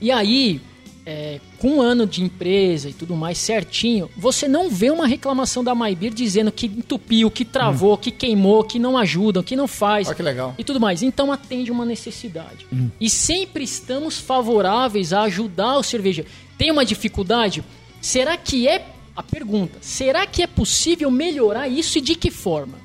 E 0.00 0.10
aí, 0.10 0.60
é, 1.06 1.40
com 1.58 1.76
um 1.76 1.80
ano 1.80 2.04
de 2.04 2.20
empresa 2.20 2.90
e 2.90 2.92
tudo 2.92 3.14
mais 3.14 3.38
certinho, 3.38 4.10
você 4.16 4.48
não 4.48 4.68
vê 4.68 4.90
uma 4.90 5.06
reclamação 5.06 5.62
da 5.62 5.72
MyBeer 5.72 6.12
dizendo 6.12 6.50
que 6.50 6.66
entupiu, 6.66 7.30
que 7.30 7.44
travou, 7.44 7.96
que 7.96 8.10
queimou, 8.10 8.64
que 8.64 8.76
não 8.80 8.98
ajudam, 8.98 9.40
que 9.40 9.54
não 9.54 9.68
faz 9.68 10.08
Olha 10.08 10.16
que 10.16 10.22
legal. 10.22 10.54
e 10.58 10.64
tudo 10.64 10.80
mais. 10.80 11.04
Então 11.04 11.30
atende 11.30 11.70
uma 11.70 11.84
necessidade. 11.84 12.66
E 13.00 13.08
sempre 13.08 13.62
estamos 13.62 14.18
favoráveis 14.18 15.12
a 15.12 15.22
ajudar 15.22 15.78
o 15.78 15.82
cervejeiro. 15.82 16.28
Tem 16.58 16.72
uma 16.72 16.84
dificuldade? 16.84 17.62
Será 18.00 18.36
que 18.36 18.66
é 18.66 18.84
a 19.14 19.22
pergunta? 19.22 19.78
Será 19.80 20.26
que 20.26 20.42
é 20.42 20.46
possível 20.46 21.08
melhorar 21.08 21.68
isso 21.68 21.98
e 21.98 22.00
de 22.00 22.16
que 22.16 22.32
forma? 22.32 22.78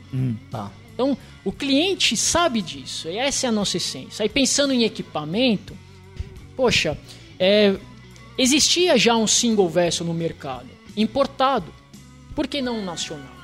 Tá. 0.52 0.72
Então, 0.94 1.18
o 1.44 1.52
cliente 1.52 2.16
sabe 2.16 2.62
disso, 2.62 3.08
e 3.08 3.18
essa 3.18 3.48
é 3.48 3.50
a 3.50 3.52
nossa 3.52 3.78
essência. 3.78 4.22
Aí, 4.22 4.30
pensando 4.30 4.74
em 4.74 4.84
equipamento, 4.84 5.76
poxa, 6.56 6.96
é, 7.40 7.76
existia 8.42 8.98
já 8.98 9.16
um 9.16 9.28
single 9.28 9.70
vessel 9.70 10.06
no 10.06 10.14
mercado, 10.14 10.68
importado, 10.98 11.72
por 12.36 12.48
que 12.48 12.62
não 12.62 12.80
um 12.80 12.86
nacional? 12.86 13.41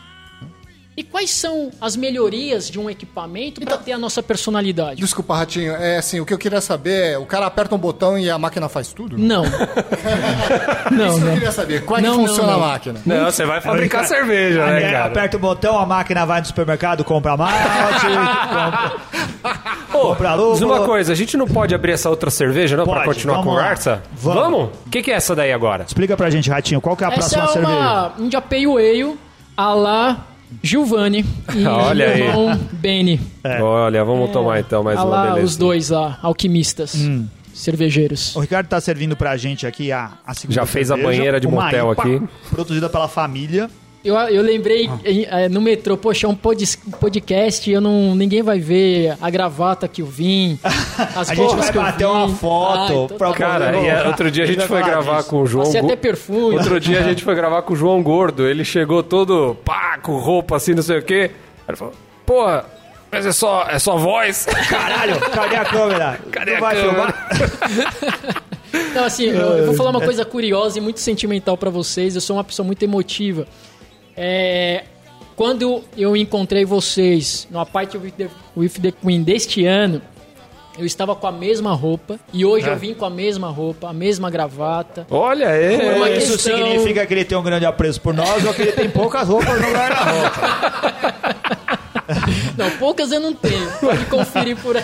E 0.97 1.03
quais 1.03 1.29
são 1.29 1.69
as 1.79 1.95
melhorias 1.95 2.67
de 2.67 2.79
um 2.79 2.89
equipamento 2.89 3.61
para 3.61 3.77
ter 3.77 3.91
a 3.91 3.99
nossa 3.99 4.23
personalidade? 4.23 4.99
Desculpa, 4.99 5.35
Ratinho. 5.37 5.73
É 5.75 5.97
assim, 5.99 6.19
o 6.19 6.25
que 6.25 6.33
eu 6.33 6.39
queria 6.39 6.59
saber 6.59 7.11
é, 7.13 7.17
o 7.19 7.25
cara 7.25 7.45
aperta 7.45 7.75
um 7.75 7.77
botão 7.77 8.17
e 8.17 8.27
a 8.31 8.37
máquina 8.39 8.67
faz 8.67 8.91
tudo? 8.93 9.15
Não. 9.15 9.43
não, 10.91 11.07
Isso 11.07 11.17
eu 11.19 11.25
não. 11.25 11.33
queria 11.35 11.51
saber. 11.51 11.85
Como 11.85 11.99
é 11.99 12.01
que 12.01 12.07
Não, 12.07 12.17
não, 12.17 12.25
funciona 12.27 12.51
não. 12.53 12.63
a 12.63 12.67
máquina? 12.69 12.99
Não, 13.05 13.25
você 13.25 13.45
vai 13.45 13.61
fabricar 13.61 14.01
Aí, 14.01 14.07
cerveja, 14.07 14.65
né, 14.65 14.81
cara? 14.91 15.05
Aperta 15.05 15.37
o 15.37 15.39
botão, 15.39 15.77
a 15.77 15.85
máquina 15.85 16.25
vai 16.25 16.39
no 16.39 16.47
supermercado, 16.47 17.03
compra 17.03 17.37
malte, 17.37 18.07
compra, 18.49 19.59
compra 19.91 20.29
Diz 20.31 20.39
lúpulo. 20.61 20.65
uma 20.79 20.85
coisa, 20.85 21.11
a 21.13 21.15
gente 21.15 21.37
não 21.37 21.47
pode 21.47 21.75
abrir 21.75 21.91
essa 21.91 22.09
outra 22.09 22.31
cerveja, 22.31 22.75
não, 22.75 22.85
pra 22.85 22.95
Pode, 22.95 23.05
continuar 23.05 23.35
a 23.35 23.39
lá. 23.39 23.43
conversa? 23.45 24.03
Vamos. 24.13 24.69
O 24.85 24.89
que, 24.89 25.03
que 25.03 25.11
é 25.11 25.15
essa 25.15 25.35
daí 25.35 25.51
agora? 25.53 25.83
Explica 25.83 26.17
pra 26.17 26.29
gente, 26.31 26.49
Ratinho, 26.49 26.81
qual 26.81 26.95
que 26.97 27.03
é 27.03 27.07
a 27.07 27.11
Essa 27.11 27.19
próxima 27.37 27.43
é 27.43 27.47
cerveja? 27.49 27.77
uma 27.77 28.13
India 28.19 28.41
Pale 28.41 28.65
Ale 28.65 29.15
a 29.55 29.73
la 29.73 30.17
Giovanni 30.63 31.25
e 31.55 31.65
Olha 31.67 32.07
aí. 32.13 32.21
irmão 32.21 32.57
Benny. 32.73 33.19
Olha, 33.61 34.03
vamos 34.03 34.31
tomar 34.31 34.59
então 34.59 34.83
mais 34.83 34.97
a 34.97 35.03
uma 35.05 35.15
lá 35.15 35.23
beleza. 35.27 35.45
os 35.45 35.57
dois 35.57 35.89
lá, 35.89 36.17
alquimistas, 36.21 36.95
cervejeiros. 37.53 38.35
O 38.35 38.39
Ricardo 38.39 38.67
tá 38.67 38.79
servindo 38.79 39.15
pra 39.15 39.35
gente 39.37 39.65
aqui 39.67 39.91
a, 39.91 40.11
a 40.25 40.33
segunda 40.33 40.55
Já 40.55 40.65
fez 40.65 40.91
a 40.91 40.95
cerveja, 40.95 41.17
banheira 41.17 41.39
de 41.39 41.47
motel 41.47 41.91
IPA, 41.91 42.01
aqui. 42.01 42.21
Produzida 42.49 42.89
pela 42.89 43.07
família. 43.07 43.69
Eu, 44.07 44.15
eu 44.15 44.41
lembrei 44.41 44.89
em- 45.05 45.25
eh, 45.29 45.49
no 45.49 45.59
metrô, 45.61 45.97
poxa, 45.97 46.25
é 46.25 46.29
um 46.29 46.35
pod- 46.35 46.77
podcast, 46.99 47.69
eu 47.69 47.81
não, 47.81 48.15
ninguém 48.15 48.41
vai 48.41 48.57
ver 48.59 49.15
a 49.21 49.29
gravata 49.29 49.87
que 49.87 50.01
eu 50.01 50.05
vim, 50.05 50.57
as 51.15 51.29
A 51.29 51.33
gente 51.35 51.55
vai 51.55 51.71
bater 51.71 52.05
uma 52.07 52.29
foto 52.29 52.79
Ah, 52.79 52.85
então 52.85 53.17
pra 53.17 53.29
tá 53.31 53.35
Cara, 53.37 53.65
Vamos 53.71 53.85
e 53.85 53.91
lá. 53.91 53.93
é, 54.03 54.07
outro 54.07 54.31
dia 54.31 54.43
a 54.43 54.47
gente 54.47 54.65
foi 54.65 54.81
gravar 54.81 55.17
disso. 55.17 55.29
com 55.29 55.41
o 55.41 55.45
João... 55.45 55.69
Gu- 55.71 55.77
até 55.77 55.95
perfume. 55.95 56.55
Outro 56.57 56.79
dia 56.79 56.99
a 56.99 57.03
gente 57.03 57.23
foi 57.23 57.35
gravar 57.35 57.61
com 57.63 57.73
o 57.73 57.75
João 57.75 58.01
Gordo, 58.01 58.47
ele 58.47 58.63
chegou 58.63 59.03
todo 59.03 59.55
pá, 59.65 59.97
com 60.01 60.17
roupa 60.17 60.55
assim, 60.55 60.73
não 60.73 60.81
sei 60.83 60.99
o 60.99 61.03
quê. 61.03 61.31
Aí 61.31 61.69
ele 61.69 61.77
falou, 61.77 61.93
porra, 62.25 62.65
mas 63.11 63.25
é 63.25 63.31
só, 63.31 63.65
é 63.69 63.77
só 63.79 63.97
voz? 63.97 64.45
Caralho, 64.69 65.19
cadê 65.31 65.55
a 65.57 65.65
câmera? 65.65 66.19
Cadê 66.31 66.51
Tu 66.51 66.57
a 66.57 66.59
vai 66.59 66.75
câmera? 66.75 67.13
filmar? 67.13 68.43
Então, 68.73 69.05
assim, 69.05 69.25
eu, 69.25 69.35
eu 69.35 69.65
vou 69.67 69.75
falar 69.75 69.89
uma 69.91 70.01
coisa 70.01 70.25
curiosa 70.25 70.77
e 70.77 70.81
muito 70.81 70.99
sentimental 70.99 71.57
pra 71.57 71.69
vocês. 71.69 72.15
Eu 72.15 72.21
sou 72.21 72.35
uma 72.35 72.43
pessoa 72.43 72.65
muito 72.65 72.83
emotiva. 72.83 73.47
É, 74.17 74.83
quando 75.35 75.83
eu 75.95 76.17
encontrei 76.17 76.65
vocês 76.65 77.47
no 77.51 77.59
A 77.59 77.65
Party 77.65 77.97
with 77.97 78.11
the, 78.17 78.27
with 78.55 78.71
the 78.81 78.91
Queen 78.91 79.21
deste 79.21 79.63
ano, 79.65 80.01
eu 80.77 80.85
estava 80.85 81.15
com 81.15 81.27
a 81.27 81.31
mesma 81.31 81.73
roupa 81.73 82.19
e 82.33 82.43
hoje 82.45 82.67
eu 82.67 82.75
vim 82.75 82.93
com 82.93 83.05
a 83.05 83.09
mesma 83.09 83.49
roupa, 83.49 83.89
a 83.89 83.93
mesma 83.93 84.29
gravata. 84.29 85.05
Olha 85.09 85.49
aí. 85.49 85.95
Uma 85.95 86.09
Isso 86.09 86.33
questão- 86.33 86.57
significa 86.57 87.05
que 87.05 87.13
ele 87.13 87.25
tem 87.25 87.37
um 87.37 87.43
grande 87.43 87.65
apreço 87.65 88.01
por 88.01 88.13
nós 88.13 88.43
ou 88.45 88.53
que 88.53 88.61
ele 88.63 88.71
tem 88.71 88.89
poucas 88.89 89.27
roupas 89.27 89.59
no 89.61 89.67
guarda-roupa? 89.71 91.37
Não, 92.57 92.71
poucas 92.71 93.11
eu 93.11 93.19
não 93.19 93.33
tenho. 93.33 93.69
Pode 93.81 94.05
conferir 94.05 94.55
por 94.55 94.77
aí. 94.77 94.83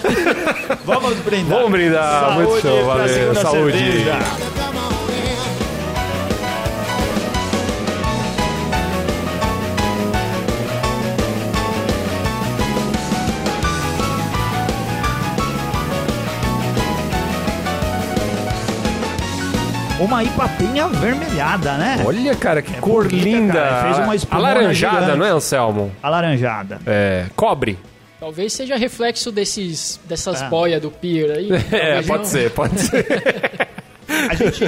Vamos 0.83 1.17
brindar. 1.19 1.57
Vamos 1.57 1.71
brindar, 1.71 2.33
muito 2.35 2.61
show, 2.61 2.85
valeu, 2.85 3.33
saúde. 3.35 3.77
cerveja. 3.77 4.92
Uma 20.03 20.21
IPA 20.23 20.47
bem 20.59 20.79
avermelhada, 20.79 21.77
né? 21.77 22.03
Olha, 22.05 22.35
cara, 22.35 22.61
que 22.61 22.73
cor 22.81 23.07
bonita, 23.07 23.23
linda. 23.23 23.53
cara. 23.53 23.83
Fez 23.85 23.97
uma 24.05 24.15
espumona 24.15 24.49
Alaranjada, 24.49 24.99
gigante. 24.99 25.17
não 25.17 25.25
é, 25.25 25.29
Anselmo? 25.29 25.91
Alaranjada. 26.03 26.79
É, 26.85 27.25
cobre. 27.35 27.79
Talvez 28.19 28.51
seja 28.53 28.75
reflexo 28.75 29.31
desses, 29.31 29.99
dessas 30.05 30.41
Ah. 30.41 30.49
boias 30.49 30.81
do 30.81 30.91
pier 30.91 31.31
aí. 31.37 31.49
É, 31.71 32.01
pode 32.01 32.23
não. 32.23 32.29
ser, 32.29 32.51
pode 32.51 32.79
ser. 32.81 33.05
A 34.29 34.35
gente, 34.35 34.63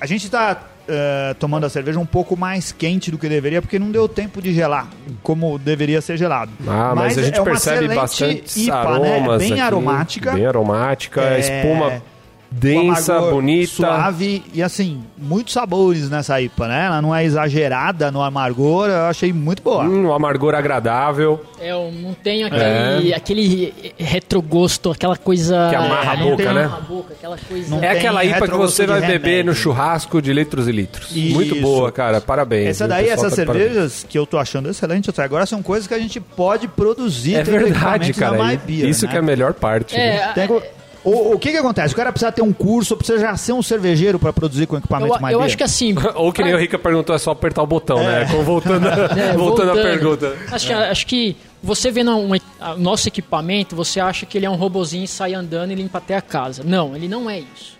a 0.00 0.06
gente 0.06 0.30
tá 0.30 0.62
eh, 0.88 1.34
tomando 1.38 1.64
a 1.64 1.68
cerveja 1.70 1.98
um 1.98 2.04
pouco 2.06 2.36
mais 2.36 2.72
quente 2.72 3.10
do 3.10 3.16
que 3.18 3.28
deveria, 3.28 3.62
porque 3.62 3.78
não 3.78 3.90
deu 3.90 4.08
tempo 4.08 4.42
de 4.42 4.52
gelar, 4.52 4.88
como 5.22 5.58
deveria 5.58 6.00
ser 6.00 6.16
gelado. 6.16 6.50
Ah, 6.66 6.92
mas, 6.96 7.16
a 7.16 7.22
gente 7.22 7.38
é 7.38 7.42
percebe 7.42 7.94
bastante 7.94 8.64
IPA, 8.64 8.74
aromas 8.76 9.10
né? 9.32 9.38
Bem 9.38 9.52
aqui, 9.52 9.60
aromática. 9.60 10.32
Bem 10.32 10.46
aromática, 10.46 11.20
É, 11.22 11.38
espuma 11.40 12.02
densa, 12.60 13.12
amargor 13.14 13.34
bonita. 13.34 13.72
Suave 13.74 14.42
e 14.52 14.62
assim, 14.62 15.02
muitos 15.18 15.52
sabores 15.54 16.08
nessa 16.08 16.40
IPA, 16.40 16.68
né? 16.68 16.86
Ela 16.86 17.02
não 17.02 17.14
é 17.14 17.24
exagerada 17.24 18.10
no 18.10 18.22
amargor, 18.22 18.88
eu 18.88 19.04
achei 19.06 19.32
muito 19.32 19.62
boa. 19.62 19.84
Hum, 19.84 20.06
um 20.06 20.12
amargor 20.12 20.54
agradável. 20.54 21.44
É, 21.60 21.72
eu 21.72 21.90
não 21.92 22.14
tem 22.14 22.44
aquele, 22.44 23.14
aquele 23.14 23.74
retrogosto, 23.98 24.90
aquela 24.90 25.16
coisa. 25.16 25.68
Que 25.70 25.76
amarra 25.76 26.12
a 26.12 26.14
É, 26.14 26.18
não 26.18 26.30
boca, 26.30 26.52
né? 26.52 26.64
amarra 26.64 26.76
a 26.78 26.80
boca, 26.80 27.14
aquela 27.14 27.38
coisa. 27.38 27.70
Não 27.74 27.82
É 27.82 27.90
aquela 27.90 28.24
IPA 28.24 28.48
que 28.48 28.56
você 28.56 28.86
vai 28.86 29.00
beber 29.00 29.44
no 29.44 29.54
churrasco 29.54 30.20
de 30.22 30.32
litros 30.32 30.68
e 30.68 30.72
litros. 30.72 31.10
Isso. 31.14 31.34
Muito 31.34 31.56
boa, 31.60 31.90
cara. 31.90 32.20
Parabéns. 32.20 32.68
Essa 32.70 32.88
daí, 32.88 33.08
essas 33.08 33.30
tá 33.30 33.36
cervejas 33.36 34.06
que 34.08 34.18
eu 34.18 34.26
tô 34.26 34.38
achando 34.38 34.68
excelente 34.70 35.10
até 35.10 35.22
agora 35.22 35.46
são 35.46 35.62
coisas 35.62 35.86
que 35.86 35.94
a 35.94 35.98
gente 35.98 36.20
pode 36.20 36.68
produzir 36.68 37.34
É 37.36 37.42
verdade, 37.42 38.12
cara. 38.12 38.36
Isso 38.68 39.04
né? 39.06 39.10
que 39.10 39.16
é 39.16 39.20
a 39.20 39.22
melhor 39.22 39.54
parte. 39.54 39.96
né? 39.96 40.16
É, 40.16 40.32
Tem 40.34 40.46
co- 40.46 40.62
o, 41.04 41.34
o 41.34 41.38
que 41.38 41.50
que 41.50 41.56
acontece? 41.56 41.92
O 41.92 41.96
cara 41.96 42.10
precisa 42.10 42.32
ter 42.32 42.42
um 42.42 42.52
curso, 42.52 42.96
precisa 42.96 43.18
já 43.18 43.36
ser 43.36 43.52
um 43.52 43.62
cervejeiro 43.62 44.18
para 44.18 44.32
produzir 44.32 44.66
com 44.66 44.76
equipamento 44.76 45.14
eu, 45.14 45.20
My 45.22 45.32
eu 45.32 45.42
acho 45.42 45.56
que 45.56 45.62
assim. 45.62 45.94
Ou 46.14 46.32
que 46.32 46.42
nem 46.42 46.54
o 46.54 46.58
Rica 46.58 46.78
perguntou, 46.78 47.14
é 47.14 47.18
só 47.18 47.30
apertar 47.32 47.62
o 47.62 47.66
botão, 47.66 47.98
né? 47.98 48.26
Como 48.30 48.42
Voltando, 48.42 48.86
É, 49.18 49.32
voltando, 49.36 49.70
à 49.70 49.74
pergunta. 49.74 50.36
Acho, 50.50 50.72
acho 50.72 51.06
que 51.06 51.36
você 51.62 51.90
vendo 51.90 52.10
um, 52.16 52.30
o 52.34 52.78
nosso 52.78 53.06
equipamento, 53.08 53.76
você 53.76 54.00
acha 54.00 54.24
que 54.26 54.36
ele 54.38 54.46
é 54.46 54.50
um 54.50 54.56
robozinho 54.56 55.04
e 55.04 55.08
sai 55.08 55.34
andando 55.34 55.70
e 55.72 55.74
limpa 55.74 55.98
até 55.98 56.16
a 56.16 56.22
casa. 56.22 56.62
Não, 56.64 56.94
ele 56.96 57.08
não 57.08 57.28
é 57.28 57.40
isso. 57.40 57.78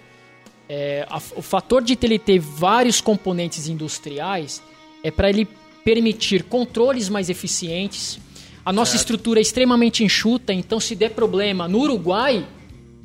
É, 0.68 1.06
a- 1.10 1.20
o 1.36 1.42
fator 1.42 1.82
de 1.82 1.98
ele 2.02 2.18
ter 2.18 2.38
vários 2.38 3.00
componentes 3.00 3.68
industriais 3.68 4.62
é 5.02 5.10
para 5.10 5.28
ele 5.28 5.46
permitir 5.84 6.42
controles 6.44 7.08
mais 7.08 7.28
eficientes. 7.28 8.18
A 8.64 8.72
nossa 8.72 8.96
estrutura 8.96 9.38
é 9.40 9.42
extremamente 9.42 10.02
enxuta, 10.02 10.52
então 10.52 10.80
se 10.80 10.94
der 10.96 11.10
problema 11.10 11.68
no 11.68 11.80
Uruguai, 11.80 12.46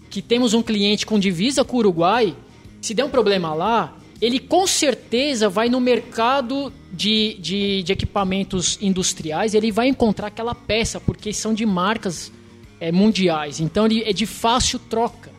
que 0.10 0.22
temos 0.22 0.54
um 0.54 0.62
cliente 0.62 1.06
com 1.06 1.20
divisa 1.20 1.64
com 1.64 1.78
o 1.78 1.80
Uruguai, 1.80 2.36
se 2.82 2.94
der 2.94 3.04
um 3.06 3.10
problema 3.10 3.54
lá, 3.54 3.96
ele 4.22 4.40
com 4.40 4.66
certeza 4.68 5.48
vai 5.50 5.70
no 5.70 5.80
mercado 5.80 6.74
de, 6.92 7.36
de, 7.40 7.84
de 7.84 7.92
equipamentos 7.94 8.78
industriais, 8.82 9.54
ele 9.54 9.72
vai 9.72 9.88
encontrar 9.88 10.28
aquela 10.28 10.54
peça, 10.56 11.00
porque 11.00 11.32
são 11.32 11.54
de 11.54 11.66
marcas 11.66 12.32
é, 12.80 12.92
mundiais. 12.92 13.60
Então 13.60 13.86
ele 13.86 14.04
é 14.04 14.12
de 14.12 14.26
fácil 14.26 14.80
troca. 14.80 15.30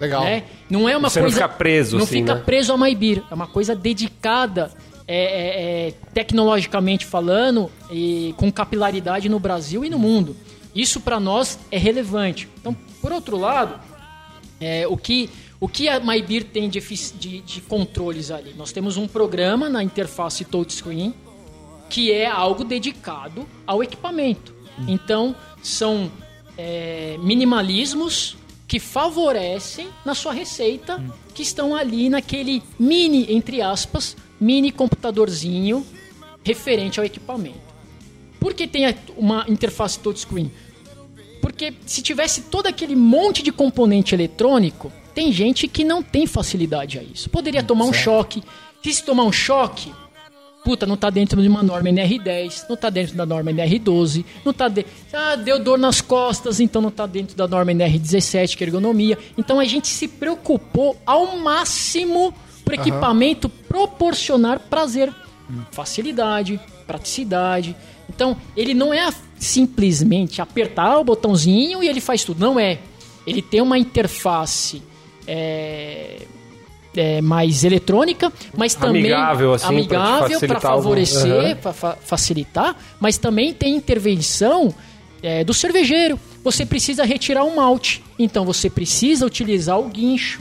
Legal. 0.00 0.22
né? 0.22 0.44
Não 0.70 0.88
é 0.88 0.96
uma 0.96 1.10
Você 1.10 1.18
não 1.18 1.24
coisa. 1.24 1.36
fica 1.42 1.48
preso, 1.48 1.96
Não 1.96 2.04
assim, 2.04 2.20
fica 2.20 2.34
né? 2.36 2.42
preso 2.44 2.72
a 2.72 2.76
Maibir. 2.76 3.22
É 3.30 3.34
uma 3.34 3.48
coisa 3.48 3.74
dedicada. 3.74 4.70
é, 5.08 5.16
é, 5.16 5.88
é, 5.88 5.94
tecnologicamente 6.12 7.06
falando, 7.06 7.70
e 7.90 8.34
com 8.36 8.52
capilaridade 8.52 9.26
no 9.28 9.40
Brasil 9.40 9.82
e 9.84 9.88
no 9.88 9.98
mundo. 9.98 10.36
Isso 10.74 11.00
para 11.00 11.18
nós 11.18 11.58
é 11.70 11.78
relevante. 11.78 12.46
Então, 12.60 12.76
por 13.00 13.10
outro 13.10 13.38
lado, 13.38 13.80
é, 14.60 14.86
o, 14.86 14.96
que, 14.96 15.30
o 15.60 15.68
que 15.68 15.88
a 15.88 16.00
MyBeer 16.00 16.44
tem 16.44 16.68
de, 16.68 16.80
de, 16.80 17.40
de 17.40 17.60
controles 17.62 18.30
ali? 18.30 18.54
Nós 18.56 18.72
temos 18.72 18.96
um 18.96 19.06
programa 19.06 19.68
na 19.68 19.82
interface 19.82 20.44
touchscreen 20.44 21.14
que 21.88 22.12
é 22.12 22.26
algo 22.26 22.64
dedicado 22.64 23.46
ao 23.66 23.82
equipamento. 23.82 24.54
Então, 24.86 25.34
são 25.62 26.10
é, 26.56 27.16
minimalismos 27.20 28.36
que 28.66 28.78
favorecem 28.78 29.88
na 30.04 30.14
sua 30.14 30.32
receita, 30.32 31.02
que 31.34 31.42
estão 31.42 31.74
ali 31.74 32.10
naquele 32.10 32.62
mini, 32.78 33.32
entre 33.32 33.62
aspas, 33.62 34.16
mini 34.38 34.70
computadorzinho 34.70 35.84
referente 36.44 37.00
ao 37.00 37.06
equipamento. 37.06 37.68
Por 38.38 38.54
que 38.54 38.68
tem 38.68 38.94
uma 39.16 39.44
interface 39.48 39.98
touchscreen? 39.98 40.50
Porque 41.40 41.74
se 41.86 42.02
tivesse 42.02 42.42
todo 42.42 42.66
aquele 42.66 42.96
monte 42.96 43.42
de 43.42 43.52
componente 43.52 44.14
eletrônico, 44.14 44.92
tem 45.14 45.32
gente 45.32 45.66
que 45.66 45.84
não 45.84 46.02
tem 46.02 46.26
facilidade 46.26 46.98
a 46.98 47.02
isso. 47.02 47.28
Poderia 47.30 47.62
tomar 47.62 47.84
um 47.86 47.92
choque. 47.92 48.42
Se 48.82 48.92
se 48.92 49.04
tomar 49.04 49.24
um 49.24 49.32
choque, 49.32 49.92
puta, 50.64 50.86
não 50.86 50.96
tá 50.96 51.10
dentro 51.10 51.42
de 51.42 51.48
uma 51.48 51.62
norma 51.62 51.88
NR10, 51.88 52.66
não 52.68 52.76
tá 52.76 52.90
dentro 52.90 53.16
da 53.16 53.26
norma 53.26 53.50
NR12, 53.50 54.24
não 54.44 54.52
tá 54.52 54.68
dentro. 54.68 54.90
Ah, 55.12 55.34
deu 55.36 55.58
dor 55.58 55.78
nas 55.78 56.00
costas, 56.00 56.60
então 56.60 56.80
não 56.80 56.90
tá 56.90 57.06
dentro 57.06 57.36
da 57.36 57.48
norma 57.48 57.72
NR17, 57.72 58.56
que 58.56 58.64
é 58.64 58.66
ergonomia. 58.66 59.18
Então 59.36 59.58
a 59.58 59.64
gente 59.64 59.88
se 59.88 60.06
preocupou 60.06 60.96
ao 61.04 61.36
máximo 61.38 62.32
pro 62.64 62.74
equipamento 62.74 63.48
proporcionar 63.48 64.60
prazer 64.60 65.12
Facilidade, 65.70 66.60
praticidade. 66.86 67.74
Então, 68.08 68.36
ele 68.56 68.74
não 68.74 68.92
é 68.92 69.08
simplesmente 69.38 70.40
apertar 70.40 70.98
o 70.98 71.04
botãozinho 71.04 71.82
e 71.82 71.88
ele 71.88 72.00
faz 72.00 72.24
tudo. 72.24 72.40
Não 72.40 72.58
é. 72.58 72.78
Ele 73.26 73.42
tem 73.42 73.60
uma 73.60 73.78
interface 73.78 74.82
é, 75.26 76.22
é, 76.96 77.20
mais 77.20 77.64
eletrônica, 77.64 78.32
mas 78.56 78.74
também 78.74 79.02
Amigável, 79.02 79.52
assim, 79.54 79.66
amigável 79.66 80.40
para 80.40 80.54
algum- 80.54 80.60
favorecer, 80.60 81.32
Aham. 81.32 81.56
para 81.56 81.72
facilitar, 82.00 82.76
mas 82.98 83.18
também 83.18 83.52
tem 83.52 83.76
intervenção 83.76 84.74
é, 85.22 85.44
do 85.44 85.52
cervejeiro. 85.52 86.18
Você 86.42 86.64
precisa 86.64 87.04
retirar 87.04 87.44
um 87.44 87.56
malte, 87.56 88.02
então 88.18 88.44
você 88.44 88.70
precisa 88.70 89.26
utilizar 89.26 89.78
o 89.78 89.88
guincho. 89.88 90.40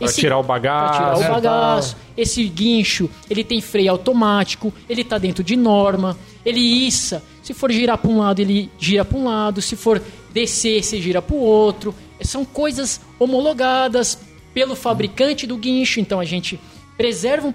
Pra 0.00 0.08
tirar 0.12 0.38
o 0.38 0.44
Pra 0.44 0.54
bagaço. 0.54 0.94
tirar 0.98 1.16
o 1.16 1.22
e 1.22 1.28
bagaço. 1.34 1.96
Esse 2.16 2.44
guincho, 2.44 3.08
ele 3.30 3.44
tem 3.44 3.60
freio 3.60 3.92
automático, 3.92 4.72
ele 4.88 5.04
tá 5.04 5.16
dentro 5.16 5.44
de 5.44 5.54
norma, 5.54 6.18
ele 6.46 6.60
issa. 6.60 7.22
Se 7.42 7.52
for 7.52 7.70
girar 7.70 7.98
para 7.98 8.10
um 8.10 8.18
lado, 8.18 8.40
ele 8.40 8.70
gira 8.78 9.04
para 9.04 9.18
um 9.18 9.24
lado. 9.24 9.60
Se 9.60 9.76
for 9.76 10.00
descer, 10.32 10.82
você 10.82 11.00
gira 11.02 11.20
para 11.20 11.34
o 11.36 11.40
outro. 11.40 11.94
São 12.22 12.44
coisas 12.44 13.00
homologadas 13.18 14.18
pelo 14.54 14.74
fabricante 14.74 15.46
do 15.46 15.56
guincho, 15.58 16.00
então 16.00 16.18
a 16.18 16.24
gente 16.24 16.58
preserva 16.96 17.52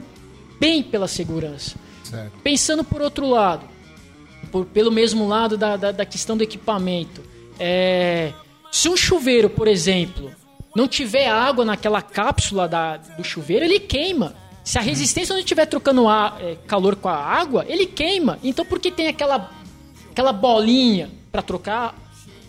bem 0.59 0.83
pela 0.83 1.07
segurança. 1.07 1.75
Certo. 2.03 2.31
Pensando 2.43 2.83
por 2.83 3.01
outro 3.01 3.27
lado, 3.27 3.65
por- 4.51 4.65
pelo 4.65 4.91
mesmo 4.91 5.27
lado 5.27 5.57
da, 5.57 5.75
da, 5.77 5.91
da 5.91 6.05
questão 6.05 6.37
do 6.37 6.43
equipamento, 6.43 7.21
é, 7.59 8.33
se 8.71 8.87
um 8.87 8.95
chuveiro, 8.95 9.49
por 9.49 9.67
exemplo, 9.67 10.31
não 10.75 10.87
tiver 10.87 11.27
água 11.27 11.65
naquela 11.65 12.01
cápsula 12.01 12.67
da- 12.67 12.97
do 12.97 13.23
chuveiro, 13.23 13.65
ele 13.65 13.79
queima. 13.79 14.35
Se 14.63 14.77
a 14.77 14.81
resistência 14.81 15.33
não 15.33 15.39
estiver 15.39 15.65
trocando 15.65 16.07
a- 16.07 16.37
é, 16.39 16.55
calor 16.67 16.95
com 16.95 17.09
a 17.09 17.15
água, 17.15 17.65
ele 17.67 17.85
queima. 17.85 18.37
Então, 18.43 18.63
por 18.65 18.79
que 18.79 18.91
tem 18.91 19.07
aquela, 19.07 19.51
aquela 20.11 20.31
bolinha 20.31 21.09
para 21.31 21.41
trocar 21.41 21.95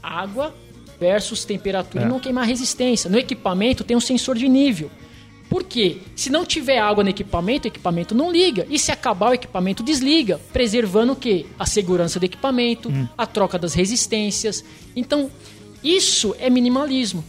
água 0.03 0.55
versus 1.01 1.45
temperatura 1.45 2.05
e 2.05 2.09
não 2.11 2.21
queimar 2.21 2.45
a 2.45 2.47
resistência? 2.47 3.09
No 3.11 3.19
equipamento 3.19 3.83
tem 3.83 3.97
um 3.97 4.01
sensor 4.01 4.37
de 4.37 4.49
nível. 4.49 4.91
Por 5.49 5.65
quê? 5.65 5.99
Se 6.17 6.31
não 6.31 6.47
tiver 6.47 6.79
água 6.79 7.05
no 7.05 7.11
equipamento, 7.11 7.67
o 7.67 7.69
equipamento 7.69 8.15
não 8.15 8.31
liga. 8.33 8.67
E 8.71 8.79
se 8.79 8.91
acabar, 8.91 9.31
o 9.31 9.35
equipamento 9.35 9.83
desliga, 9.83 10.41
preservando 10.53 11.13
o 11.13 11.17
quê? 11.17 11.45
A 11.59 11.67
segurança 11.67 12.19
do 12.21 12.25
equipamento, 12.25 12.91
a 13.19 13.27
troca 13.27 13.59
das 13.59 13.75
resistências. 13.75 14.65
Então, 14.97 15.31
isso 15.85 16.35
é 16.39 16.49
minimalismo. 16.49 17.23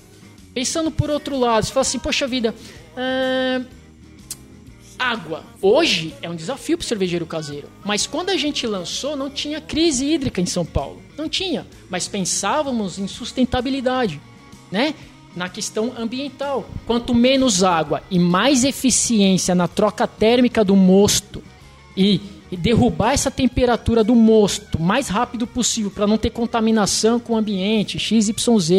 Pensando 0.53 0.89
por 0.91 1.09
outro 1.09 1.37
lado, 1.37 1.65
você 1.65 1.73
fala 1.73 1.81
assim, 1.81 1.99
poxa 1.99 2.25
vida, 2.27 2.53
ahn, 2.95 3.65
água. 5.13 5.43
Hoje 5.61 6.13
é 6.21 6.29
um 6.29 6.35
desafio 6.35 6.77
para 6.77 6.83
o 6.83 6.87
cervejeiro 6.87 7.25
caseiro. 7.25 7.67
Mas 7.85 8.07
quando 8.07 8.29
a 8.29 8.37
gente 8.37 8.65
lançou, 8.65 9.15
não 9.15 9.29
tinha 9.29 9.61
crise 9.61 10.05
hídrica 10.05 10.41
em 10.41 10.45
São 10.45 10.65
Paulo. 10.65 11.01
Não 11.17 11.29
tinha. 11.29 11.65
Mas 11.89 12.07
pensávamos 12.07 12.97
em 12.97 13.07
sustentabilidade, 13.07 14.19
né? 14.71 14.95
Na 15.35 15.49
questão 15.49 15.93
ambiental. 15.97 16.67
Quanto 16.85 17.13
menos 17.13 17.63
água 17.63 18.01
e 18.09 18.17
mais 18.17 18.63
eficiência 18.63 19.53
na 19.53 19.67
troca 19.67 20.07
térmica 20.07 20.63
do 20.63 20.75
mosto 20.75 21.43
e, 21.95 22.19
e 22.53 22.57
derrubar 22.57 23.13
essa 23.13 23.31
temperatura 23.31 24.03
do 24.03 24.13
mosto 24.13 24.77
o 24.77 24.81
mais 24.81 25.07
rápido 25.07 25.47
possível 25.47 25.89
para 25.89 26.05
não 26.05 26.19
ter 26.19 26.29
contaminação 26.29 27.19
com 27.19 27.33
o 27.33 27.35
ambiente, 27.35 27.97
XYZ, 27.97 28.69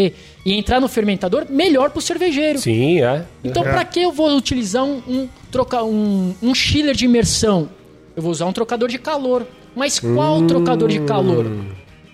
e 0.46 0.52
entrar 0.52 0.80
no 0.80 0.86
fermentador, 0.86 1.46
melhor 1.50 1.90
para 1.90 1.98
o 1.98 2.02
cervejeiro. 2.02 2.60
Sim, 2.60 3.02
é. 3.02 3.24
Então, 3.42 3.64
pra 3.64 3.84
que 3.84 4.00
eu 4.00 4.12
vou 4.12 4.36
utilizar 4.36 4.84
um, 4.84 5.02
um, 5.08 5.28
troca, 5.50 5.82
um, 5.82 6.34
um 6.40 6.54
chiller 6.54 6.94
de 6.94 7.04
imersão? 7.04 7.68
Eu 8.14 8.22
vou 8.22 8.30
usar 8.30 8.46
um 8.46 8.52
trocador 8.52 8.88
de 8.88 8.98
calor. 8.98 9.44
Mas 9.74 9.98
qual 9.98 10.46
trocador 10.46 10.88
de 10.88 11.00
calor? 11.00 11.50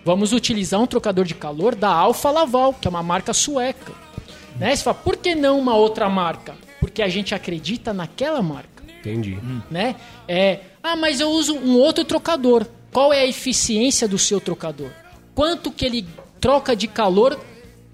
Vamos 0.03 0.33
utilizar 0.33 0.81
um 0.81 0.87
trocador 0.87 1.27
de 1.27 1.35
calor 1.35 1.75
da 1.75 1.91
Alfa 1.91 2.31
Laval, 2.31 2.73
que 2.73 2.89
é 2.89 2.91
uma 2.91 3.03
marca 3.03 3.35
sueca. 3.35 3.93
Né? 4.59 4.75
Você 4.75 4.83
fala, 4.83 4.95
por 4.95 5.15
que 5.19 5.35
não 5.35 5.59
uma 5.59 5.77
outra 5.77 6.09
marca? 6.09 6.55
Porque 6.81 7.03
a 7.03 7.09
gente 7.09 7.35
acredita 7.35 7.93
naquela 7.93 8.41
marca 8.41 8.83
Entendi. 9.01 9.39
né? 9.71 9.97
É, 10.27 10.61
ah, 10.83 10.97
mas 10.97 11.21
eu 11.21 11.31
uso 11.31 11.55
um 11.55 11.77
outro 11.77 12.05
trocador. 12.05 12.67
Qual 12.93 13.13
é 13.13 13.21
a 13.21 13.27
eficiência 13.27 14.09
do 14.09 14.19
seu 14.19 14.41
trocador? 14.41 14.91
Quanto 15.35 15.71
que 15.71 15.85
ele 15.85 16.07
troca 16.41 16.75
de 16.75 16.89
calor 16.89 17.39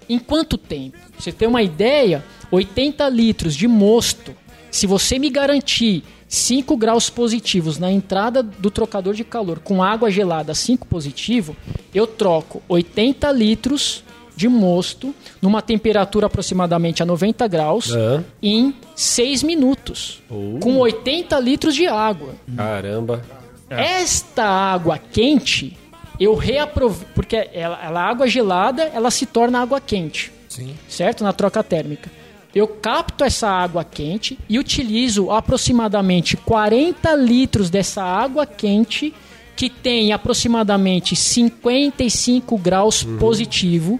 em 0.09 0.17
quanto 0.17 0.57
tempo? 0.57 0.97
Você 1.17 1.31
tem 1.31 1.47
uma 1.47 1.61
ideia? 1.61 2.23
80 2.51 3.07
litros 3.09 3.55
de 3.55 3.67
mosto. 3.67 4.33
Se 4.71 4.87
você 4.87 5.19
me 5.19 5.29
garantir 5.29 6.03
5 6.27 6.75
graus 6.75 7.09
positivos 7.09 7.77
na 7.77 7.91
entrada 7.91 8.41
do 8.41 8.71
trocador 8.71 9.13
de 9.13 9.23
calor 9.23 9.59
com 9.59 9.83
água 9.83 10.09
gelada 10.09 10.53
5 10.53 10.87
positivo, 10.87 11.55
eu 11.93 12.07
troco 12.07 12.61
80 12.67 13.31
litros 13.31 14.03
de 14.37 14.47
mosto 14.47 15.13
numa 15.41 15.61
temperatura 15.63 16.27
aproximadamente 16.27 17.01
a 17.01 17.05
90 17.05 17.47
graus 17.47 17.91
Aham. 17.91 18.23
em 18.41 18.73
6 18.95 19.41
minutos, 19.43 20.21
Oh. 20.29 20.59
com 20.61 20.77
80 20.77 21.37
litros 21.39 21.73
de 21.75 21.87
água. 21.87 22.35
Caramba. 22.55 23.21
Esta 23.69 24.45
água 24.45 24.97
quente, 24.97 25.75
eu 26.19 26.35
reaproveito, 26.35 27.07
porque 27.15 27.35
ela, 27.51 27.79
ela, 27.83 27.99
a 28.01 28.05
água 28.07 28.27
gelada, 28.27 28.83
ela 28.93 29.09
se 29.11 29.25
torna 29.25 29.59
água 29.59 29.81
quente, 29.81 30.31
Sim. 30.47 30.73
certo? 30.87 31.23
Na 31.23 31.33
troca 31.33 31.63
térmica. 31.63 32.09
Eu 32.55 32.67
capto 32.67 33.23
essa 33.23 33.49
água 33.49 33.83
quente 33.83 34.37
e 34.47 34.57
utilizo 34.57 35.31
aproximadamente 35.31 36.37
40 36.37 37.13
litros 37.15 37.69
dessa 37.69 38.03
água 38.03 38.45
quente 38.45 39.13
que 39.55 39.69
tem 39.69 40.13
aproximadamente 40.13 41.15
55 41.15 42.57
graus 42.57 43.03
positivo. 43.19 43.99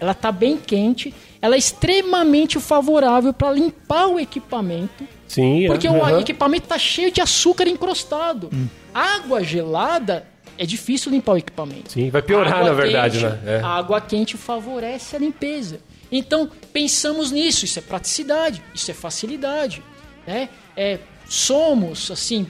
Ela 0.00 0.12
está 0.12 0.30
bem 0.32 0.56
quente. 0.56 1.14
Ela 1.40 1.54
é 1.54 1.58
extremamente 1.58 2.58
favorável 2.60 3.32
para 3.32 3.50
limpar 3.52 4.08
o 4.08 4.18
equipamento 4.18 5.06
Sim, 5.28 5.64
é. 5.64 5.66
porque 5.68 5.88
o 5.88 6.02
Aham. 6.02 6.20
equipamento 6.20 6.66
tá 6.68 6.78
cheio 6.78 7.10
de 7.10 7.20
açúcar 7.20 7.66
encrostado. 7.68 8.50
Água 8.94 9.42
gelada 9.44 10.26
é 10.58 10.64
difícil 10.66 11.10
limpar 11.12 11.32
o 11.32 11.36
equipamento. 11.38 11.92
Sim, 11.92 12.10
vai 12.10 12.22
piorar, 12.22 12.54
Água 12.54 12.68
na 12.68 12.72
verdade, 12.74 13.18
quente- 13.20 13.32
né? 13.44 13.58
É. 13.58 13.60
A 13.60 13.68
água 13.68 14.00
quente 14.00 14.36
favorece 14.36 15.14
a 15.14 15.18
limpeza. 15.18 15.80
Então, 16.10 16.50
pensamos 16.72 17.30
nisso. 17.32 17.64
Isso 17.64 17.78
é 17.78 17.82
praticidade, 17.82 18.62
isso 18.74 18.90
é 18.90 18.94
facilidade. 18.94 19.82
Né? 20.26 20.48
É, 20.76 20.98
somos, 21.28 22.10
assim, 22.10 22.46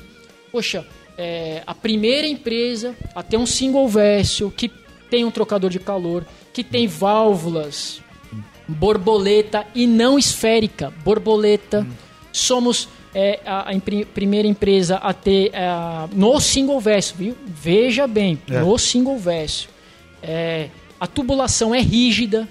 poxa, 0.53 0.87
é, 1.19 1.63
a 1.67 1.75
primeira 1.75 2.27
empresa 2.27 2.95
a 3.15 3.23
ter 3.23 3.37
um 3.37 3.47
single 3.47 3.89
vessel 3.89 4.51
que 4.51 4.71
tem 5.11 5.25
um 5.25 5.31
trocador 5.31 5.71
de 5.71 5.79
calor, 5.79 6.25
que 6.57 6.65
tem 6.65 6.87
válvulas 6.87 8.01
borboleta 8.67 9.67
e 9.75 9.87
não 9.87 10.19
esférica, 10.19 10.91
borboleta. 11.05 11.87
Somos 12.33 12.89
é, 13.15 13.41
a, 13.45 13.71
a 13.71 13.81
primeira 14.15 14.49
empresa 14.49 14.97
a 14.97 15.13
ter 15.13 15.51
é, 15.53 15.69
no 16.15 16.41
single 16.41 16.81
verso, 16.81 17.15
viu? 17.15 17.37
Veja 17.47 18.07
bem, 18.07 18.41
no 18.49 18.79
single 18.79 19.19
verso. 19.19 19.69
É, 20.23 20.71
a 20.99 21.07
tubulação 21.07 21.75
é 21.75 21.81
rígida, 21.81 22.49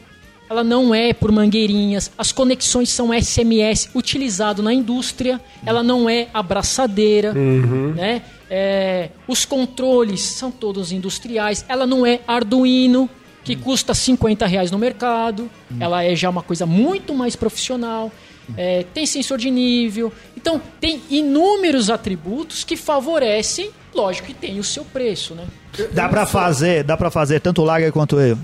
ela 0.48 0.64
não 0.64 0.94
é 0.94 1.12
por 1.12 1.32
mangueirinhas, 1.32 2.12
as 2.16 2.32
conexões 2.32 2.90
são 2.90 3.10
SMS 3.12 3.90
utilizado 3.96 4.62
na 4.62 4.72
indústria, 4.72 5.42
ela 5.66 5.82
não 5.82 6.08
é 6.08 6.28
abraçadeira, 6.32 7.34
né? 7.34 8.22
É, 8.48 9.10
os 9.28 9.44
controles 9.44 10.22
são 10.22 10.52
todos 10.52 10.92
industriais, 10.92 11.66
ela 11.68 11.88
não 11.88 12.06
é 12.06 12.20
Arduino, 12.28 13.10
que 13.46 13.56
custa 13.56 13.94
50 13.94 14.46
reais 14.46 14.72
no 14.72 14.78
mercado, 14.78 15.50
ela 15.80 16.04
é 16.04 16.14
já 16.16 16.30
uma 16.30 16.42
coisa 16.44 16.66
muito 16.66 17.14
mais 17.14 17.36
profissional, 17.36 18.12
é, 18.58 18.84
tem 18.94 19.06
sensor 19.06 19.38
de 19.38 19.50
nível, 19.50 20.12
então 20.36 20.62
tem 20.82 21.02
inúmeros 21.10 21.90
atributos 21.90 22.64
que 22.64 22.76
favorecem, 22.76 23.70
lógico 23.94 24.28
que 24.28 24.34
tem 24.34 24.60
o 24.60 24.64
seu 24.64 24.84
preço, 24.84 25.34
né? 25.36 25.46
Dá 25.94 26.10
pra 26.10 26.26
fazer, 26.26 26.84
dá 26.84 26.98
pra 26.98 27.10
fazer 27.12 27.40
tanto 27.40 27.62
o 27.62 27.66
lager 27.66 27.92
quanto 27.94 28.20
eu. 28.20 28.38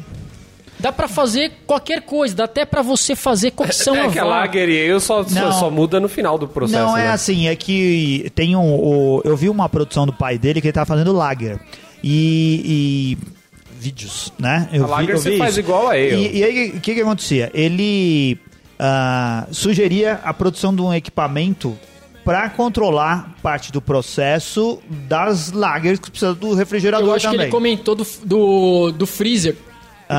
Dá 0.80 0.92
pra 0.92 1.08
fazer 1.08 1.52
qualquer 1.68 2.02
coisa, 2.02 2.36
dá 2.36 2.46
até 2.46 2.66
pra 2.66 2.82
você 2.82 3.16
fazer 3.16 3.52
cocção 3.52 3.94
É 3.98 4.06
a 4.08 4.10
que 4.10 4.18
a. 4.18 4.24
Lager 4.26 4.68
e 4.68 4.76
eu 4.78 5.00
só, 5.00 5.24
só, 5.24 5.30
Não. 5.30 5.52
só 5.52 5.70
muda 5.70 6.00
no 6.00 6.10
final 6.10 6.38
do 6.40 6.48
processo. 6.48 6.84
Não 6.84 6.98
é 6.98 7.04
né? 7.04 7.12
assim, 7.12 7.48
é 7.48 7.56
que 7.56 8.32
tem 8.34 8.56
um. 8.56 8.74
o- 8.76 9.22
eu 9.24 9.38
vi 9.38 9.48
uma 9.50 9.70
produção 9.70 10.08
do 10.08 10.14
pai 10.14 10.40
dele 10.40 10.60
que 10.60 10.68
ele 10.68 10.74
tava 10.74 10.88
fazendo 10.88 11.12
lager. 11.12 11.60
E. 12.04 13.18
e- 13.28 13.41
vídeos, 13.82 14.32
né? 14.38 14.70
Eu 14.72 14.86
A 14.86 14.88
lager 14.88 15.18
você 15.18 15.38
faz 15.38 15.52
isso. 15.52 15.60
igual 15.62 15.88
a 15.90 15.98
ele. 15.98 16.28
E, 16.28 16.38
e 16.38 16.44
aí, 16.44 16.70
o 16.70 16.80
que 16.80 16.94
que 16.94 17.02
acontecia? 17.02 17.50
Ele 17.52 18.38
ah, 18.78 19.48
sugeria 19.52 20.20
a 20.24 20.32
produção 20.34 20.76
de 20.76 20.82
um 20.84 20.94
equipamento 20.94 21.76
para 22.24 22.48
controlar 22.52 23.36
parte 23.42 23.72
do 23.72 23.82
processo 23.82 24.78
das 24.88 25.52
lagers 25.52 26.00
que 26.00 26.12
precisa 26.12 26.36
do 26.36 26.54
refrigerador 26.54 27.08
Eu 27.10 27.14
acho 27.16 27.26
que 27.26 27.32
também. 27.32 27.46
ele 27.48 27.52
comentou 27.52 27.96
do, 27.96 28.06
do, 28.24 28.92
do 28.92 29.08
freezer. 29.08 29.56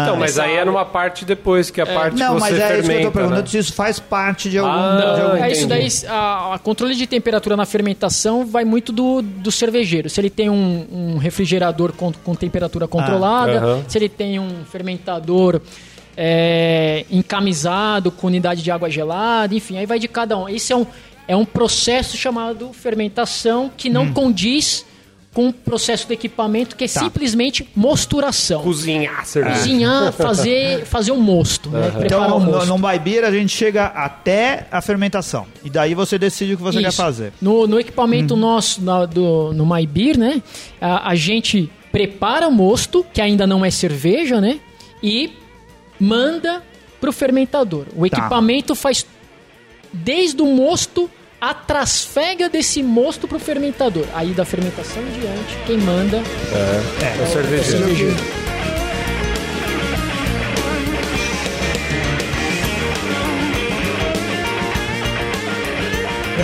Então, 0.02 0.16
mas 0.16 0.38
aí 0.38 0.56
é 0.56 0.64
numa 0.64 0.84
parte 0.84 1.24
depois, 1.24 1.70
que 1.70 1.80
a 1.80 1.86
parte 1.86 2.16
Não, 2.18 2.34
que 2.36 2.40
você 2.40 2.50
mas 2.50 2.52
é 2.52 2.56
isso 2.56 2.66
que 2.66 2.72
eu 2.72 2.82
fermenta, 2.84 3.06
tô 3.06 3.12
perguntando 3.12 3.40
né? 3.42 3.46
se 3.48 3.58
isso 3.58 3.72
faz 3.74 3.98
parte 3.98 4.48
de 4.48 4.58
algum. 4.58 4.70
Ah, 4.72 4.96
de 5.14 5.20
algum- 5.22 5.36
É 5.44 5.52
isso 5.52 5.66
daí, 5.66 5.88
a, 6.08 6.54
a 6.54 6.58
controle 6.58 6.94
de 6.94 7.06
temperatura 7.06 7.56
na 7.56 7.66
fermentação 7.66 8.46
vai 8.46 8.64
muito 8.64 8.92
do, 8.92 9.20
do 9.22 9.52
cervejeiro. 9.52 10.08
Se 10.08 10.20
ele 10.20 10.30
tem 10.30 10.48
um, 10.48 10.86
um 10.90 11.18
refrigerador 11.18 11.92
com, 11.92 12.12
com 12.12 12.34
temperatura 12.34 12.88
controlada, 12.88 13.58
aham. 13.58 13.84
se 13.86 13.98
ele 13.98 14.08
tem 14.08 14.38
um 14.38 14.64
fermentador 14.64 15.60
é, 16.16 17.04
encamisado 17.10 18.10
com 18.10 18.26
unidade 18.26 18.62
de 18.62 18.70
água 18.70 18.90
gelada, 18.90 19.54
enfim, 19.54 19.78
aí 19.78 19.86
vai 19.86 19.98
de 19.98 20.08
cada 20.08 20.36
um. 20.36 20.48
Esse 20.48 20.72
é 20.72 20.76
um, 20.76 20.86
é 21.26 21.36
um 21.36 21.44
processo 21.44 22.16
chamado 22.16 22.70
fermentação 22.72 23.70
que 23.76 23.88
não 23.88 24.04
Hum. 24.04 24.12
condiz 24.12 24.84
com 25.34 25.48
o 25.48 25.52
processo 25.52 26.06
do 26.06 26.12
equipamento 26.12 26.76
que 26.76 26.84
é 26.84 26.86
simplesmente 26.86 27.66
mosturação. 27.74 28.62
Cozinhar 28.62 29.24
cerveja. 29.24 29.58
Cozinhar, 29.60 30.12
fazer, 30.14 30.84
fazer 30.84 31.12
um 31.12 31.20
mosto, 31.20 31.70
né? 31.70 31.90
Preparar 31.90 32.04
Então, 32.06 32.36
um 32.36 32.40
no, 32.40 32.52
mosto. 32.52 32.78
no 32.78 32.98
Beer 33.00 33.24
a 33.24 33.30
gente 33.32 33.50
chega 33.56 33.86
até 33.86 34.66
a 34.70 34.80
fermentação. 34.82 35.46
E 35.64 35.70
daí 35.70 35.94
você 35.94 36.18
decide 36.18 36.54
o 36.54 36.56
que 36.58 36.62
você 36.62 36.80
quer 36.82 36.88
Isso. 36.88 36.96
fazer. 36.98 37.32
No, 37.40 37.66
no 37.66 37.80
equipamento 37.80 38.36
nosso, 38.36 38.82
na- 38.82 39.06
do, 39.06 39.52
no 39.54 39.66
Beer, 39.86 40.18
né? 40.18 40.42
A, 40.80 41.08
a 41.10 41.14
gente 41.14 41.70
prepara 41.90 42.46
o 42.46 42.52
mosto, 42.52 43.04
que 43.12 43.20
ainda 43.20 43.46
não 43.46 43.64
é 43.64 43.70
cerveja, 43.70 44.40
né? 44.40 44.60
E 45.02 45.32
manda 45.98 46.62
pro 47.00 47.12
fermentador. 47.12 47.86
O 47.96 48.08
Tá. 48.08 48.18
equipamento 48.18 48.74
faz 48.74 49.06
desde 49.92 50.40
o 50.42 50.46
mosto 50.46 51.10
a 51.42 51.52
trasfega 51.52 52.48
desse 52.48 52.84
mosto 52.84 53.26
pro 53.26 53.36
fermentador. 53.40 54.06
Aí 54.14 54.30
da 54.30 54.44
fermentação 54.44 55.02
em 55.02 55.10
diante, 55.20 55.56
quem 55.66 55.76
manda 55.76 56.18
É 56.18 57.18
o 57.18 57.20
é 57.20 57.24
o 57.24 57.26
cervejeiro. 57.32 57.78
cervejeiro. 57.78 58.16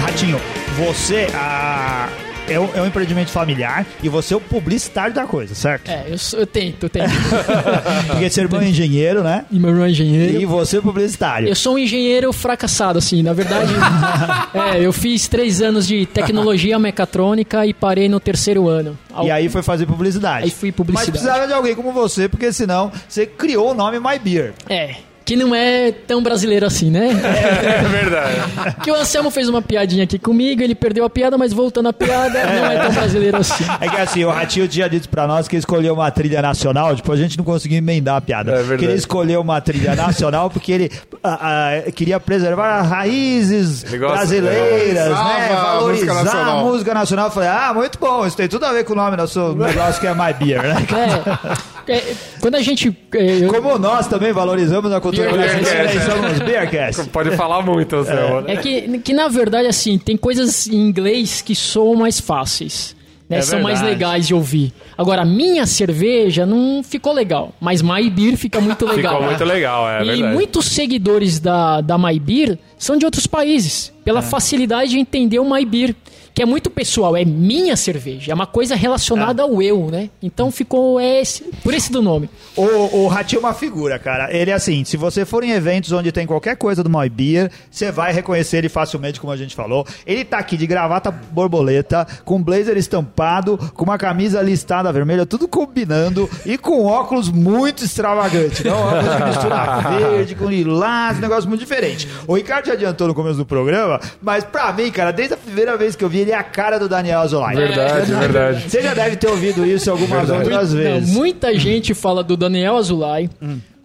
Ratinho, 0.01 0.41
você 0.77 1.27
ah, 1.35 2.09
é, 2.49 2.59
um, 2.61 2.69
é 2.75 2.83
um 2.83 2.87
empreendimento 2.87 3.31
familiar 3.31 3.87
e 4.03 4.09
você 4.09 4.35
é 4.35 4.37
o 4.37 4.41
publicitário 4.41 5.15
da 5.15 5.25
coisa, 5.27 5.55
certo? 5.55 5.89
É, 5.89 6.07
eu, 6.09 6.19
sou- 6.19 6.41
eu 6.41 6.47
tento, 6.47 6.85
eu 6.85 6.91
tento. 6.91 7.11
Porque 8.09 8.31
seu 8.31 8.45
irmão 8.45 8.61
é 8.61 8.69
engenheiro, 8.69 9.23
né? 9.23 9.45
e 9.51 9.59
meu 9.59 9.71
irmão 9.71 9.85
é 9.85 9.91
engenheiro. 9.91 10.41
E 10.41 10.45
você 10.47 10.79
é 10.79 10.81
publicitário. 10.81 11.49
Eu 11.49 11.55
sou 11.55 11.75
um 11.75 11.79
engenheiro 11.79 12.33
fracassado, 12.33 12.99
assim, 12.99 13.23
na 13.23 13.33
verdade. 13.33 13.73
é, 14.55 14.85
eu 14.85 14.93
fiz 14.93 15.29
três 15.29 15.61
anos 15.61 15.87
de 15.87 16.07
tecnologia 16.07 16.79
mecatrônica 16.79 17.67
e 17.67 17.73
parei 17.75 18.09
no 18.09 18.21
terceiro 18.21 18.69
ano. 18.69 18.99
E 19.23 19.31
aí 19.31 19.49
foi 19.49 19.63
fazer 19.63 19.87
publicidade. 19.87 20.45
Aí 20.45 20.51
fui 20.51 20.71
publicidade. 20.71 21.11
Mas 21.11 21.21
precisava 21.21 21.47
de 21.47 21.53
alguém 21.53 21.75
como 21.75 21.93
você, 21.93 22.29
porque 22.29 22.53
senão 22.53 22.93
você 23.09 23.27
criou 23.27 23.73
o 23.73 23.75
nome 23.75 23.99
My 23.99 24.19
Beer. 24.19 24.53
É, 24.69 24.97
que 25.29 25.37
não 25.37 25.55
é 25.55 25.93
tão 25.93 26.23
brasileiro 26.23 26.65
assim, 26.65 26.91
né? 26.91 27.09
É 27.69 27.83
verdade. 27.83 28.75
Que 28.83 28.91
o 28.91 28.95
Anselmo 28.95 29.31
fez 29.31 29.47
uma 29.47 29.61
piadinha 29.61 30.05
aqui 30.05 30.19
comigo, 30.19 30.63
ele 30.63 30.75
perdeu 30.75 31.05
a 31.05 31.11
piada, 31.11 31.37
mas 31.37 31.53
voltando 31.53 31.91
à 31.91 31.93
piada, 31.93 32.43
não 32.47 32.65
é 32.71 32.79
tão 32.79 32.93
brasileiro 32.93 33.37
assim. 33.37 33.63
É 33.79 33.89
que 33.89 33.97
assim, 34.01 34.25
o 34.25 34.31
Ratinho 34.31 34.67
tinha 34.67 34.89
dito 34.89 35.07
pra 35.09 35.27
nós 35.27 35.47
que 35.47 35.57
escolheu 35.57 35.93
uma 35.93 36.11
trilha 36.11 36.41
nacional, 36.41 36.95
depois 36.97 37.21
a 37.21 37.23
gente 37.23 37.37
não 37.37 37.45
conseguiu 37.45 37.77
emendar 37.77 38.17
a 38.17 38.21
piada. 38.23 38.53
É 38.53 38.55
verdade. 38.57 38.79
que 38.79 38.85
ele 38.87 38.95
escolheu 38.95 39.43
uma 39.43 39.61
trilha 39.61 39.95
nacional 39.95 40.49
porque 40.49 40.73
ele 40.73 40.91
ah, 41.23 41.83
ah, 41.87 41.91
queria 41.93 42.19
preservar 42.19 42.81
as 42.81 42.89
raízes 42.89 43.85
gosta- 43.85 44.17
brasileiras, 44.17 45.09
valorizava 45.09 45.29
né? 45.39 45.53
a 45.53 45.63
Valorizar 45.63 45.89
música 45.91 46.13
a 46.13 46.25
nacional. 46.25 46.65
música 46.65 46.95
nacional. 46.95 47.27
Eu 47.27 47.33
falei, 47.33 47.49
ah, 47.51 47.73
muito 47.75 47.99
bom, 47.99 48.27
isso 48.27 48.37
tem 48.37 48.49
tudo 48.49 48.65
a 48.65 48.73
ver 48.73 48.85
com 48.85 48.95
o 48.95 48.97
nome 48.97 49.15
do 49.17 49.29
seu 49.29 49.55
negócio 49.55 50.01
que 50.01 50.07
é 50.07 50.15
My 50.15 50.33
Beer, 50.33 50.63
né? 50.63 50.75
É, 50.97 51.78
é, 51.93 52.15
quando 52.41 52.55
a 52.57 52.63
gente. 52.63 52.97
é, 53.15 53.45
eu- 53.45 53.49
Como 53.49 53.79
nós 53.79 54.07
também 54.07 54.33
valorizamos 54.33 54.93
a 54.93 55.01
cultura 55.01 55.31
brasileira 55.33 55.93
e 55.95 56.01
somos 56.01 56.39
Beercast. 56.41 57.09
Pode 57.11 57.37
falar 57.37 57.63
muito, 57.63 57.97
Anselmo. 57.97 58.43
né? 58.43 58.55
É 58.55 58.57
que, 58.57 58.99
que 58.99 59.13
na 59.13 59.29
verdade, 59.29 59.67
assim, 59.69 59.99
tem 59.99 60.17
coisas 60.17 60.67
em 60.67 60.77
inglês 60.77 61.41
que 61.43 61.55
soam 61.55 61.95
mais 61.97 62.21
fáceis. 62.21 62.97
Né? 63.29 63.39
É 63.39 63.43
São 63.43 63.61
mais 63.61 63.81
verdade. 63.81 63.99
legais 64.03 64.27
de 64.27 64.35
ouvir. 64.35 64.73
Agora, 64.97 65.23
minha 65.23 65.67
cerveja 65.67 66.47
não 66.47 66.83
ficou 66.83 67.13
legal. 67.13 67.53
Mas 67.61 67.83
My 67.83 68.09
Beer 68.09 68.37
fica 68.39 68.59
muito 68.59 68.87
legal. 68.87 69.13
Ficou 69.17 69.27
muito 69.29 69.45
legal, 69.45 69.87
é 69.89 70.03
e 70.03 70.07
verdade. 70.07 70.33
muitos 70.35 70.65
seguidores 70.67 71.39
da, 71.39 71.83
da 71.83 71.99
My 71.99 72.19
Beer 72.19 72.59
são 72.79 72.97
de 72.97 73.05
outros 73.05 73.27
países. 73.27 73.93
É. 74.01 74.05
Pela 74.05 74.23
facilidade 74.23 74.93
de 74.93 74.99
entender 74.99 75.39
o 75.41 75.45
My 75.45 75.63
Beer. 75.65 75.95
Que 76.39 76.43
é 76.43 76.47
muito 76.47 76.71
pessoal, 76.71 77.17
é 77.17 77.25
minha 77.25 77.75
cerveja. 77.75 78.31
É 78.31 78.35
uma 78.37 78.47
coisa 78.47 78.77
relacionada 78.77 79.43
ao 79.43 79.61
eu, 79.61 79.89
né? 79.91 80.09
Então 80.23 80.53
ficou 80.53 81.01
esse, 81.01 81.43
por 81.65 81.75
esse 81.75 81.91
do 81.91 82.01
nome. 82.01 82.31
O, 82.55 82.63
o 82.99 83.09
Ratinho 83.09 83.41
é 83.41 83.43
uma 83.45 83.53
figura, 83.53 83.99
cara. 83.99 84.33
Ele 84.33 84.53
é 84.53 84.55
assim, 84.55 84.85
se 84.85 84.97
você 84.97 85.25
for 85.25 85.43
em 85.43 85.51
eventos 85.51 85.91
onde 85.91 86.13
tem 86.13 86.29
qualquer 86.29 86.57
coisa 86.57 86.81
do 86.81 86.89
My 86.89 87.09
Beer, 87.09 87.51
você 87.69 87.91
vai 87.91 88.13
reconhecer 88.13 88.59
ele 88.59 88.69
facilmente, 88.69 89.21
como 89.21 89.33
a 89.33 89.37
gente 89.37 89.57
falou. 89.57 89.85
Ele 90.07 90.25
tá 90.25 90.39
aqui 90.39 90.57
de 90.57 90.65
gravata 90.65 91.11
borboleta, 91.11 92.07
com 92.25 92.41
blazer 92.41 92.77
estampado, 92.77 93.59
com 93.75 93.83
uma 93.83 93.99
camisa 93.99 94.41
listada 94.41 94.93
vermelha, 94.93 95.27
tudo 95.27 95.49
combinando 95.49 96.31
e 96.47 96.57
com 96.57 96.85
óculos 96.85 97.29
muito 97.29 97.85
extravagante. 97.85 98.65
Não, 98.65 98.79
óculos 98.81 99.17
que 99.17 99.25
mistura 99.25 99.81
verde 99.91 100.37
com 100.37 100.49
lilás, 100.49 101.19
um 101.19 101.21
negócio 101.21 101.49
muito 101.49 101.63
diferente. 101.63 102.09
O 102.29 102.37
Ricardo 102.37 102.67
já 102.67 102.75
adiantou 102.75 103.09
no 103.09 103.15
começo 103.15 103.39
do 103.39 103.45
programa, 103.45 103.99
mas 104.23 104.45
pra 104.45 104.73
mim, 104.73 104.89
cara, 104.93 105.11
desde 105.11 105.35
a 105.35 105.37
primeira 105.37 105.77
vez 105.77 105.97
que 105.97 106.05
eu 106.05 106.09
vi, 106.09 106.28
ele 106.28 106.28
é 106.31 106.35
a 106.37 106.43
cara 106.43 106.79
do 106.79 106.89
Daniel 106.89 107.21
Azulay. 107.21 107.55
Verdade, 107.57 108.13
verdade. 108.13 108.71
Você 108.71 108.83
já 108.83 108.95
deve 108.95 109.17
ter 109.17 109.29
ouvido 109.29 109.65
isso 109.67 109.91
algumas 109.91 110.29
outras 110.31 110.73
Não, 110.75 110.81
vezes. 110.83 111.15
muita 111.15 111.57
gente 111.59 111.95
fala 111.95 112.23
do 112.23 112.37
Daniel 112.37 112.77
Azulay. 112.77 113.29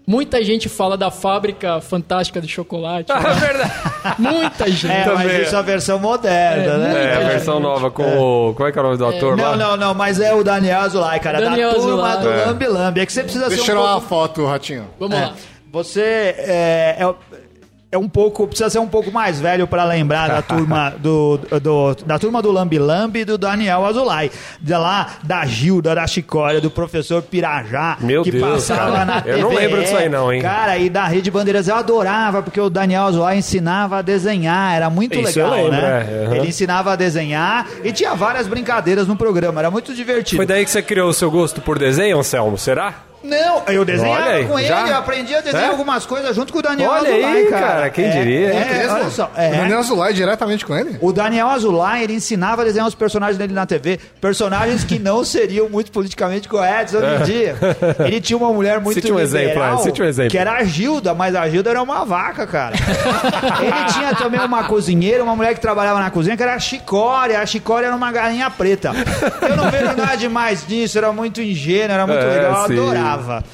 Muita 0.06 0.44
gente 0.44 0.68
fala 0.68 0.98
da 0.98 1.10
fábrica 1.10 1.80
fantástica 1.80 2.42
de 2.42 2.48
chocolate. 2.50 3.10
É 3.10 3.20
verdade. 3.20 3.72
Muita 4.20 4.68
gente. 4.70 4.92
É, 4.92 5.04
Também. 5.06 5.28
mas 5.28 5.48
isso 5.48 5.56
é 5.56 5.60
a 5.60 5.62
versão 5.62 5.98
moderna, 5.98 6.74
É, 6.74 6.78
né? 6.78 7.04
É, 7.06 7.16
a 7.16 7.30
versão 7.30 7.58
nova 7.62 7.90
com 7.90 8.04
o... 8.50 8.54
Como 8.54 8.68
é 8.68 8.72
que 8.74 8.78
é 8.78 8.82
o 8.82 8.84
nome 8.84 8.98
do 8.98 9.06
ator 9.06 9.38
Não, 9.38 9.52
lá? 9.52 9.56
não, 9.56 9.78
não, 9.78 9.94
mas 9.94 10.20
é 10.20 10.34
o 10.34 10.44
Daniel 10.44 10.82
Azulay, 10.82 11.22
cara, 11.22 11.40
Daniel 11.40 11.70
da 11.70 11.76
turma 11.80 12.10
Azulay. 12.10 12.34
do 12.34 12.40
É. 12.42 12.46
Lambi 12.48 12.68
Lambi. 12.68 13.00
É 13.00 13.06
que 13.06 13.14
você 13.14 13.24
precisa 13.24 13.48
Deixa 13.48 13.62
eu 13.62 13.66
ser 13.66 13.72
um 13.72 13.76
tirar 13.76 13.86
uma 13.86 13.94
pouco... 14.02 14.08
foto, 14.10 14.46
Ratinho. 14.46 14.88
Vamos 15.00 15.18
lá. 15.18 15.34
Você 15.72 16.02
é, 16.02 16.98
é, 17.00 17.14
é 17.94 17.98
um 17.98 18.10
pouco, 18.10 18.48
precisa 18.48 18.70
ser 18.70 18.80
um 18.80 18.88
pouco 18.88 19.12
mais 19.12 19.40
velho 19.40 19.68
pra 19.68 19.84
lembrar 19.84 20.28
da 20.28 20.42
turma 20.42 20.94
do, 20.98 21.38
do- 21.62 21.96
da 22.06 22.18
turma 22.18 22.42
do 22.42 22.52
Lambi 22.52 22.80
Lambi 22.80 23.20
e 23.20 23.26
do 23.26 23.38
Daniel 23.38 23.86
Azulay. 23.86 24.32
De 24.60 24.74
lá, 24.74 25.08
da 25.24 25.46
Gilda, 25.46 25.94
da 25.94 26.08
Chicória, 26.08 26.60
do 26.60 26.72
professor 26.72 27.22
Pirajá, 27.22 27.98
Meu 28.00 28.24
que 28.24 28.32
Deus, 28.32 28.68
passava 28.68 28.92
cara. 28.92 29.06
na 29.06 29.18
Eu 29.20 29.24
TV. 29.24 29.42
não 29.42 29.54
lembro 29.54 29.82
disso 29.82 29.96
aí 29.96 30.10
não, 30.10 30.34
hein? 30.34 30.42
Cara, 30.42 30.78
e 30.78 30.90
da 30.90 31.06
Rede 31.06 31.30
Bandeiras 31.30 31.68
eu 31.68 31.76
adorava, 31.76 32.42
porque 32.42 32.60
o 32.60 32.70
Daniel 32.70 33.04
Azulay 33.04 33.38
ensinava 33.38 33.98
a 33.98 34.02
desenhar, 34.02 34.76
era 34.76 34.90
muito 34.90 35.18
Isso 35.20 35.40
eu 35.40 35.50
legal, 35.50 35.64
lembro, 35.66 35.82
né? 35.82 36.08
é, 36.10 36.26
aham. 36.26 36.36
Ele 36.36 36.48
ensinava 36.48 36.94
a 36.94 36.96
desenhar 36.96 37.68
e 37.84 37.92
tinha 37.92 38.16
várias 38.16 38.48
brincadeiras 38.48 39.08
no 39.08 39.16
programa, 39.16 39.62
era 39.62 39.70
muito 39.70 39.94
divertido. 39.94 40.38
Foi 40.38 40.46
daí 40.46 40.66
que 40.66 40.72
você 40.72 40.82
criou 40.82 41.10
o 41.10 41.14
seu 41.14 41.30
gosto 41.30 41.62
por 41.62 41.78
desenho, 41.78 42.18
Anselmo? 42.18 42.58
Será? 42.58 42.94
Não, 43.24 43.64
eu 43.68 43.86
desenhava 43.86 44.22
Olha 44.26 44.32
aí, 44.36 44.46
com 44.46 44.60
ele, 44.60 44.68
já? 44.68 44.88
eu 44.88 44.98
aprendi 44.98 45.34
a 45.34 45.42
desenhar 45.42 45.68
É? 45.68 45.70
algumas 45.70 46.06
coisas 46.06 46.36
junto 46.36 46.52
com 46.52 46.60
o 46.60 46.62
Daniel 46.62 46.92
Olha 46.92 47.10
Azulay, 47.10 47.24
aí, 47.38 47.46
cara. 47.48 47.68
cara, 47.68 47.90
quem 47.90 48.10
diria, 48.10 48.54
hein? 48.54 48.60
É, 48.60 48.88
olha 48.92 49.10
só, 49.10 49.32
é. 49.36 49.48
O 49.50 49.52
Daniel 49.58 49.80
Azulay 49.80 50.14
diretamente 50.14 50.66
com 50.66 50.76
ele? 50.76 50.98
O 51.02 51.12
Daniel 51.14 51.48
Azulay, 51.48 52.04
ele 52.04 52.14
ensinava 52.16 52.62
a 52.62 52.66
desenhar 52.66 52.88
os 52.88 52.96
personagens 52.96 53.38
dele 53.38 53.54
na 53.54 53.66
TV, 53.66 54.00
personagens 54.20 54.84
que 54.84 55.00
não 55.00 55.24
seriam 55.24 55.70
muito 55.70 55.92
politicamente 55.92 56.48
corretos 56.50 56.94
hoje 56.96 57.06
em 57.22 57.24
dia. 57.24 57.56
Ele 58.06 58.20
tinha 58.20 58.38
uma 58.38 58.52
mulher 58.52 58.80
muito 58.82 58.96
Cite 58.96 59.12
um 59.12 59.20
exemplo, 59.20 59.48
liberal, 59.48 59.76
é, 59.80 59.84
cite 59.84 60.02
um 60.02 60.06
exemplo. 60.06 60.32
que 60.32 60.38
era 60.38 60.54
a 60.54 60.64
Gilda, 60.64 61.14
mas 61.14 61.34
a 61.36 61.48
Gilda 61.50 61.70
era 61.70 61.82
uma 61.82 62.04
vaca, 62.04 62.46
cara. 62.46 62.76
ele 63.62 63.94
tinha 63.94 64.16
também 64.16 64.40
uma 64.42 64.66
cozinheira, 64.66 65.24
uma 65.24 65.36
mulher 65.36 65.54
que 65.54 65.62
trabalhava 65.62 66.00
na 66.00 66.10
cozinha, 66.12 66.36
que 66.36 66.44
era 66.44 66.56
a 66.56 66.60
Chicória. 66.60 67.40
A 67.40 67.46
Chicória 67.46 67.88
era 67.88 67.96
uma 67.96 68.12
galinha 68.12 68.50
preta. 68.50 68.92
Eu 69.42 69.56
não 69.56 69.70
vejo 69.72 69.86
nada 69.96 70.16
demais 70.16 70.66
nisso, 70.68 70.98
era 70.98 71.12
muito 71.12 71.42
ingênuo, 71.42 71.92
era 71.94 72.06
muito 72.08 72.20
É, 72.22 72.26
legal, 72.36 72.62
eu 72.64 72.68
sim. 72.68 72.76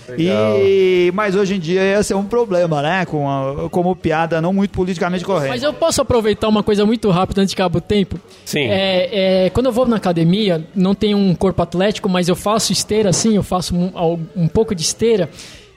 Legal. 0.10 0.58
E... 0.60 1.12
Mas 1.14 1.36
hoje 1.36 1.56
em 1.56 1.60
dia 1.60 1.82
ia 1.82 2.04
ser 2.04 2.14
um 2.14 2.26
problema, 2.26 2.82
né? 2.82 3.06
Com 3.06 3.30
a- 3.30 3.70
como 3.70 3.96
piada 3.96 4.42
não 4.42 4.54
muito 4.54 4.72
politicamente 4.72 5.24
correta. 5.26 5.50
Mas 5.50 5.64
eu 5.64 5.74
posso 5.74 6.02
aproveitar 6.02 6.48
uma 6.48 6.64
coisa 6.64 6.86
muito 6.86 7.10
rápida 7.10 7.42
antes 7.42 7.54
de 7.54 7.62
acabar 7.62 7.78
o 7.78 7.82
tempo? 7.82 8.20
Sim. 8.46 8.68
É, 8.68 9.46
é, 9.46 9.50
quando 9.50 9.68
eu 9.68 9.72
vou 9.72 9.88
na 9.88 9.98
academia, 9.98 10.66
não 10.76 10.94
tenho 10.96 11.18
um 11.18 11.34
corpo 11.36 11.62
atlético, 11.62 12.08
mas 12.10 12.28
eu 12.28 12.36
faço 12.36 12.72
esteira 12.72 13.10
assim, 13.10 13.36
eu 13.36 13.44
faço 13.44 13.76
um, 13.76 13.92
um 14.36 14.48
pouco 14.48 14.74
de 14.76 14.82
esteira. 14.82 15.30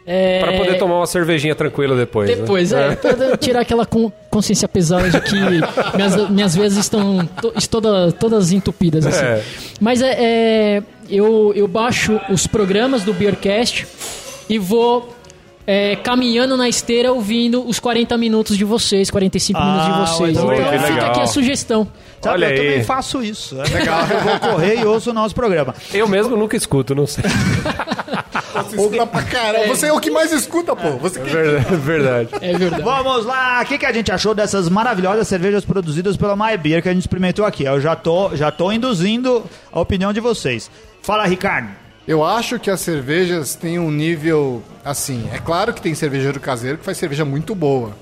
É, 0.04 0.40
Pra 0.40 0.52
poder 0.54 0.78
tomar 0.78 0.96
uma 0.96 1.06
cervejinha 1.06 1.54
tranquila 1.54 1.94
depois. 1.96 2.28
né? 2.28 2.36
Depois, 2.36 2.72
é, 2.72 2.96
pra 2.96 3.36
tirar 3.36 3.60
aquela 3.60 3.86
con- 3.86 4.10
consciência 4.28 4.66
pesada 4.66 5.08
de 5.08 5.20
que 5.20 5.34
minhas, 5.96 6.28
minhas 6.30 6.56
vezes 6.56 6.78
estão 6.78 7.24
to, 7.40 7.52
toda, 7.70 8.10
todas 8.12 8.50
entupidas. 8.50 9.06
Assim. 9.06 9.24
É. 9.24 9.42
Mas 9.80 10.02
é, 10.02 10.16
é, 10.18 10.82
eu, 11.08 11.52
eu 11.54 11.68
baixo 11.68 12.20
os 12.28 12.46
programas 12.48 13.02
do 13.04 13.12
Beercast 13.14 13.86
e 14.48 14.58
vou 14.58 15.14
é, 15.66 15.94
caminhando 15.94 16.56
na 16.56 16.68
esteira 16.68 17.12
ouvindo 17.12 17.64
os 17.64 17.78
40 17.78 18.18
minutos 18.18 18.56
de 18.58 18.64
vocês, 18.64 19.08
45 19.08 19.56
Ah, 19.62 19.64
minutos 19.64 19.86
de 19.86 20.00
vocês. 20.16 20.38
muito 20.44 20.60
Então 20.60 20.72
que 20.72 20.78
fica 20.92 21.06
aqui 21.06 21.20
a 21.20 21.26
sugestão. 21.28 21.86
Sabe, 22.22 22.34
Olha 22.34 22.50
eu 22.50 22.56
também 22.56 22.74
aí. 22.74 22.84
faço 22.84 23.22
isso. 23.22 23.60
É 23.60 23.64
legal. 23.64 24.00
Eu 24.06 24.20
vou 24.20 24.38
correr 24.38 24.78
e 24.80 24.84
ouço 24.84 25.10
o 25.10 25.12
nosso 25.12 25.34
programa. 25.34 25.74
Eu 25.92 26.06
mesmo 26.06 26.36
nunca 26.36 26.56
escuto, 26.56 26.94
não 26.94 27.06
sei. 27.06 27.24
Você 28.52 28.76
escuta 28.76 29.06
pra 29.06 29.22
caramba. 29.22 29.66
Você 29.66 29.86
é 29.86 29.92
o 29.92 29.98
que 29.98 30.10
mais 30.10 30.30
escuta, 30.30 30.76
pô. 30.76 30.92
Você 30.98 31.18
que... 31.18 31.28
Verdade. 31.28 31.76
verdade. 31.76 32.28
É 32.40 32.56
verdade. 32.56 32.82
Vamos 32.82 33.26
lá, 33.26 33.60
o 33.62 33.66
que, 33.66 33.76
que 33.76 33.86
a 33.86 33.92
gente 33.92 34.12
achou 34.12 34.34
dessas 34.34 34.68
maravilhosas 34.68 35.26
cervejas 35.26 35.64
produzidas 35.64 36.16
pela 36.16 36.36
My 36.36 36.56
Beer 36.56 36.80
que 36.80 36.88
a 36.88 36.92
gente 36.92 37.02
experimentou 37.02 37.44
aqui? 37.44 37.64
Eu 37.64 37.80
já 37.80 37.96
tô, 37.96 38.36
já 38.36 38.52
tô 38.52 38.70
induzindo 38.70 39.42
a 39.72 39.80
opinião 39.80 40.12
de 40.12 40.20
vocês. 40.20 40.70
Fala, 41.02 41.26
Ricardo. 41.26 41.70
Eu 42.06 42.24
acho 42.24 42.58
que 42.58 42.70
as 42.70 42.80
cervejas 42.80 43.54
têm 43.54 43.78
um 43.78 43.90
nível 43.90 44.62
assim. 44.84 45.28
É 45.32 45.38
claro 45.38 45.72
que 45.72 45.80
tem 45.80 45.94
cervejeiro 45.94 46.38
caseiro 46.38 46.78
que 46.78 46.84
faz 46.84 46.98
cerveja 46.98 47.24
muito 47.24 47.54
boa, 47.54 47.92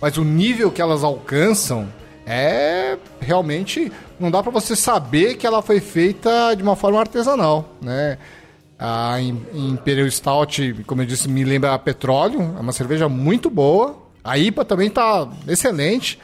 mas 0.00 0.16
o 0.16 0.24
nível 0.24 0.70
que 0.70 0.80
elas 0.80 1.04
alcançam 1.04 1.86
é 2.26 2.96
realmente 3.20 3.90
não 4.18 4.30
dá 4.30 4.42
pra 4.42 4.52
você 4.52 4.76
saber 4.76 5.36
que 5.36 5.46
ela 5.46 5.62
foi 5.62 5.80
feita 5.80 6.54
de 6.54 6.62
uma 6.62 6.76
forma 6.76 7.00
artesanal, 7.00 7.74
né? 7.80 8.18
A 8.78 9.20
Im- 9.20 9.42
Imperial 9.54 10.10
Stout, 10.10 10.84
como 10.86 11.02
eu 11.02 11.06
disse, 11.06 11.28
me 11.28 11.44
lembra 11.44 11.78
petróleo, 11.78 12.54
é 12.56 12.60
uma 12.60 12.72
cerveja 12.72 13.08
muito 13.08 13.50
boa. 13.50 13.98
A 14.24 14.38
IPA 14.38 14.64
também 14.64 14.88
tá 14.88 15.28
excelente, 15.46 16.18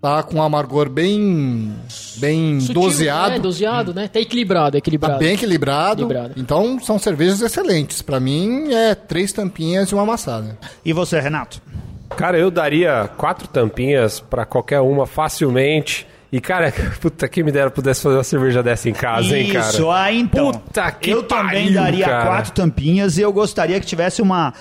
tá 0.00 0.20
com 0.24 0.36
um 0.38 0.42
amargor 0.42 0.88
bem 0.88 1.72
bem 2.16 2.58
Sutil, 2.60 2.74
doseado. 2.82 3.34
É, 3.34 3.38
doseado, 3.38 3.94
né? 3.94 4.08
Tá 4.08 4.18
equilibrado, 4.20 4.72
Tá 4.72 4.78
equilibrado. 4.78 5.18
bem 5.18 5.34
equilibrado. 5.34 6.02
Equilibrado. 6.02 6.34
Então 6.36 6.80
são 6.80 6.98
cervejas 6.98 7.40
excelentes. 7.40 8.02
Pra 8.02 8.18
mim 8.18 8.72
é 8.72 8.94
três 8.96 9.32
tampinhas 9.32 9.88
e 9.90 9.94
uma 9.94 10.02
amassada. 10.02 10.58
E 10.84 10.92
você, 10.92 11.20
Renato? 11.20 11.62
Cara, 12.16 12.38
eu 12.38 12.50
daria 12.50 13.08
quatro 13.16 13.46
tampinhas 13.48 14.20
pra 14.20 14.44
qualquer 14.44 14.80
uma 14.80 15.06
facilmente. 15.06 16.06
E, 16.30 16.40
cara, 16.40 16.72
puta, 17.00 17.28
que 17.28 17.42
me 17.42 17.52
dera 17.52 17.70
pudesse 17.70 18.02
fazer 18.02 18.16
uma 18.16 18.24
cerveja 18.24 18.62
dessa 18.62 18.88
em 18.88 18.92
casa, 18.92 19.36
hein, 19.36 19.50
cara? 19.52 19.68
Isso, 19.68 19.90
aí 19.90 20.18
então. 20.20 20.50
Puta 20.52 20.90
que 20.92 21.10
Eu 21.10 21.22
também 21.22 21.64
pariu, 21.64 21.74
daria 21.74 22.06
cara. 22.06 22.26
quatro 22.26 22.52
tampinhas 22.52 23.18
e 23.18 23.22
eu 23.22 23.32
gostaria 23.32 23.78
que 23.78 23.84
tivesse 23.86 24.22
uma. 24.22 24.54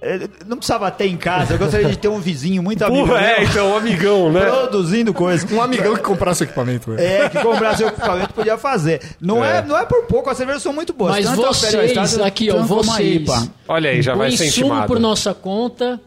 eh, 0.00 0.28
Não 0.46 0.56
precisava 0.56 0.90
ter 0.90 1.08
em 1.08 1.18
casa, 1.18 1.52
eu 1.54 1.58
gostaria 1.58 1.88
de 1.88 1.98
ter 1.98 2.08
um 2.08 2.18
vizinho 2.20 2.62
muito 2.62 2.82
amigo. 2.82 3.06
Porra, 3.06 3.20
é, 3.20 3.44
então, 3.44 3.70
um 3.72 3.76
amigão, 3.76 4.32
né? 4.32 4.46
Produzindo 4.46 5.12
coisa. 5.12 5.46
Um 5.54 5.60
amigão 5.60 5.94
que 5.94 6.00
comprasse 6.02 6.42
o 6.42 6.44
equipamento. 6.44 6.90
né? 6.92 7.04
É, 7.24 7.28
que 7.28 7.38
comprasse 7.38 7.84
o 7.84 7.88
equipamento 7.88 8.32
podia 8.32 8.56
fazer. 8.56 9.02
Não 9.20 9.44
é. 9.44 9.58
É. 9.58 9.62
não 9.62 9.76
é 9.76 9.84
por 9.84 10.04
pouco, 10.06 10.30
as 10.30 10.38
cervejas 10.38 10.62
são 10.62 10.72
muito 10.72 10.94
boas. 10.94 11.16
Mas 11.16 11.26
Tanto 11.26 11.42
vocês, 11.42 12.18
aqui, 12.18 12.50
ó, 12.50 12.62
vocês. 12.62 13.50
Olha 13.68 13.90
aí, 13.90 14.00
já 14.00 14.14
o 14.14 14.18
vai 14.18 14.30
ser 14.30 14.46
insumo 14.46 14.66
intimado. 14.68 14.86
por 14.86 14.98
nossa 14.98 15.34
conta. 15.34 16.00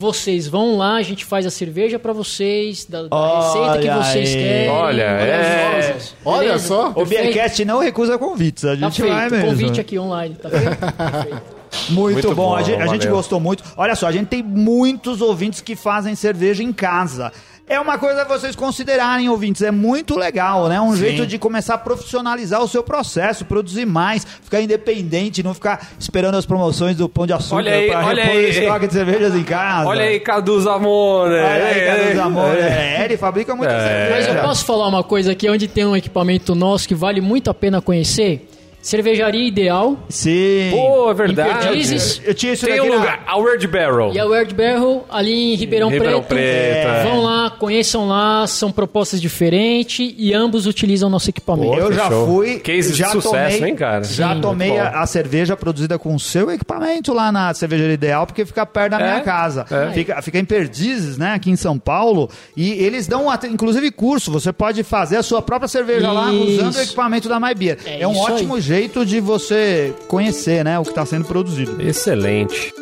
Vocês 0.00 0.48
vão 0.48 0.78
lá, 0.78 0.94
a 0.94 1.02
gente 1.02 1.26
faz 1.26 1.44
a 1.44 1.50
cerveja 1.50 1.98
pra 1.98 2.14
vocês, 2.14 2.86
da, 2.86 3.02
da 3.02 3.36
receita 3.42 3.78
que 3.80 3.90
vocês 4.02 4.28
aí. 4.30 4.34
querem. 4.34 4.70
Olha, 4.70 5.02
é. 5.02 5.98
Olha 6.24 6.58
só. 6.58 6.90
O. 6.96 7.04
Beercast 7.04 7.62
não 7.66 7.80
recusa 7.80 8.16
convites, 8.16 8.64
a 8.64 8.68
Tá 8.70 8.76
gente 8.76 9.02
vai 9.02 9.28
feito, 9.28 9.32
mesmo. 9.32 9.50
convite 9.50 9.78
aqui 9.78 9.98
online, 9.98 10.36
tá 10.36 10.48
feito? 10.48 10.76
Perfeito. 10.96 11.60
Muito, 11.90 12.14
Muito 12.14 12.28
bom, 12.34 12.48
bom, 12.48 12.56
a, 12.56 12.62
gente, 12.62 12.80
a 12.82 12.86
gente 12.86 13.06
gostou 13.08 13.38
muito. 13.38 13.62
Olha 13.76 13.94
só, 13.94 14.06
a 14.06 14.12
gente 14.12 14.26
tem 14.28 14.42
muitos 14.42 15.20
ouvintes 15.20 15.60
que 15.60 15.76
fazem 15.76 16.14
cerveja 16.14 16.62
em 16.62 16.72
casa. 16.72 17.30
É 17.70 17.78
uma 17.78 17.96
coisa 17.98 18.24
vocês 18.24 18.56
considerarem, 18.56 19.28
ouvintes, 19.28 19.62
é 19.62 19.70
muito 19.70 20.18
legal, 20.18 20.68
né? 20.68 20.80
Um 20.80 20.96
jeito 20.96 21.24
de 21.24 21.38
começar 21.38 21.74
a 21.74 21.78
profissionalizar 21.78 22.60
o 22.60 22.66
seu 22.66 22.82
processo, 22.82 23.44
produzir 23.44 23.86
mais, 23.86 24.26
ficar 24.42 24.60
independente, 24.60 25.40
não 25.40 25.54
ficar 25.54 25.86
esperando 25.96 26.34
as 26.36 26.44
promoções 26.44 26.96
do 26.96 27.08
Pão 27.08 27.28
de 27.28 27.32
Açúcar 27.32 27.56
Olha 27.58 27.72
aí, 27.72 27.86
pra 27.88 28.04
olha 28.06 28.24
repor 28.24 28.36
o 28.36 28.44
aí. 28.44 28.50
estoque 28.50 28.86
de 28.88 28.92
cervejas 28.92 29.34
em 29.36 29.44
casa. 29.44 29.88
Olha 29.88 30.02
aí, 30.04 30.18
Cadu 30.18 30.60
Zamora. 30.60 31.32
Olha 31.32 31.64
aí, 31.66 31.78
É, 31.80 31.86
Carlos 31.86 32.16
é, 32.16 32.20
Amor. 32.20 32.56
É, 32.58 33.04
ele 33.04 33.16
fabrica 33.16 33.54
muita 33.54 33.72
É. 33.72 33.78
cerveja. 33.78 34.10
Mas 34.32 34.36
eu 34.36 34.42
posso 34.48 34.64
falar 34.64 34.88
uma 34.88 35.04
coisa 35.04 35.30
aqui, 35.30 35.48
onde 35.48 35.68
tem 35.68 35.86
um 35.86 35.94
equipamento 35.96 36.56
nosso 36.56 36.88
que 36.88 36.94
vale 36.96 37.20
muito 37.20 37.50
a 37.50 37.54
pena 37.54 37.80
conhecer? 37.80 38.48
Cervejaria 38.82 39.46
Ideal 39.46 39.96
Sim. 40.08 40.70
Pô, 40.72 41.10
é 41.10 41.14
verdade. 41.14 41.66
Perdizes. 41.68 42.20
eu 42.24 42.34
tinha 42.34 42.52
isso 42.54 42.64
Tem 42.66 42.80
um 42.80 42.88
na- 42.88 42.94
lugar, 42.96 43.22
a 43.26 43.36
Word 43.36 43.66
Barrel. 43.66 44.10
e 44.14 44.18
a 44.18 44.24
Word 44.24 44.54
Barrel 44.54 45.04
ali 45.10 45.52
em 45.52 45.54
Ribeirão, 45.56 45.88
Ribeirão 45.90 46.22
Preto. 46.22 46.28
Preto, 46.28 46.88
é. 46.88 47.04
Vão 47.04 47.22
lá, 47.22 47.50
conheçam 47.50 48.08
lá, 48.08 48.46
são 48.46 48.72
propostas 48.72 49.20
diferentes 49.20 50.14
e 50.16 50.32
ambos 50.32 50.66
utilizam 50.66 51.10
nosso 51.10 51.28
equipamento. 51.28 51.72
Pô, 51.72 51.78
Eu 51.78 51.92
já 51.92 52.04
fechou. 52.04 52.26
fui. 52.26 52.58
Cases 52.60 52.92
de 52.92 52.98
já 52.98 53.08
sucesso, 53.10 53.56
tomei, 53.58 53.70
hein, 53.70 53.76
cara? 53.76 54.04
Já 54.04 54.34
Sim, 54.34 54.40
tomei 54.40 54.78
a, 54.78 55.00
a 55.02 55.06
cerveja 55.06 55.56
produzida 55.56 55.98
com 55.98 56.14
o 56.14 56.20
seu 56.20 56.50
equipamento 56.50 57.12
lá 57.12 57.30
na 57.30 57.52
cervejaria 57.52 57.94
ideal, 57.94 58.26
porque 58.26 58.44
fica 58.46 58.64
perto 58.64 58.92
da 58.92 59.00
É? 59.00 59.10
minha 59.10 59.20
casa. 59.20 59.66
É. 59.70 59.92
Fica, 59.92 60.22
fica 60.22 60.38
em 60.38 60.44
Perdizes, 60.44 61.18
né, 61.18 61.34
aqui 61.34 61.50
em 61.50 61.56
São 61.56 61.78
Paulo. 61.78 62.30
E 62.56 62.72
eles 62.72 63.06
dão, 63.06 63.28
até- 63.30 63.46
inclusive, 63.48 63.90
curso. 63.90 64.30
Você 64.32 64.52
pode 64.52 64.82
fazer 64.82 65.16
a 65.16 65.22
sua 65.22 65.42
própria 65.42 65.68
cerveja 65.68 66.10
lá 66.10 66.30
usando 66.30 66.66
o 66.66 66.70
Isso. 66.70 66.80
equipamento 66.80 67.28
da 67.28 67.38
MyBeer. 67.38 67.78
É, 67.84 68.00
É 68.02 68.08
um 68.08 68.12
isso 68.12 68.22
ótimo 68.22 68.60
jeito 68.60 68.69
de 69.04 69.20
você 69.20 69.92
conhecer, 70.06 70.64
né, 70.64 70.78
o 70.78 70.84
que 70.84 70.90
está 70.90 71.04
sendo 71.04 71.24
produzido. 71.24 71.82
Excelente. 71.82 72.72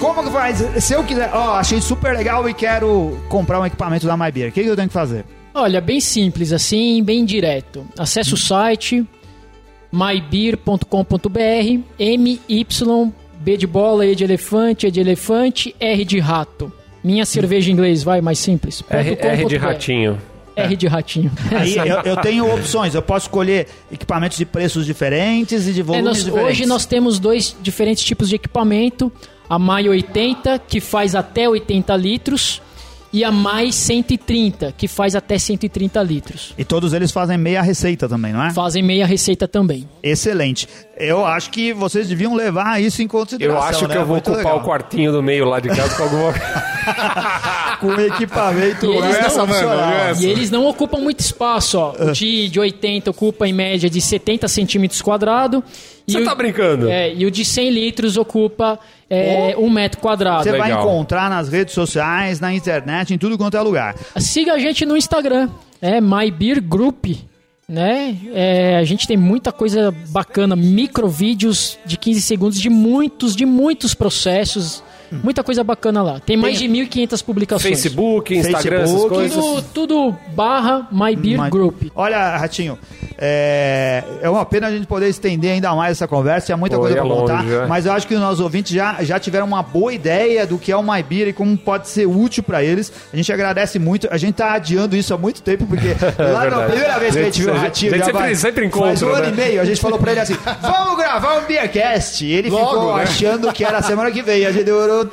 Como 0.00 0.24
que 0.24 0.30
faz? 0.30 0.82
Se 0.82 0.94
eu 0.94 1.04
quiser, 1.04 1.30
ó, 1.34 1.56
achei 1.56 1.82
super 1.82 2.16
legal 2.16 2.48
e 2.48 2.54
quero 2.54 3.18
comprar 3.28 3.60
um 3.60 3.66
equipamento 3.66 4.06
da 4.06 4.16
MyBeer, 4.16 4.48
o 4.48 4.52
que, 4.52 4.62
que 4.62 4.68
eu 4.70 4.76
tenho 4.76 4.88
que 4.88 4.94
fazer? 4.94 5.26
Olha, 5.52 5.82
bem 5.82 6.00
simples 6.00 6.50
assim, 6.50 7.02
bem 7.02 7.26
direto. 7.26 7.86
Acesse 7.98 8.32
o 8.32 8.38
site 8.38 9.06
mybeer.com.br, 9.92 11.82
M 11.98 12.40
Y 12.48 12.66
B 13.38 13.56
de 13.58 13.66
bola, 13.66 14.06
E 14.06 14.14
de 14.14 14.24
elefante, 14.24 14.86
E 14.86 14.90
de 14.90 15.00
elefante, 15.00 15.76
R 15.78 16.04
de 16.06 16.18
rato. 16.18 16.72
Minha 17.04 17.26
cerveja 17.26 17.70
em 17.70 17.74
inglês, 17.74 18.02
vai 18.02 18.20
mais 18.22 18.38
simples. 18.38 18.82
R, 18.88 19.18
R 19.20 19.44
de 19.44 19.56
ratinho. 19.58 20.18
R 20.56 20.74
de 20.76 20.86
ratinho. 20.86 21.30
Aí 21.54 21.76
eu, 21.76 22.00
eu 22.02 22.16
tenho 22.16 22.52
opções, 22.54 22.94
eu 22.94 23.02
posso 23.02 23.26
escolher 23.26 23.66
equipamentos 23.92 24.38
de 24.38 24.46
preços 24.46 24.86
diferentes 24.86 25.68
e 25.68 25.72
de 25.72 25.80
É, 25.80 25.82
volumes 25.82 26.04
nós- 26.06 26.24
diferentes. 26.24 26.50
hoje 26.50 26.66
nós 26.66 26.86
temos 26.86 27.18
dois 27.18 27.54
diferentes 27.60 28.02
tipos 28.02 28.28
de 28.28 28.36
equipamento. 28.36 29.12
A 29.50 29.58
Mai 29.58 29.86
80, 29.88 30.58
que 30.60 30.80
faz 30.80 31.14
até 31.14 31.46
80 31.46 31.94
litros, 31.96 32.62
e 33.14 33.22
a 33.22 33.30
Mai 33.30 33.70
130, 33.70 34.74
que 34.76 34.88
faz 34.88 35.14
até 35.14 35.38
130 35.38 36.02
litros. 36.02 36.52
E 36.58 36.64
todos 36.64 36.92
eles 36.92 37.12
fazem 37.12 37.38
meia 37.38 37.62
receita 37.62 38.08
também, 38.08 38.32
não 38.32 38.44
é? 38.44 38.50
Fazem 38.52 38.82
meia 38.82 39.06
receita 39.06 39.46
também. 39.46 39.88
Excelente. 40.02 40.68
Eu 40.98 41.24
acho 41.24 41.50
que 41.50 41.72
vocês 41.72 42.08
deviam 42.08 42.34
levar 42.34 42.82
isso 42.82 43.00
em 43.02 43.04
Eu 43.04 43.08
consideração. 43.08 43.62
acho 43.62 43.78
que 43.86 43.94
né? 43.94 43.96
eu 44.00 44.04
vou 44.04 44.14
Muito 44.16 44.32
ocupar 44.32 44.52
legal. 44.52 44.58
o 44.58 44.68
quartinho 44.68 45.12
do 45.12 45.22
meio 45.22 45.44
lá 45.44 45.60
de 45.60 45.68
casa 45.68 45.96
com 45.96 46.02
alguma 46.02 46.32
com 47.80 47.92
equipamento 48.00 48.86
E 48.86 48.96
eles 48.96 49.16
extra 49.16 49.38
não- 49.38 49.46
funcional. 49.46 49.76
mano, 49.78 49.94
essa. 50.10 50.22
E 50.22 50.30
eles 50.30 50.50
não 50.50 50.66
ocupam 50.66 50.98
muito 50.98 51.20
espaço, 51.20 51.78
ó. 51.78 51.92
O 51.92 52.12
de, 52.12 52.48
de 52.48 52.58
80 52.60 53.10
ocupa 53.10 53.46
em 53.46 53.52
média 53.52 53.88
de 53.88 54.00
70 54.00 54.48
centímetros 54.48 55.00
quadrados. 55.00 55.62
Você 56.06 56.18
o, 56.20 56.24
tá 56.24 56.34
brincando? 56.34 56.88
É, 56.88 57.14
e 57.14 57.24
o 57.24 57.30
de 57.30 57.44
100 57.44 57.70
litros 57.70 58.16
ocupa 58.16 58.78
é, 59.14 59.56
um 59.56 59.70
metro 59.70 60.00
quadrado. 60.00 60.44
Você 60.44 60.50
vai 60.50 60.68
Legal. 60.68 60.82
encontrar 60.82 61.30
nas 61.30 61.48
redes 61.48 61.74
sociais, 61.74 62.40
na 62.40 62.52
internet, 62.52 63.14
em 63.14 63.18
tudo 63.18 63.36
quanto 63.38 63.56
é 63.56 63.60
lugar. 63.60 63.94
Siga 64.16 64.54
a 64.54 64.58
gente 64.58 64.84
no 64.84 64.96
Instagram, 64.96 65.48
é 65.80 66.00
My 66.00 66.30
Beer 66.30 66.62
Group, 66.62 67.06
né? 67.68 68.16
É, 68.32 68.76
a 68.76 68.84
gente 68.84 69.06
tem 69.06 69.16
muita 69.16 69.52
coisa 69.52 69.94
bacana, 70.08 70.54
micro 70.54 71.08
vídeos 71.08 71.78
de 71.84 71.96
15 71.96 72.22
segundos 72.22 72.60
de 72.60 72.68
muitos, 72.68 73.34
de 73.34 73.46
muitos 73.46 73.94
processos, 73.94 74.82
muita 75.22 75.42
coisa 75.42 75.62
bacana 75.64 76.02
lá. 76.02 76.20
Tem 76.20 76.36
mais 76.36 76.58
Tem- 76.58 76.68
de 76.68 76.74
1.500 76.74 77.22
publicações. 77.22 77.62
Facebook, 77.68 78.34
Instagram, 78.34 78.76
essas 78.82 78.90
Facebook, 78.90 79.14
coisas. 79.14 79.34
Tudo, 79.44 79.62
tudo 79.74 80.16
barra 80.34 80.88
My 80.90 81.14
Beer 81.16 81.38
Mas- 81.38 81.50
Group. 81.50 81.82
Olha, 81.94 82.36
Ratinho, 82.36 82.78
é, 83.18 84.02
é 84.22 84.28
uma 84.28 84.44
pena 84.44 84.66
a 84.66 84.70
gente 84.70 84.86
poder 84.86 85.08
estender 85.08 85.52
ainda 85.52 85.74
mais 85.74 85.92
essa 85.92 86.06
conversa, 86.08 86.46
tinha 86.46 86.56
muita 86.56 86.76
Pô, 86.76 86.82
coisa 86.82 86.96
ia 86.96 87.02
pra 87.02 87.10
contar, 87.14 87.44
é. 87.48 87.66
mas 87.66 87.86
eu 87.86 87.92
acho 87.92 88.06
que 88.06 88.14
os 88.14 88.20
nossos 88.20 88.40
ouvintes 88.40 88.72
já, 88.74 89.02
já 89.02 89.18
tiveram 89.18 89.46
uma 89.46 89.62
boa 89.62 89.92
ideia 89.92 90.46
do 90.46 90.58
que 90.58 90.72
é 90.72 90.76
o 90.76 90.82
My 90.82 91.02
Beer 91.02 91.28
e 91.28 91.32
como 91.32 91.56
pode 91.56 91.88
ser 91.88 92.06
útil 92.06 92.42
pra 92.42 92.62
eles. 92.62 92.92
A 93.12 93.16
gente 93.16 93.32
agradece 93.32 93.78
muito, 93.78 94.08
a 94.10 94.16
gente 94.16 94.34
tá 94.34 94.52
adiando 94.52 94.96
isso 94.96 95.14
há 95.14 95.18
muito 95.18 95.42
tempo, 95.42 95.66
porque 95.66 95.88
lá 96.18 96.32
na 96.32 96.40
verdade. 96.40 96.70
primeira 96.72 96.98
vez 96.98 97.12
que 97.14 97.18
a 97.20 97.24
gente 97.24 97.42
viu 97.42 97.52
o 97.52 97.56
Ratinho, 97.56 97.92
a 97.92 97.96
gente 97.96 98.00
já 98.00 98.04
sempre- 98.06 98.20
vai- 98.22 98.34
sempre 98.34 98.70
faz 98.70 99.02
um 99.02 99.06
encontra, 99.06 99.18
ano 99.28 99.36
né? 99.36 99.42
e 99.44 99.48
meio, 99.48 99.60
a 99.60 99.64
gente 99.64 99.80
falou 99.80 99.98
pra 99.98 100.10
ele 100.12 100.20
assim, 100.20 100.36
vamos 100.60 100.96
gravar 100.96 101.38
um 101.38 101.44
Beercast. 101.46 102.24
E 102.24 102.32
ele 102.32 102.50
Logo, 102.50 102.66
ficou 102.70 102.96
né? 102.96 103.02
achando 103.02 103.52
que 103.52 103.64
era 103.64 103.78
a 103.78 103.82
semana 103.82 104.10
que 104.10 104.22
vem, 104.22 104.44
a 104.46 104.52
gente 104.52 104.64
demorou 104.64 105.03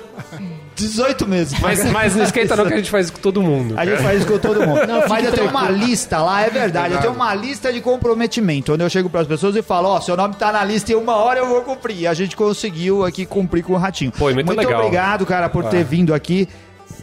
18 0.75 1.27
meses. 1.27 1.59
Mas, 1.59 1.83
mas 1.91 2.15
não 2.15 2.23
esquenta 2.23 2.55
não 2.55 2.65
que 2.65 2.73
a 2.73 2.77
gente 2.77 2.89
faz 2.89 3.05
isso 3.05 3.13
com 3.13 3.19
todo 3.21 3.41
mundo. 3.41 3.73
A 3.77 3.85
gente 3.85 4.01
faz 4.01 4.19
isso 4.21 4.27
com 4.31 4.37
todo 4.39 4.65
mundo. 4.65 4.85
Não, 4.87 5.07
Mas 5.07 5.25
eu 5.25 5.31
tenho 5.31 5.49
uma 5.49 5.69
lista 5.69 6.19
lá, 6.21 6.41
é 6.41 6.49
verdade. 6.49 6.93
Eu 6.95 7.01
tenho 7.01 7.13
uma 7.13 7.33
lista 7.35 7.71
de 7.71 7.81
comprometimento, 7.81 8.73
onde 8.73 8.83
eu 8.83 8.89
chego 8.89 9.09
para 9.09 9.21
as 9.21 9.27
pessoas 9.27 9.55
e 9.55 9.61
falo, 9.61 9.89
ó, 9.89 10.01
seu 10.01 10.15
nome 10.17 10.35
tá 10.35 10.51
na 10.51 10.63
lista 10.63 10.91
e 10.91 10.95
uma 10.95 11.15
hora 11.15 11.39
eu 11.39 11.47
vou 11.47 11.61
cumprir. 11.61 11.99
E 12.01 12.07
a 12.07 12.13
gente 12.13 12.35
conseguiu 12.35 13.05
aqui 13.05 13.25
cumprir 13.25 13.63
com 13.63 13.73
o 13.73 13.77
Ratinho. 13.77 14.11
Pô, 14.11 14.29
e 14.29 14.33
muito 14.33 14.51
legal. 14.53 14.79
obrigado, 14.81 15.25
cara, 15.25 15.49
por 15.49 15.65
ter 15.65 15.83
vindo 15.83 16.13
aqui, 16.13 16.47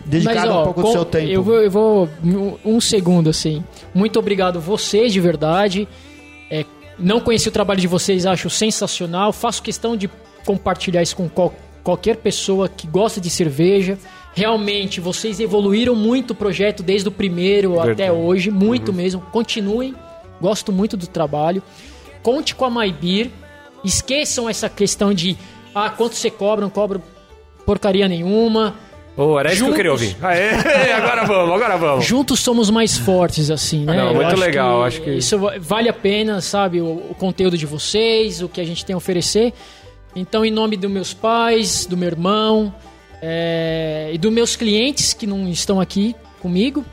dedicado 0.05 0.51
um 0.53 0.65
pouco 0.65 0.81
do 0.81 0.87
com- 0.87 0.93
seu 0.93 1.05
tempo. 1.05 1.31
Eu 1.31 1.43
vou, 1.43 1.57
eu 1.63 1.71
vou 1.71 2.09
um- 2.65 2.81
segundo 2.81 3.31
assim. 3.31 3.63
Muito 3.95 4.19
obrigado 4.19 4.61
vocês 4.61 5.13
de 5.13 5.21
verdade. 5.21 5.87
É, 6.51 6.65
não 6.99 7.21
conheci 7.21 7.49
o 7.49 7.53
trabalho 7.53 7.81
de 7.81 7.87
vocês, 7.87 8.25
acho 8.27 8.49
sensacional. 8.51 9.33
Faço 9.33 9.63
questão 9.63 9.97
de 9.97 10.11
compartilhar 10.45 11.03
isso 11.03 11.15
com 11.15 11.29
qual- 11.29 11.55
qualquer 11.89 12.17
pessoa 12.17 12.69
que 12.69 12.87
gosta 12.87 13.19
de 13.19 13.31
cerveja. 13.31 13.97
realmente 14.35 15.01
vocês 15.01 15.41
evoluíram 15.41 15.95
muito 15.97 16.33
o 16.33 16.35
projeto 16.35 16.83
desde 16.83 17.09
o 17.09 17.11
primeiro 17.11 17.81
até 17.81 18.13
hoje, 18.13 18.51
muito 18.51 18.93
mesmo. 18.93 19.23
Continuem, 19.33 19.95
gosto 20.39 20.71
muito 20.71 20.99
do 20.99 21.07
trabalho. 21.07 21.63
Conte 22.23 22.55
com 22.55 22.67
a 22.67 22.71
MyBeer. 22.71 23.31
Esqueçam 23.83 24.51
essa 24.51 24.69
questão 24.69 25.15
de 25.15 25.35
ah, 25.75 25.89
quanto 25.89 26.15
você 26.15 26.31
cobra, 26.31 26.63
não 26.63 26.71
cobra 26.71 27.01
porcaria 27.65 28.07
nenhuma. 28.07 28.75
Pô, 29.17 29.41
era 29.41 29.51
isso 29.53 29.65
que 29.65 29.71
eu 29.71 29.75
queria 29.75 29.91
ouvir. 29.93 30.15
Aê, 30.23 30.93
agora 30.93 31.25
vamos, 31.25 31.55
agora 31.55 31.77
vamos. 31.79 32.05
Juntos 32.05 32.39
somos 32.41 32.69
mais 32.71 32.99
fortes, 32.99 33.51
assim, 33.51 33.85
né? 33.87 33.97
Não, 33.97 34.15
muito 34.15 34.37
legal, 34.37 34.85
acho 34.85 35.01
que- 35.01 35.11
Isso 35.15 35.39
va- 35.39 35.55
vale 35.59 35.89
a 35.89 35.93
pena, 35.93 36.41
sabe? 36.43 36.81
O, 36.83 36.87
o 37.11 37.15
conteúdo 37.19 37.57
de 37.57 37.65
vocês, 37.67 38.43
o 38.43 38.49
que 38.49 38.61
a 38.61 38.65
gente 38.65 38.85
tem 38.85 38.93
a 38.95 38.97
oferecer. 38.99 39.53
Então, 40.19 40.45
em 40.45 40.51
nome 40.51 40.77
dos 40.77 40.91
meus 40.91 41.15
pais, 41.15 41.87
do 41.87 41.97
meu 41.97 42.09
irmão 42.09 42.75
é, 43.23 44.11
e 44.13 44.19
dos 44.19 44.33
meus 44.33 44.57
clientes 44.57 45.13
que 45.13 45.27
não 45.27 45.49
estão 45.49 45.81
aqui 45.81 46.15
comigo, 46.41 46.85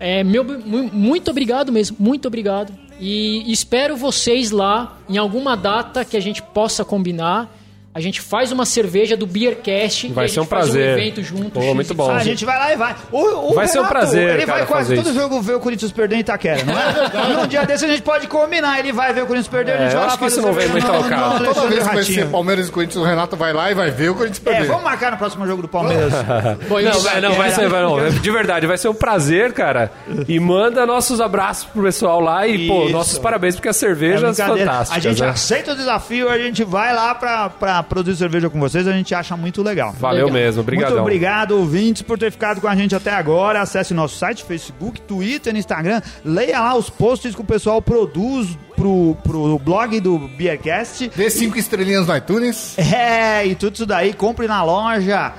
é, 0.00 0.22
meu, 0.24 0.44
mu- 0.44 0.90
muito 0.92 1.30
obrigado 1.30 1.70
mesmo, 1.72 1.96
muito 2.00 2.26
obrigado. 2.28 2.72
E 3.00 3.50
espero 3.52 3.96
vocês 3.96 4.50
lá 4.50 4.98
em 5.08 5.16
alguma 5.16 5.56
data 5.56 6.04
que 6.04 6.16
a 6.16 6.20
gente 6.20 6.42
possa 6.42 6.84
combinar. 6.84 7.50
A 7.94 8.00
gente 8.00 8.20
faz 8.20 8.50
uma 8.50 8.66
cerveja 8.66 9.16
do 9.16 9.24
Beercast 9.24 10.08
Vai 10.08 10.24
e 10.24 10.26
a 10.26 10.28
ser 10.28 10.34
gente 10.34 10.44
um 10.44 10.48
faz 10.48 10.64
prazer. 10.64 10.88
um 10.88 10.98
evento 10.98 11.22
junto. 11.22 11.50
Pô, 11.52 11.60
X, 11.62 11.74
muito 11.74 11.94
bom. 11.94 12.10
Ah, 12.10 12.16
a 12.16 12.24
gente 12.24 12.44
vai 12.44 12.58
lá 12.58 12.72
e 12.72 12.76
vai. 12.76 12.96
O, 13.12 13.52
o 13.52 13.54
Vai 13.54 13.68
ser 13.68 13.78
um 13.78 13.82
Renato, 13.82 13.94
prazer, 13.98 14.30
Ele 14.34 14.46
cara, 14.46 14.58
vai 14.58 14.66
quase 14.66 14.94
todo 14.96 15.10
isso. 15.10 15.14
jogo 15.14 15.40
ver 15.40 15.54
o 15.54 15.60
Corinthians 15.60 15.92
perder 15.92 16.16
em 16.16 16.18
Itaquera, 16.18 16.64
não 16.64 16.74
é? 16.76 17.28
Num 17.40 17.46
dia 17.46 17.64
desse 17.64 17.84
a 17.84 17.88
gente 17.88 18.02
pode 18.02 18.26
combinar. 18.26 18.80
Ele 18.80 18.92
vai 18.92 19.12
ver 19.12 19.22
o 19.22 19.26
Corinthians 19.26 19.46
perder, 19.48 19.72
a 19.74 19.76
gente 19.76 19.86
É, 19.86 19.90
vai 19.90 20.00
lá 20.00 20.06
acho 20.06 20.18
que 20.18 20.24
fazer 20.24 20.36
isso 20.38 20.46
não 20.46 20.52
vem 20.52 20.68
muito 20.70 20.90
ao 20.90 21.04
caso. 21.04 21.44
Toda 21.44 21.68
vez 21.68 21.86
que 21.86 21.94
vai 21.94 22.02
ser. 22.02 22.26
Palmeiras 22.30 22.68
e 22.68 22.72
Corinthians, 22.72 23.04
o 23.04 23.06
Renato 23.06 23.36
vai 23.36 23.52
lá 23.52 23.70
e 23.70 23.74
vai 23.74 23.90
ver 23.92 24.10
o 24.10 24.14
Corinthians 24.16 24.44
É, 24.44 24.50
perder. 24.50 24.66
vamos 24.66 24.82
marcar 24.82 25.12
no 25.12 25.16
próximo 25.18 25.46
jogo 25.46 25.62
do 25.62 25.68
Palmeiras. 25.68 26.12
Bom, 26.68 26.80
Não, 26.80 26.90
isso- 26.90 27.00
vai, 27.00 27.20
não, 27.20 27.32
vai 27.34 27.50
ser, 27.52 27.68
vai, 27.68 27.80
não, 27.82 28.10
de 28.10 28.30
verdade, 28.32 28.66
vai 28.66 28.76
ser 28.76 28.88
um 28.88 28.94
prazer, 28.94 29.52
cara. 29.52 29.92
E 30.26 30.40
manda 30.40 30.84
nossos 30.84 31.20
abraços 31.20 31.64
pro 31.66 31.84
pessoal 31.84 32.18
lá 32.20 32.44
e, 32.44 32.66
pô, 32.66 32.84
Isso. 32.86 32.92
nossos 32.92 33.18
parabéns, 33.18 33.54
porque 33.54 33.68
as 33.68 33.76
cervejas 33.76 34.40
É 34.40 34.44
fantásticas. 34.46 34.90
A 34.90 34.98
gente 34.98 35.22
né? 35.22 35.28
aceita 35.28 35.72
o 35.72 35.76
desafio, 35.76 36.28
a 36.28 36.36
gente 36.38 36.64
vai 36.64 36.92
lá 36.92 37.14
pra, 37.14 37.48
pra 37.50 37.83
produzir 37.84 38.18
cerveja 38.18 38.50
com 38.50 38.58
vocês, 38.58 38.86
a 38.88 38.92
gente 38.92 39.14
acha 39.14 39.36
muito 39.36 39.62
legal. 39.62 39.92
Valeu 39.92 40.26
Legal. 40.26 40.32
mesmo, 40.32 40.56
Muito 40.56 40.60
obrigadão. 40.60 41.02
obrigado, 41.02 41.52
ouvintes, 41.58 42.02
por 42.02 42.18
ter 42.18 42.30
ficado 42.32 42.60
com 42.60 42.68
a 42.68 42.74
gente 42.74 42.94
até 42.94 43.10
agora. 43.12 43.60
Acesse 43.60 43.94
nosso 43.94 44.16
site, 44.16 44.44
Facebook, 44.44 45.00
Twitter, 45.02 45.54
Instagram. 45.54 46.00
Leia 46.24 46.60
lá 46.60 46.74
os 46.76 46.90
posts 46.90 47.34
que 47.34 47.40
o 47.40 47.44
pessoal 47.44 47.80
produz 47.80 48.56
pro, 48.76 49.16
pro 49.22 49.58
blog 49.58 50.00
do 50.00 50.18
Beercast. 50.18 51.10
Dê 51.14 51.30
cinco 51.30 51.58
estrelinhas 51.58 52.06
no 52.06 52.16
iTunes. 52.16 52.76
É, 52.78 53.46
e 53.46 53.54
tudo 53.54 53.74
isso 53.74 53.86
daí, 53.86 54.12
compre 54.12 54.46
na 54.46 54.62
loja 54.62 55.32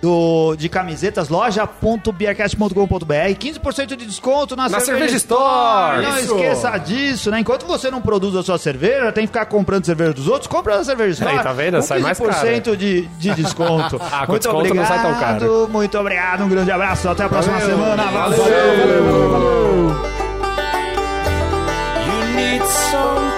do, 0.00 0.56
de 0.56 0.68
camisetas, 0.68 1.28
loja.beercast.com.br. 1.28 2.74
15% 3.38 3.86
de 3.96 4.06
desconto 4.06 4.56
na, 4.56 4.68
Na 4.68 4.80
Cerveja 4.80 5.16
Store. 5.16 6.02
Não 6.02 6.18
Isso. 6.18 6.34
esqueça 6.34 6.76
disso, 6.78 7.30
né? 7.30 7.40
Enquanto 7.40 7.66
você 7.66 7.90
não 7.90 8.00
produz 8.00 8.34
a 8.36 8.42
sua 8.42 8.58
cerveja, 8.58 9.12
tem 9.12 9.24
que 9.24 9.28
ficar 9.28 9.46
comprando 9.46 9.84
cerveja 9.84 10.12
dos 10.14 10.26
outros, 10.28 10.46
compra 10.46 10.78
na 10.78 10.84
Cerveja 10.84 11.12
Store. 11.12 11.36
Aí, 11.36 11.42
tá 11.42 11.52
vendo? 11.52 11.76
Com 11.76 11.82
Sai 11.82 12.00
mais 12.00 12.18
caro. 12.18 12.30
15% 12.32 12.76
de, 12.76 13.02
de 13.06 13.34
desconto. 13.34 14.00
Ah, 14.12 14.26
com 14.26 14.32
muito 14.32 14.42
desconto 14.42 14.66
obrigado, 14.66 14.88
não 14.88 14.96
sai 14.96 15.02
tão 15.02 15.20
caro. 15.20 15.68
muito 15.70 15.96
obrigado, 15.98 16.42
um 16.44 16.48
grande 16.48 16.70
abraço, 16.70 17.08
até 17.08 17.22
a 17.24 17.28
próxima 17.28 17.58
Valeu. 17.58 17.76
semana. 17.76 18.04
Valeu. 18.10 18.38
valeu. 18.38 20.00
You 22.06 22.34
need 22.34 22.62
some 22.90 23.29